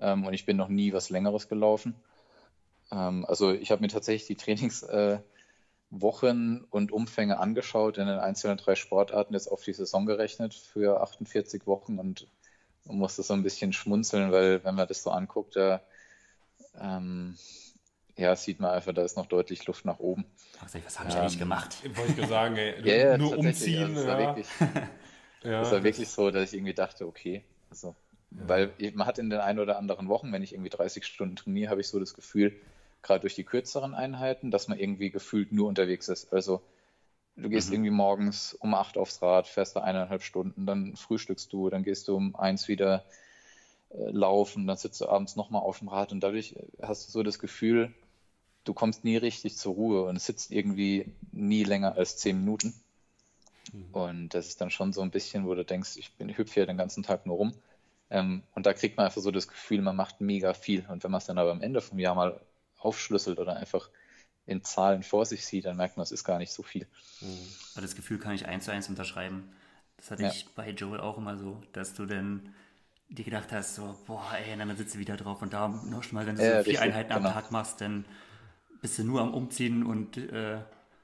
[0.00, 1.94] Ähm, und ich bin noch nie was Längeres gelaufen.
[2.90, 4.82] Ähm, also ich habe mir tatsächlich die Trainings...
[4.82, 5.20] Äh,
[5.90, 11.66] und Umfänge angeschaut in den einzelnen drei Sportarten, jetzt auf die Saison gerechnet für 48
[11.66, 12.26] Wochen und
[12.86, 15.82] man musste so ein bisschen schmunzeln, weil wenn man das so anguckt, da
[16.80, 17.36] ähm,
[18.16, 20.24] ja, sieht man einfach, da ist noch deutlich Luft nach oben.
[20.60, 21.76] was habe ich ähm, eigentlich gemacht?
[21.96, 23.96] Wollte ich sagen, ey, ja, nur umziehen.
[23.96, 24.10] Also, das, ja.
[24.10, 24.46] war wirklich,
[25.42, 27.94] ja, das war wirklich so, dass ich irgendwie dachte, okay, also,
[28.30, 28.48] ja.
[28.48, 31.70] weil man hat in den ein oder anderen Wochen, wenn ich irgendwie 30 Stunden trainiere,
[31.70, 32.56] habe ich so das Gefühl,
[33.02, 36.32] gerade durch die kürzeren Einheiten, dass man irgendwie gefühlt nur unterwegs ist.
[36.32, 36.62] Also
[37.36, 37.74] du gehst mhm.
[37.74, 42.08] irgendwie morgens um acht aufs Rad, fährst da eineinhalb Stunden, dann frühstückst du, dann gehst
[42.08, 43.04] du um eins wieder
[43.90, 47.22] äh, laufen, dann sitzt du abends nochmal auf dem Rad und dadurch hast du so
[47.22, 47.92] das Gefühl,
[48.64, 52.74] du kommst nie richtig zur Ruhe und sitzt irgendwie nie länger als zehn Minuten.
[53.72, 53.88] Mhm.
[53.92, 56.66] Und das ist dann schon so ein bisschen, wo du denkst, ich bin hüpfe hier
[56.66, 57.54] den ganzen Tag nur rum.
[58.10, 60.86] Ähm, und da kriegt man einfach so das Gefühl, man macht mega viel.
[60.88, 62.40] Und wenn man es dann aber am Ende vom Jahr mal
[62.78, 63.88] aufschlüsselt oder einfach
[64.46, 66.86] in Zahlen vor sich sieht, dann merkt man, es ist gar nicht so viel.
[67.20, 67.80] Mhm.
[67.80, 69.52] Das Gefühl kann ich eins zu eins unterschreiben.
[69.96, 70.30] Das hatte ja.
[70.30, 72.54] ich bei Joel auch immer so, dass du dann
[73.08, 76.14] dir gedacht hast, so, boah, ey, dann sitzt du wieder drauf und da noch schon
[76.14, 77.28] mal, wenn du ja, so vier richtig, Einheiten genau.
[77.28, 78.04] am Tag machst, dann
[78.80, 80.58] bist du nur am Umziehen und äh,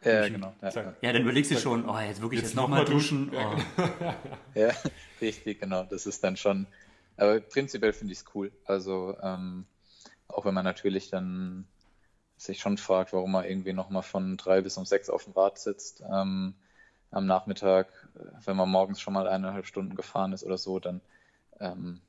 [0.05, 0.53] ja, genau.
[0.61, 3.31] Ja, ja, dann überlegst du schon, oh, jetzt wirklich jetzt, jetzt nochmal duschen.
[3.31, 3.63] duschen.
[3.79, 4.13] Oh.
[4.59, 4.71] ja,
[5.21, 5.85] richtig, genau.
[5.85, 6.67] Das ist dann schon,
[7.17, 8.51] aber prinzipiell finde ich es cool.
[8.65, 9.67] Also, ähm,
[10.27, 11.67] auch wenn man natürlich dann
[12.45, 15.59] sich schon fragt, warum man irgendwie nochmal von drei bis um sechs auf dem Rad
[15.59, 16.03] sitzt.
[16.11, 16.55] Ähm,
[17.11, 17.89] am Nachmittag,
[18.45, 21.01] wenn man morgens schon mal eineinhalb Stunden gefahren ist oder so, dann
[21.61, 22.01] ähm,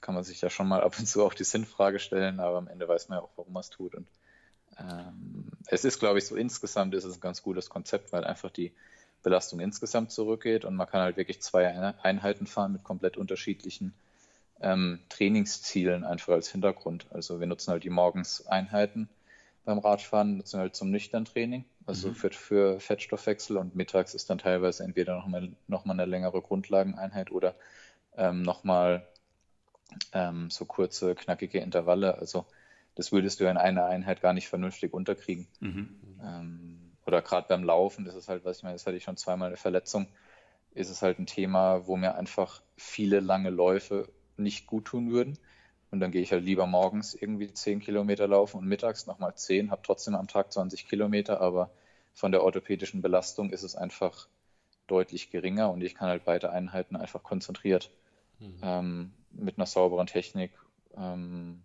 [0.00, 2.68] kann man sich ja schon mal ab und zu auch die Sinnfrage stellen, aber am
[2.68, 3.94] Ende weiß man ja auch, warum man es tut.
[3.94, 4.06] Und
[4.78, 8.50] ähm, es ist, glaube ich, so insgesamt ist es ein ganz gutes Konzept, weil einfach
[8.50, 8.72] die
[9.22, 11.66] Belastung insgesamt zurückgeht und man kann halt wirklich zwei
[12.02, 13.94] Einheiten fahren mit komplett unterschiedlichen
[14.60, 17.06] ähm, Trainingszielen einfach als Hintergrund.
[17.10, 19.08] Also wir nutzen halt die Morgenseinheiten
[19.64, 22.14] beim Radfahren, halt zum nüchtern Training, also mhm.
[22.14, 27.30] für, für Fettstoffwechsel und mittags ist dann teilweise entweder nochmal noch mal eine längere Grundlageneinheit
[27.30, 27.54] oder
[28.16, 29.06] ähm, nochmal
[30.12, 32.18] ähm, so kurze, knackige Intervalle.
[32.18, 32.46] Also
[32.94, 35.48] das würdest du in einer Einheit gar nicht vernünftig unterkriegen.
[35.60, 35.88] Mhm.
[36.22, 39.16] Ähm, oder gerade beim Laufen, das ist halt, was ich meine, das hatte ich schon
[39.16, 40.08] zweimal eine Verletzung,
[40.72, 45.38] ist es halt ein Thema, wo mir einfach viele lange Läufe nicht gut tun würden.
[45.94, 49.70] Und dann gehe ich halt lieber morgens irgendwie 10 Kilometer laufen und mittags nochmal 10,
[49.70, 51.70] habe trotzdem am Tag 20 Kilometer, aber
[52.14, 54.26] von der orthopädischen Belastung ist es einfach
[54.88, 57.92] deutlich geringer und ich kann halt beide Einheiten einfach konzentriert
[58.40, 58.58] mhm.
[58.60, 60.50] ähm, mit einer sauberen Technik
[60.96, 61.62] ähm,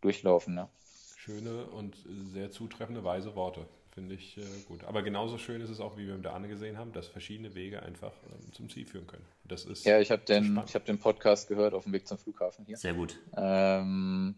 [0.00, 0.56] durchlaufen.
[0.56, 0.68] Ja.
[1.16, 1.94] Schöne und
[2.32, 3.68] sehr zutreffende, weise Worte.
[3.94, 4.84] Finde ich äh, gut.
[4.84, 7.54] Aber genauso schön ist es auch, wie wir mit der Anne gesehen haben, dass verschiedene
[7.54, 9.24] Wege einfach ähm, zum Ziel führen können.
[9.44, 12.64] Das ist ja, ich habe den, hab den Podcast gehört auf dem Weg zum Flughafen
[12.64, 12.78] hier.
[12.78, 13.18] Sehr gut.
[13.36, 14.34] Ähm,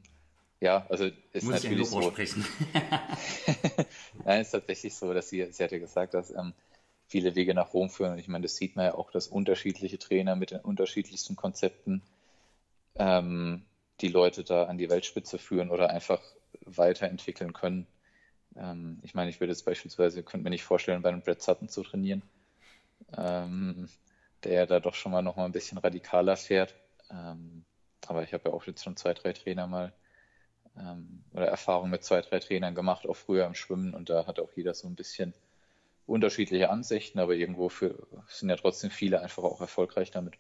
[0.61, 2.01] ja, also ist Muss natürlich so.
[4.25, 6.53] Nein, ist tatsächlich so, dass sie, sie hatte gesagt, dass ähm,
[7.07, 8.13] viele Wege nach Rom führen.
[8.13, 12.03] Und ich meine, das sieht man ja auch, dass unterschiedliche Trainer mit den unterschiedlichsten Konzepten
[12.97, 13.63] ähm,
[14.01, 16.21] die Leute da an die Weltspitze führen oder einfach
[16.65, 17.87] weiterentwickeln können.
[18.57, 21.69] Ähm, ich meine, ich würde jetzt beispielsweise, könnte mir nicht vorstellen, bei einem Brad Sutton
[21.69, 22.23] zu trainieren,
[23.17, 23.89] ähm,
[24.45, 26.75] der da doch schon mal noch mal ein bisschen radikaler fährt.
[27.11, 27.65] Ähm,
[28.07, 29.93] aber ich habe ja auch jetzt schon zwei, drei Trainer mal
[30.79, 34.39] ähm, oder Erfahrungen mit zwei, drei Trainern gemacht, auch früher im Schwimmen und da hat
[34.41, 35.35] auch jeder so ein bisschen
[36.07, 40.35] unterschiedliche Ansichten, aber irgendwo für, sind ja trotzdem viele einfach auch erfolgreich damit.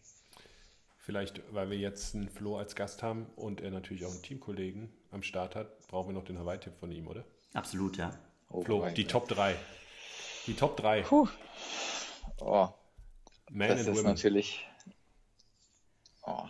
[0.98, 4.90] Vielleicht, weil wir jetzt einen Flo als Gast haben und er natürlich auch einen Teamkollegen
[5.10, 7.24] am Start hat, brauchen wir noch den Hawaii-Tipp von ihm, oder?
[7.55, 8.11] Absolut, ja.
[8.50, 9.57] Oh, Flo, die Top 3.
[10.46, 11.02] Die Top 3.
[11.02, 11.28] Puh.
[12.40, 12.68] Oh.
[13.50, 14.02] Man das ist women.
[14.02, 14.66] natürlich.
[16.26, 16.42] Oh.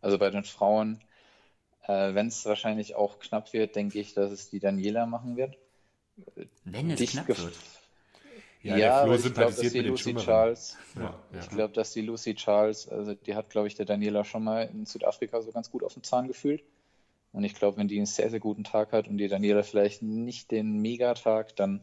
[0.00, 1.02] Also bei den Frauen,
[1.82, 5.58] äh, wenn es wahrscheinlich auch knapp wird, denke ich, dass es die Daniela machen wird.
[6.64, 7.54] Wenn es Dicht knapp wird.
[8.62, 11.02] Ja, ja ich glaube, dass die Lucy Charles, ja,
[11.32, 11.40] ja.
[11.40, 14.62] ich glaube, dass die Lucy Charles, also die hat, glaube ich, der Daniela schon mal
[14.62, 16.62] in Südafrika so ganz gut auf den Zahn gefühlt.
[17.34, 20.02] Und ich glaube, wenn die einen sehr, sehr guten Tag hat und die Daniela vielleicht
[20.02, 21.80] nicht den Megatag, dann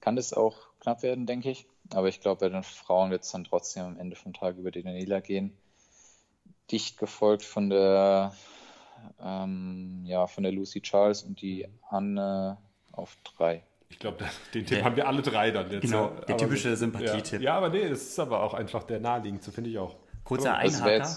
[0.00, 1.66] kann das auch knapp werden, denke ich.
[1.94, 4.70] Aber ich glaube, bei den Frauen wird es dann trotzdem am Ende vom Tag über
[4.70, 5.56] die Daniela gehen.
[6.70, 8.34] Dicht gefolgt von der,
[9.22, 12.58] ähm, ja, von der Lucy Charles und die Anne
[12.92, 13.62] auf drei.
[13.88, 14.18] Ich glaube,
[14.52, 15.80] den Tipp der, haben wir alle drei dann jetzt.
[15.80, 17.40] Genau, der aber typische Sympathietipp.
[17.40, 19.96] Ja, ja, aber nee, das ist aber auch einfach der naheliegendste, finde ich auch.
[20.24, 21.08] Kurzer Einhaker.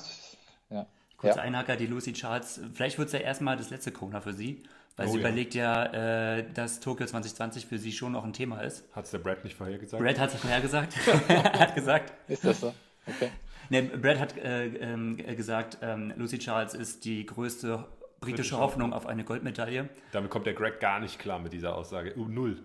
[1.19, 1.43] Kurzer ja.
[1.43, 2.61] Einhaker, die Lucy Charles.
[2.73, 4.63] Vielleicht wird es ja erstmal das letzte Kona für sie,
[4.95, 5.21] weil oh, sie ja.
[5.21, 8.85] überlegt ja, äh, dass Tokio 2020 für sie schon noch ein Thema ist.
[8.93, 10.01] Hat es der Brad nicht vorhergesagt?
[10.01, 10.95] Brad hat es vorhergesagt.
[11.27, 12.13] hat gesagt.
[12.29, 12.73] Ist das so?
[13.05, 13.29] Okay.
[13.69, 17.85] Nee, Brad hat äh, äh, gesagt, ähm, Lucy Charles ist die größte
[18.21, 19.89] britische Hoffnung auf eine Goldmedaille.
[20.13, 22.17] Damit kommt der Greg gar nicht klar mit dieser Aussage.
[22.17, 22.61] Uh, null.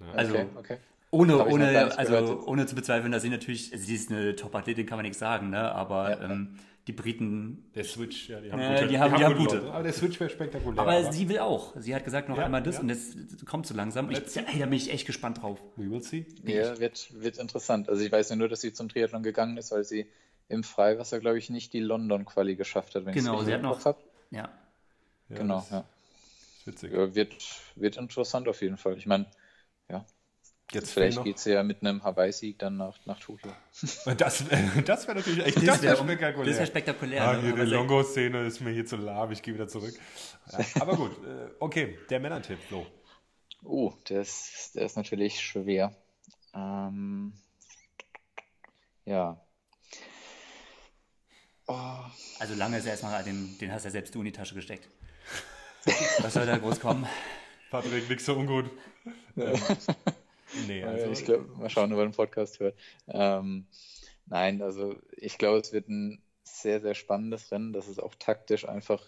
[0.00, 0.06] Ja.
[0.12, 0.76] Also, okay, okay.
[1.12, 5.02] Ohne, ohne, also, ohne zu bezweifeln, dass sie natürlich, sie ist eine Top-Athletin, kann man
[5.02, 5.72] nichts sagen, ne?
[5.72, 6.56] aber ja, ähm,
[6.90, 7.70] die Briten.
[7.74, 8.84] Der Switch, ja, die haben gute.
[8.84, 9.62] Äh, die haben, die haben, gute.
[9.72, 10.80] Aber der Switch wäre spektakulär.
[10.80, 11.74] Aber, aber, sie will auch.
[11.78, 12.80] Sie hat gesagt, noch ja, einmal das ja.
[12.80, 13.16] und das
[13.46, 14.10] kommt so langsam.
[14.10, 15.60] Ich, ey, da bin ich echt gespannt drauf.
[15.76, 16.26] We will see.
[16.44, 17.88] Ja, wird, wird interessant.
[17.88, 20.06] Also ich weiß ja nur, dass sie zum Triathlon gegangen ist, weil sie
[20.48, 23.84] im Freiwasser, glaube ich, nicht die London-Quali geschafft hat, wenn genau, sie hat noch.
[23.84, 24.02] Hab.
[24.30, 24.50] Ja.
[25.28, 25.84] Genau, ja.
[26.64, 26.90] Witzig.
[26.92, 27.36] wird,
[27.76, 28.98] wird interessant auf jeden Fall.
[28.98, 29.26] Ich meine,
[29.88, 30.04] ja,
[30.72, 33.50] Jetzt Vielleicht geht es ja mit einem Hawaii-Sieg dann nach, nach Tokio.
[34.16, 34.44] Das,
[34.84, 36.46] das wäre natürlich echt das wär spektakulär.
[36.46, 37.28] Das wäre spektakulär.
[37.28, 37.54] Ah, ne?
[37.54, 39.94] die Longo-Szene ist mir hier zu lahm, ich gehe wieder zurück.
[40.52, 42.86] Ja, aber gut, äh, okay, der Männertipp, Flo.
[43.64, 45.94] Oh, der ist, der ist natürlich schwer.
[46.54, 47.32] Ähm,
[49.04, 49.40] ja.
[51.66, 51.74] Oh.
[52.38, 54.88] Also lange ist er erstmal, den, den hast ja selbst du in die Tasche gesteckt.
[56.20, 57.06] Was soll da groß kommen?
[57.70, 58.70] Patrick, nix so ungut.
[59.36, 59.52] Ja.
[60.66, 62.76] Nee, also ich glaube, mal schauen, ob er den Podcast hört.
[63.08, 63.66] Ähm,
[64.26, 67.72] nein, also ich glaube, es wird ein sehr, sehr spannendes Rennen.
[67.72, 69.02] Das ist auch taktisch einfach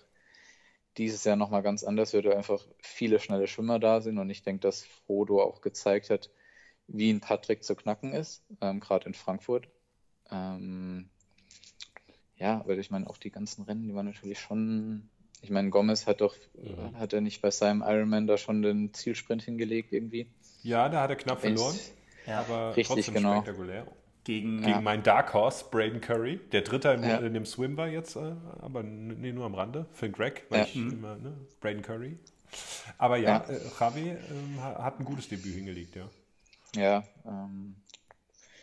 [0.99, 4.43] dieses Jahr nochmal ganz anders wird, weil einfach viele schnelle Schwimmer da sind und ich
[4.43, 6.31] denke, dass Frodo auch gezeigt hat,
[6.87, 9.69] wie ein Patrick zu knacken ist, ähm, gerade in Frankfurt.
[10.31, 11.09] Ähm,
[12.37, 15.09] ja, aber ich meine, auch die ganzen Rennen, die waren natürlich schon.
[15.41, 16.97] Ich meine, Gomez hat doch, mhm.
[16.99, 20.29] hat er nicht bei seinem Ironman da schon den Zielsprint hingelegt irgendwie?
[20.63, 21.77] Ja, da hat er knapp verloren.
[22.27, 22.41] ja.
[22.41, 23.43] aber Richtig, trotzdem genau.
[23.43, 23.87] spektakulär.
[24.25, 24.81] Gegen, Gegen ja.
[24.81, 28.85] meinen Dark Horse, Braden Curry, der Dritter im, in dem Swim war jetzt, äh, aber
[28.85, 32.19] nee, nur am Rande, für Greg, weil ich immer, ne, Braden Curry.
[32.99, 36.09] Aber ja, äh, Javi ähm, hat ein gutes Debüt hingelegt, ja.
[36.77, 37.75] Ja, ähm,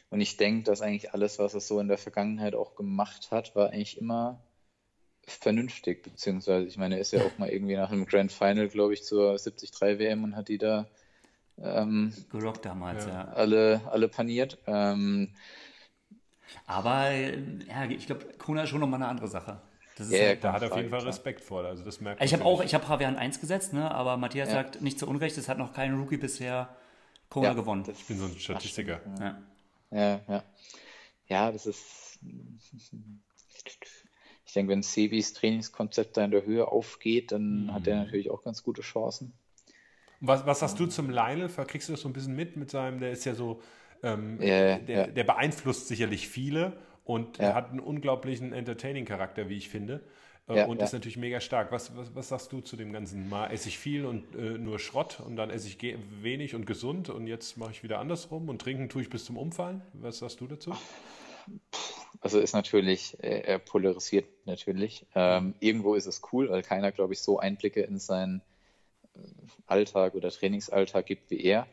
[0.09, 3.55] und ich denke, dass eigentlich alles, was er so in der Vergangenheit auch gemacht hat,
[3.55, 4.41] war eigentlich immer
[5.27, 8.93] vernünftig, beziehungsweise ich meine, er ist ja auch mal irgendwie nach einem Grand Final, glaube
[8.93, 10.87] ich, zur 73 WM und hat die da
[11.61, 13.11] ähm, gerockt damals, ja.
[13.11, 13.27] ja.
[13.33, 14.57] Alle, alle paniert.
[14.67, 15.29] Ähm,
[16.65, 19.61] aber ja, ich glaube, Kona ist schon nochmal eine andere Sache.
[19.97, 21.65] Das ja, halt, da hat er auf jeden Fall Respekt vor.
[21.65, 23.91] Also das merkt ich habe auch, ich habe Javier 1 gesetzt, ne?
[23.91, 24.55] aber Matthias ja.
[24.55, 26.69] sagt nicht zu Unrecht, es hat noch kein Rookie bisher
[27.29, 27.83] Kona ja, gewonnen.
[27.91, 29.01] Ich bin so ein Statistiker.
[29.19, 29.41] Ja,
[29.91, 30.21] ja.
[30.27, 30.43] Ja,
[31.27, 32.19] ja das ist.
[34.45, 37.73] Ich denke, wenn Sebis Trainingskonzept da in der Höhe aufgeht, dann mhm.
[37.73, 39.33] hat er natürlich auch ganz gute Chancen.
[40.21, 41.49] Was, was hast du zum Lionel?
[41.49, 43.61] Kriegst du das so ein bisschen mit mit seinem, der ist ja so,
[44.03, 45.07] ähm, ja, der, ja.
[45.07, 47.53] der, beeinflusst sicherlich viele und ja.
[47.53, 50.01] hat einen unglaublichen Entertaining-Charakter, wie ich finde.
[50.47, 51.71] Äh, und ist natürlich mega stark.
[51.71, 53.29] Was, was, was sagst du zu dem Ganzen?
[53.29, 55.77] Mal esse ich viel und äh, nur Schrott und dann esse ich
[56.21, 59.37] wenig und gesund und jetzt mache ich wieder andersrum und trinken tue ich bis zum
[59.37, 59.81] Umfallen.
[59.93, 60.73] Was sagst du dazu?
[62.21, 65.05] Also ist natürlich, er polarisiert natürlich.
[65.15, 68.41] Ähm, irgendwo ist es cool, weil keiner, glaube ich, so Einblicke in seinen
[69.67, 71.67] Alltag oder Trainingsalltag gibt wie er.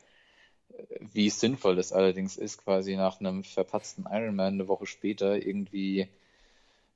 [1.00, 6.08] Wie sinnvoll das allerdings ist, quasi nach einem verpatzten Ironman eine Woche später irgendwie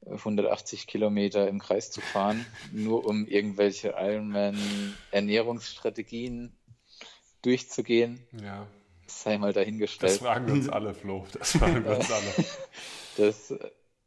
[0.07, 6.53] 180 Kilometer im Kreis zu fahren, nur um irgendwelche Ironman-Ernährungsstrategien
[7.43, 8.25] durchzugehen.
[8.43, 8.67] Ja.
[9.07, 10.13] Sei mal dahingestellt.
[10.13, 11.27] Das fragen wir uns alle, Flo.
[11.33, 12.33] Das fragen wir uns alle.
[13.17, 13.55] Das,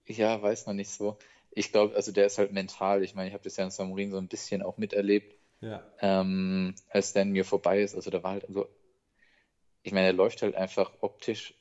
[0.06, 1.18] ja, weiß man nicht so.
[1.52, 3.02] Ich glaube, also der ist halt mental.
[3.04, 5.84] Ich meine, ich habe das ja in Samurin so ein bisschen auch miterlebt ja.
[6.00, 7.96] ähm, als dann mir vorbei ist.
[7.96, 8.68] Also da war halt so,
[9.84, 11.54] ich meine, er läuft halt einfach optisch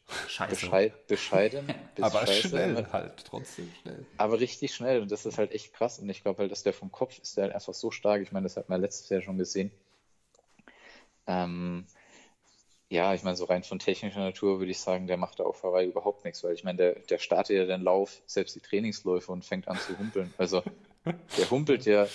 [0.48, 1.66] bescheid, bescheiden.
[2.00, 4.06] aber scheiße, schnell halt, trotzdem schnell.
[4.16, 6.72] Aber richtig schnell und das ist halt echt krass und ich glaube halt, dass der
[6.72, 8.22] vom Kopf ist der halt einfach so stark.
[8.22, 9.72] Ich meine, das hat man letztes Jahr schon gesehen.
[11.26, 11.86] Ähm,
[12.88, 15.62] ja, ich meine, so rein von technischer Natur würde ich sagen, der macht da auf
[15.62, 19.32] Hawaii überhaupt nichts, weil ich meine, der, der startet ja den Lauf, selbst die Trainingsläufe
[19.32, 20.32] und fängt an zu humpeln.
[20.38, 20.62] Also
[21.04, 22.06] der humpelt ja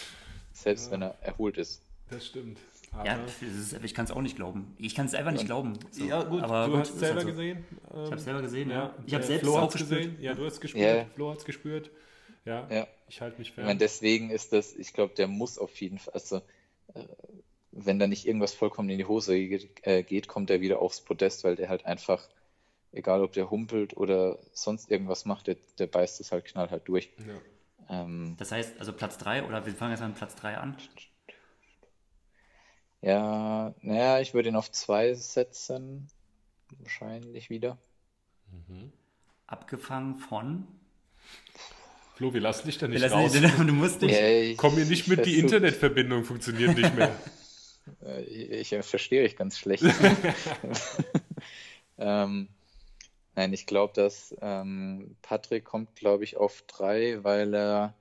[0.58, 0.91] selbst ja.
[0.93, 1.82] wenn er erholt ist.
[2.10, 2.58] Das stimmt.
[2.91, 4.74] Aber ja, ist, ich kann es auch nicht glauben.
[4.78, 5.74] Ich kann es einfach nicht glauben.
[5.91, 6.05] So.
[6.05, 7.32] Ja, gut, aber du gut, hast es selber halt so.
[7.32, 7.66] gesehen.
[7.89, 8.95] ich habe es selber gesehen, ja.
[9.05, 10.18] Ich habe selbst Flo auch gesehen.
[10.22, 10.84] Ja, du hast gespürt.
[10.84, 11.05] Yeah.
[11.14, 11.91] Flo hat es gespürt.
[12.45, 12.88] Ja, ja.
[13.10, 13.66] ich halte mich fern.
[13.66, 16.38] Ich meine, deswegen ist das, ich glaube, der muss auf jeden Fall, also
[16.93, 17.03] äh,
[17.72, 21.01] wenn da nicht irgendwas vollkommen in die Hose geht, äh, geht, kommt er wieder aufs
[21.01, 22.28] Podest, weil der halt einfach,
[22.93, 27.10] egal ob der humpelt oder sonst irgendwas macht, der, der beißt es halt knallhart durch.
[27.20, 27.34] Ja.
[27.89, 30.77] Ähm, das heißt, also Platz 3 oder wir fangen jetzt an Platz 3 an?
[33.01, 36.07] Ja, naja, ich würde ihn auf 2 setzen.
[36.79, 37.77] Wahrscheinlich wieder.
[38.51, 38.91] Mhm.
[39.45, 40.67] Abgefangen von.
[42.15, 43.33] Flo, wir lassen dich da nicht raus.
[43.33, 44.19] Nicht, du musst nicht.
[44.19, 47.15] Ja, ich, Komm hier nicht mit, die Internetverbindung funktioniert nicht mehr.
[48.27, 49.83] ich, ich verstehe euch ganz schlecht.
[51.97, 52.49] ähm,
[53.38, 57.93] Nein, ich glaube, dass ähm, Patrick kommt, glaube ich, auf drei, weil er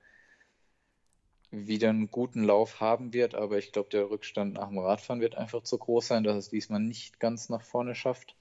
[1.51, 5.35] wieder einen guten Lauf haben wird, aber ich glaube, der Rückstand nach dem Radfahren wird
[5.35, 8.35] einfach zu groß sein, dass es diesmal nicht ganz nach vorne schafft.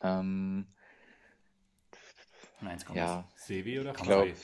[0.00, 0.66] Ähm,
[2.62, 4.38] Nein, ja, Sevi oder Gomez?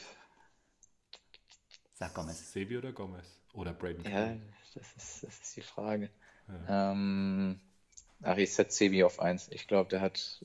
[1.95, 2.53] Sag Gomez.
[2.53, 3.41] Sevi oder Gomez?
[3.55, 4.37] Oder Braden Ja,
[4.75, 6.11] das ist, das ist die Frage.
[6.49, 6.93] Ja.
[6.93, 7.61] Ähm,
[8.21, 9.49] ach, ich setze Sevi auf eins.
[9.49, 10.45] Ich glaube, der hat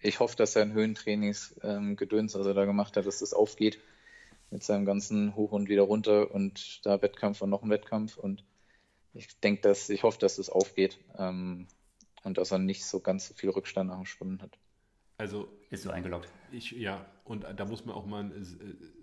[0.00, 3.78] ich hoffe, dass er ein Höhentrainingsgedöns, ähm, also da gemacht hat, dass das aufgeht
[4.50, 8.44] mit seinem ganzen Hoch und wieder runter und da Wettkampf und noch ein Wettkampf und
[9.12, 11.66] ich denke, dass ich hoffe, dass das aufgeht ähm,
[12.22, 14.58] und dass er nicht so ganz so viel Rückstand nach dem Schwimmen hat.
[15.18, 16.30] Also ist so eingeloggt.
[16.50, 18.44] Ich ja und da muss man auch mal äh,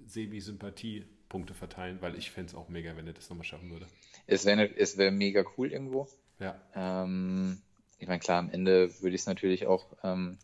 [0.06, 3.70] Sebi Sympathie Punkte verteilen, weil ich fände es auch mega, wenn er das nochmal schaffen
[3.70, 3.86] würde.
[4.26, 6.08] Es wäre es wär mega cool irgendwo.
[6.39, 6.60] Ja.
[6.74, 7.62] Ähm,
[8.00, 10.38] ich meine, klar, am Ende würde ich es natürlich auch ähm,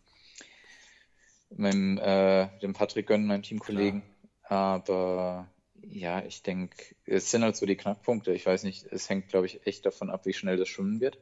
[1.57, 4.03] meinem, äh, dem Patrick gönnen, meinem Teamkollegen.
[4.45, 4.59] Klar.
[4.77, 5.47] Aber
[5.81, 8.33] ja, ich denke, es sind halt so die Knackpunkte.
[8.33, 11.17] Ich weiß nicht, es hängt, glaube ich, echt davon ab, wie schnell das schwimmen wird.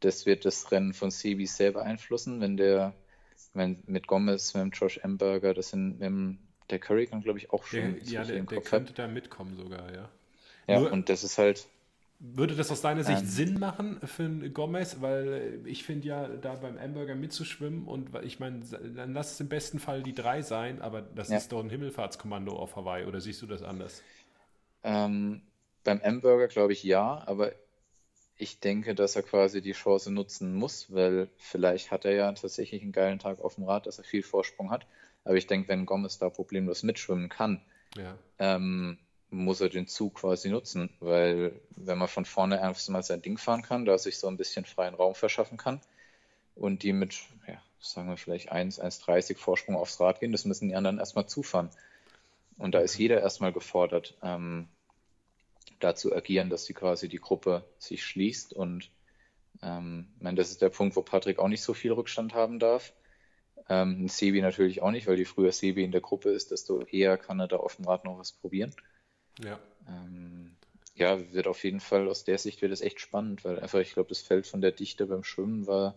[0.00, 2.94] Das wird das Rennen von CB sehr beeinflussen, wenn der,
[3.52, 6.38] wenn mit Gomez, mit Josh Amberger, das sind mit
[6.70, 7.94] der Curry kann, glaube ich, auch schon.
[7.94, 10.08] Der, ja, der, der könnte da mitkommen sogar, ja.
[10.66, 11.66] Ja, Nur, und das ist halt,
[12.20, 15.00] würde das aus deiner Sicht ähm, Sinn machen für einen Gomez?
[15.00, 18.60] Weil ich finde ja, da beim Hamburger mitzuschwimmen und ich meine,
[18.94, 21.38] dann lass es im besten Fall die drei sein, aber das ja.
[21.38, 24.02] ist doch ein Himmelfahrtskommando auf Hawaii oder siehst du das anders?
[24.84, 25.40] Ähm,
[25.82, 27.52] beim Hamburger glaube ich ja, aber
[28.36, 32.82] ich denke, dass er quasi die Chance nutzen muss, weil vielleicht hat er ja tatsächlich
[32.82, 34.86] einen geilen Tag auf dem Rad, dass er viel Vorsprung hat.
[35.24, 37.60] Aber ich denke, wenn Gomez da problemlos mitschwimmen kann,
[37.96, 38.16] ja.
[38.38, 38.98] ähm,
[39.30, 43.62] muss er den Zug quasi nutzen, weil wenn man von vorne erstmal sein Ding fahren
[43.62, 45.80] kann, da sich so ein bisschen freien Raum verschaffen kann
[46.56, 47.14] und die mit,
[47.46, 51.26] ja, sagen wir vielleicht 1, 1,30 Vorsprung aufs Rad gehen, das müssen die anderen erstmal
[51.26, 51.70] zufahren.
[52.58, 54.68] Und da ist jeder erstmal gefordert, ähm,
[55.78, 58.52] da zu agieren, dass sie quasi die Gruppe sich schließt.
[58.52, 58.90] Und
[59.62, 62.58] ähm, ich meine, das ist der Punkt, wo Patrick auch nicht so viel Rückstand haben
[62.58, 62.92] darf.
[63.68, 67.16] Ähm, Sebi natürlich auch nicht, weil je früher Sebi in der Gruppe ist, desto eher
[67.16, 68.74] kann er da auf dem Rad noch was probieren.
[69.38, 69.58] Ja.
[69.88, 70.56] Ähm,
[70.94, 73.94] ja, wird auf jeden Fall aus der Sicht wird es echt spannend, weil einfach, ich
[73.94, 75.94] glaube, das Feld von der Dichte beim Schwimmen war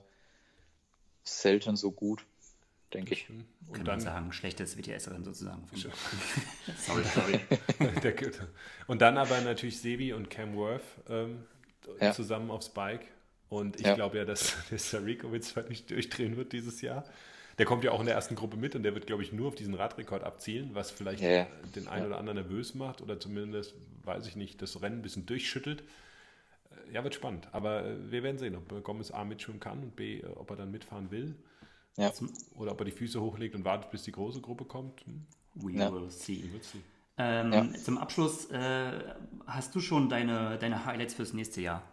[1.23, 2.25] selten so gut
[2.93, 3.27] denke ich.
[3.29, 5.67] Und Kann dann sagen, schlechtes WTS-Rennen sozusagen.
[6.77, 7.39] sorry, sorry.
[8.87, 11.43] und dann aber natürlich Sebi und Cam Worth ähm,
[11.99, 12.11] ja.
[12.11, 13.07] zusammen aufs Bike.
[13.49, 13.95] Und ich ja.
[13.95, 17.03] glaube ja, dass der Sarikowitz halt nicht durchdrehen wird dieses Jahr.
[17.57, 19.47] Der kommt ja auch in der ersten Gruppe mit und der wird, glaube ich, nur
[19.47, 21.45] auf diesen Radrekord abzielen, was vielleicht ja,
[21.75, 25.25] den einen oder anderen nervös macht oder zumindest, weiß ich nicht, das Rennen ein bisschen
[25.25, 25.83] durchschüttelt.
[26.71, 27.47] Äh, ja, wird spannend.
[27.51, 30.55] Aber äh, wir werden sehen, ob Gomez A mitschwimmen kann und B, äh, ob er
[30.55, 31.35] dann mitfahren will.
[31.95, 32.11] Ja.
[32.55, 35.05] Oder ob er die Füße hochlegt und wartet, bis die große Gruppe kommt.
[35.05, 35.25] Hm?
[35.55, 35.93] We ja.
[35.93, 36.43] will see.
[37.19, 37.73] Ähm, ja.
[37.75, 38.91] Zum Abschluss, äh,
[39.45, 41.83] hast du schon deine, deine Highlights fürs nächste Jahr?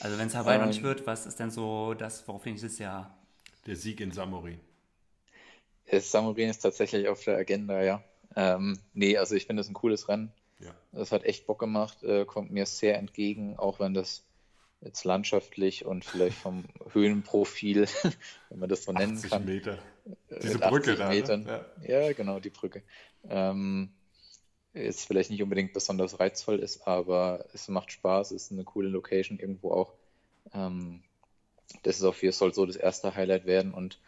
[0.00, 3.18] Also wenn es Hawaii ähm, nicht wird, was ist denn so das, worauf nächstes Jahr?
[3.66, 4.60] Der Sieg in Samorin.
[5.90, 8.02] Samorin ist tatsächlich auf der Agenda, ja.
[8.36, 10.32] Ähm, nee, also ich finde das ein cooles Rennen.
[10.60, 10.74] Ja.
[10.92, 14.24] Das hat echt Bock gemacht, äh, kommt mir sehr entgegen, auch wenn das
[14.80, 17.86] jetzt landschaftlich und vielleicht vom Höhenprofil,
[18.50, 19.44] wenn man das so nennen kann.
[19.44, 19.78] Meter.
[20.28, 21.08] Äh, Diese Brücke da.
[21.08, 21.64] Ne?
[21.86, 22.00] Ja.
[22.00, 22.12] ja.
[22.12, 22.82] genau, die Brücke.
[23.28, 23.90] Ähm,
[24.74, 29.38] jetzt vielleicht nicht unbedingt besonders reizvoll ist, aber es macht Spaß, ist eine coole Location
[29.38, 29.92] irgendwo auch.
[30.52, 31.02] Ähm,
[31.82, 33.98] das ist auf jeden Fall so das erste Highlight werden und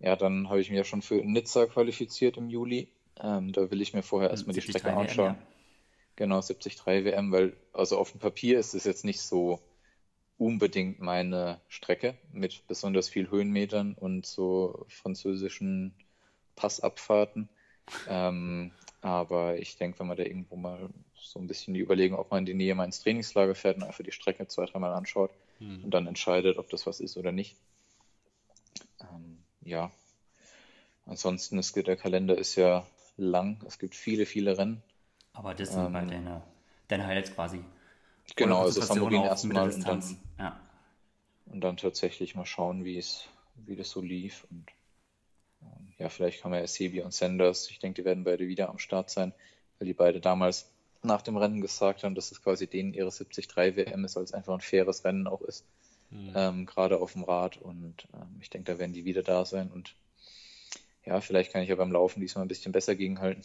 [0.00, 2.88] ja, dann habe ich mich ja schon für Nizza qualifiziert im Juli.
[3.18, 5.34] Ähm, da will ich mir vorher erstmal die Strecke anschauen.
[5.34, 5.46] WM, ja.
[6.16, 9.60] Genau, 73 WM, weil also auf dem Papier ist es jetzt nicht so
[10.38, 15.94] unbedingt meine Strecke mit besonders viel Höhenmetern und so französischen
[16.56, 17.48] Passabfahrten.
[18.08, 22.30] Ähm, aber ich denke, wenn man da irgendwo mal so ein bisschen die Überlegung, ob
[22.30, 25.30] man in die Nähe mal ins Trainingslager fährt und einfach die Strecke zwei, dreimal anschaut
[25.58, 25.84] hm.
[25.84, 27.56] und dann entscheidet, ob das was ist oder nicht.
[29.66, 29.90] Ja.
[31.06, 32.86] Ansonsten ist der Kalender ist ja
[33.16, 33.60] lang.
[33.66, 34.82] Es gibt viele, viele Rennen.
[35.32, 36.42] Aber das sind ähm, bei deine,
[36.88, 37.60] deine Highlights quasi.
[38.34, 40.02] Genau, also Samburin erstmal und dann,
[40.38, 40.60] ja.
[41.46, 44.46] und dann tatsächlich mal schauen, wie es, wie das so lief.
[44.50, 44.66] Und
[45.62, 48.68] ähm, ja, vielleicht kann man ja Sebi und Sanders, ich denke, die werden beide wieder
[48.68, 49.32] am Start sein,
[49.78, 50.70] weil die beide damals
[51.02, 54.32] nach dem Rennen gesagt haben, dass es quasi denen ihre 73 WM ist, weil es
[54.32, 55.64] einfach ein faires Rennen auch ist.
[56.10, 56.32] Mhm.
[56.34, 57.56] Ähm, gerade auf dem Rad.
[57.56, 59.70] Und ähm, ich denke, da werden die wieder da sein.
[59.70, 59.94] Und
[61.04, 63.44] ja, vielleicht kann ich ja beim Laufen diesmal ein bisschen besser gegenhalten.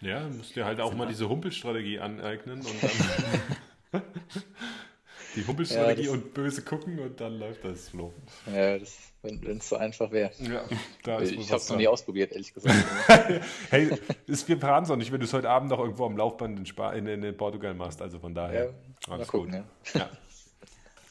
[0.00, 2.82] Ja, musst dir halt auch mal diese Humpelstrategie aneignen und
[3.92, 4.02] dann
[5.36, 8.12] die Humpelstrategie ja, und böse gucken und dann läuft das Flo.
[8.52, 10.32] Ja, das, wenn es so einfach wäre.
[10.38, 10.64] Ja,
[11.02, 12.76] da ist ich habe es noch nie ausprobiert, ehrlich gesagt.
[13.70, 13.90] hey,
[14.26, 16.58] ist, wir planen es auch nicht, wenn du es heute Abend noch irgendwo am Laufband
[16.58, 18.74] in, Spa in, in Portugal machst, also von daher.
[19.06, 19.94] Ja, alles gucken, gut.
[19.94, 20.00] Ja.
[20.00, 20.10] ja.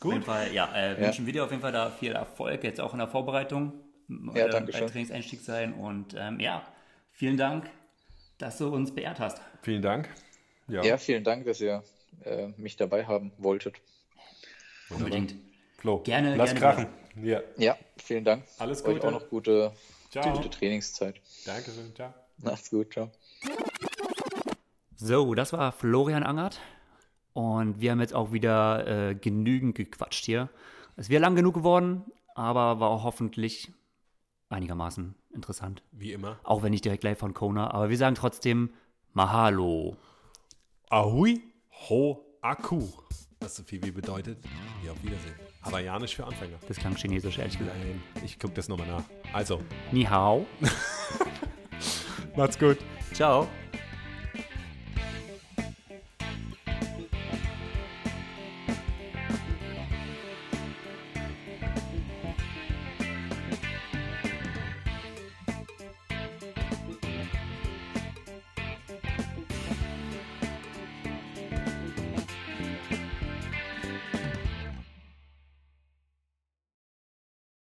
[0.06, 0.14] Gut.
[0.14, 2.80] Auf jeden Fall, ja, äh, wünschen wir dir auf jeden Fall da viel Erfolg, jetzt
[2.80, 3.74] auch in der Vorbereitung.
[4.08, 4.88] Ja, äh, danke schön.
[4.88, 6.64] Trainingseinstieg sein und ähm, ja,
[7.12, 7.70] vielen Dank
[8.38, 9.40] dass du uns beehrt hast.
[9.62, 10.10] Vielen Dank.
[10.68, 11.84] Ja, ja vielen Dank, dass ihr
[12.24, 13.76] äh, mich dabei haben wolltet.
[14.90, 15.36] Unbedingt.
[15.78, 16.36] Flo, gerne.
[16.36, 16.88] Lass gerne krachen.
[17.22, 17.42] Ja.
[17.58, 18.44] ja, vielen Dank.
[18.58, 18.98] Alles Gute.
[18.98, 19.72] Euch auch noch gute,
[20.12, 21.16] gute Trainingszeit.
[21.46, 21.96] Dankeschön.
[21.96, 22.14] Ciao.
[22.38, 22.92] Macht's gut.
[22.94, 23.10] Ciao.
[24.98, 26.60] So, das war Florian Angert.
[27.36, 30.48] Und wir haben jetzt auch wieder äh, genügend gequatscht hier.
[30.96, 33.74] Es wäre lang genug geworden, aber war auch hoffentlich
[34.48, 35.84] einigermaßen interessant.
[35.92, 36.40] Wie immer.
[36.44, 37.72] Auch wenn nicht direkt live von Kona.
[37.72, 38.70] Aber wir sagen trotzdem
[39.12, 39.98] Mahalo.
[40.90, 41.42] Ahui
[41.90, 42.88] ho aku.
[43.42, 44.38] Was so viel wie bedeutet.
[44.86, 45.36] Ja, auf Wiedersehen.
[45.62, 46.58] Hawaiianisch für Anfänger.
[46.70, 47.78] Das klang chinesisch, ehrlich gesagt.
[47.78, 49.04] Nein, ich gucke das nochmal nach.
[49.34, 49.60] Also.
[49.92, 50.46] Ni hao.
[52.38, 52.78] Macht's gut.
[53.12, 53.50] Ciao.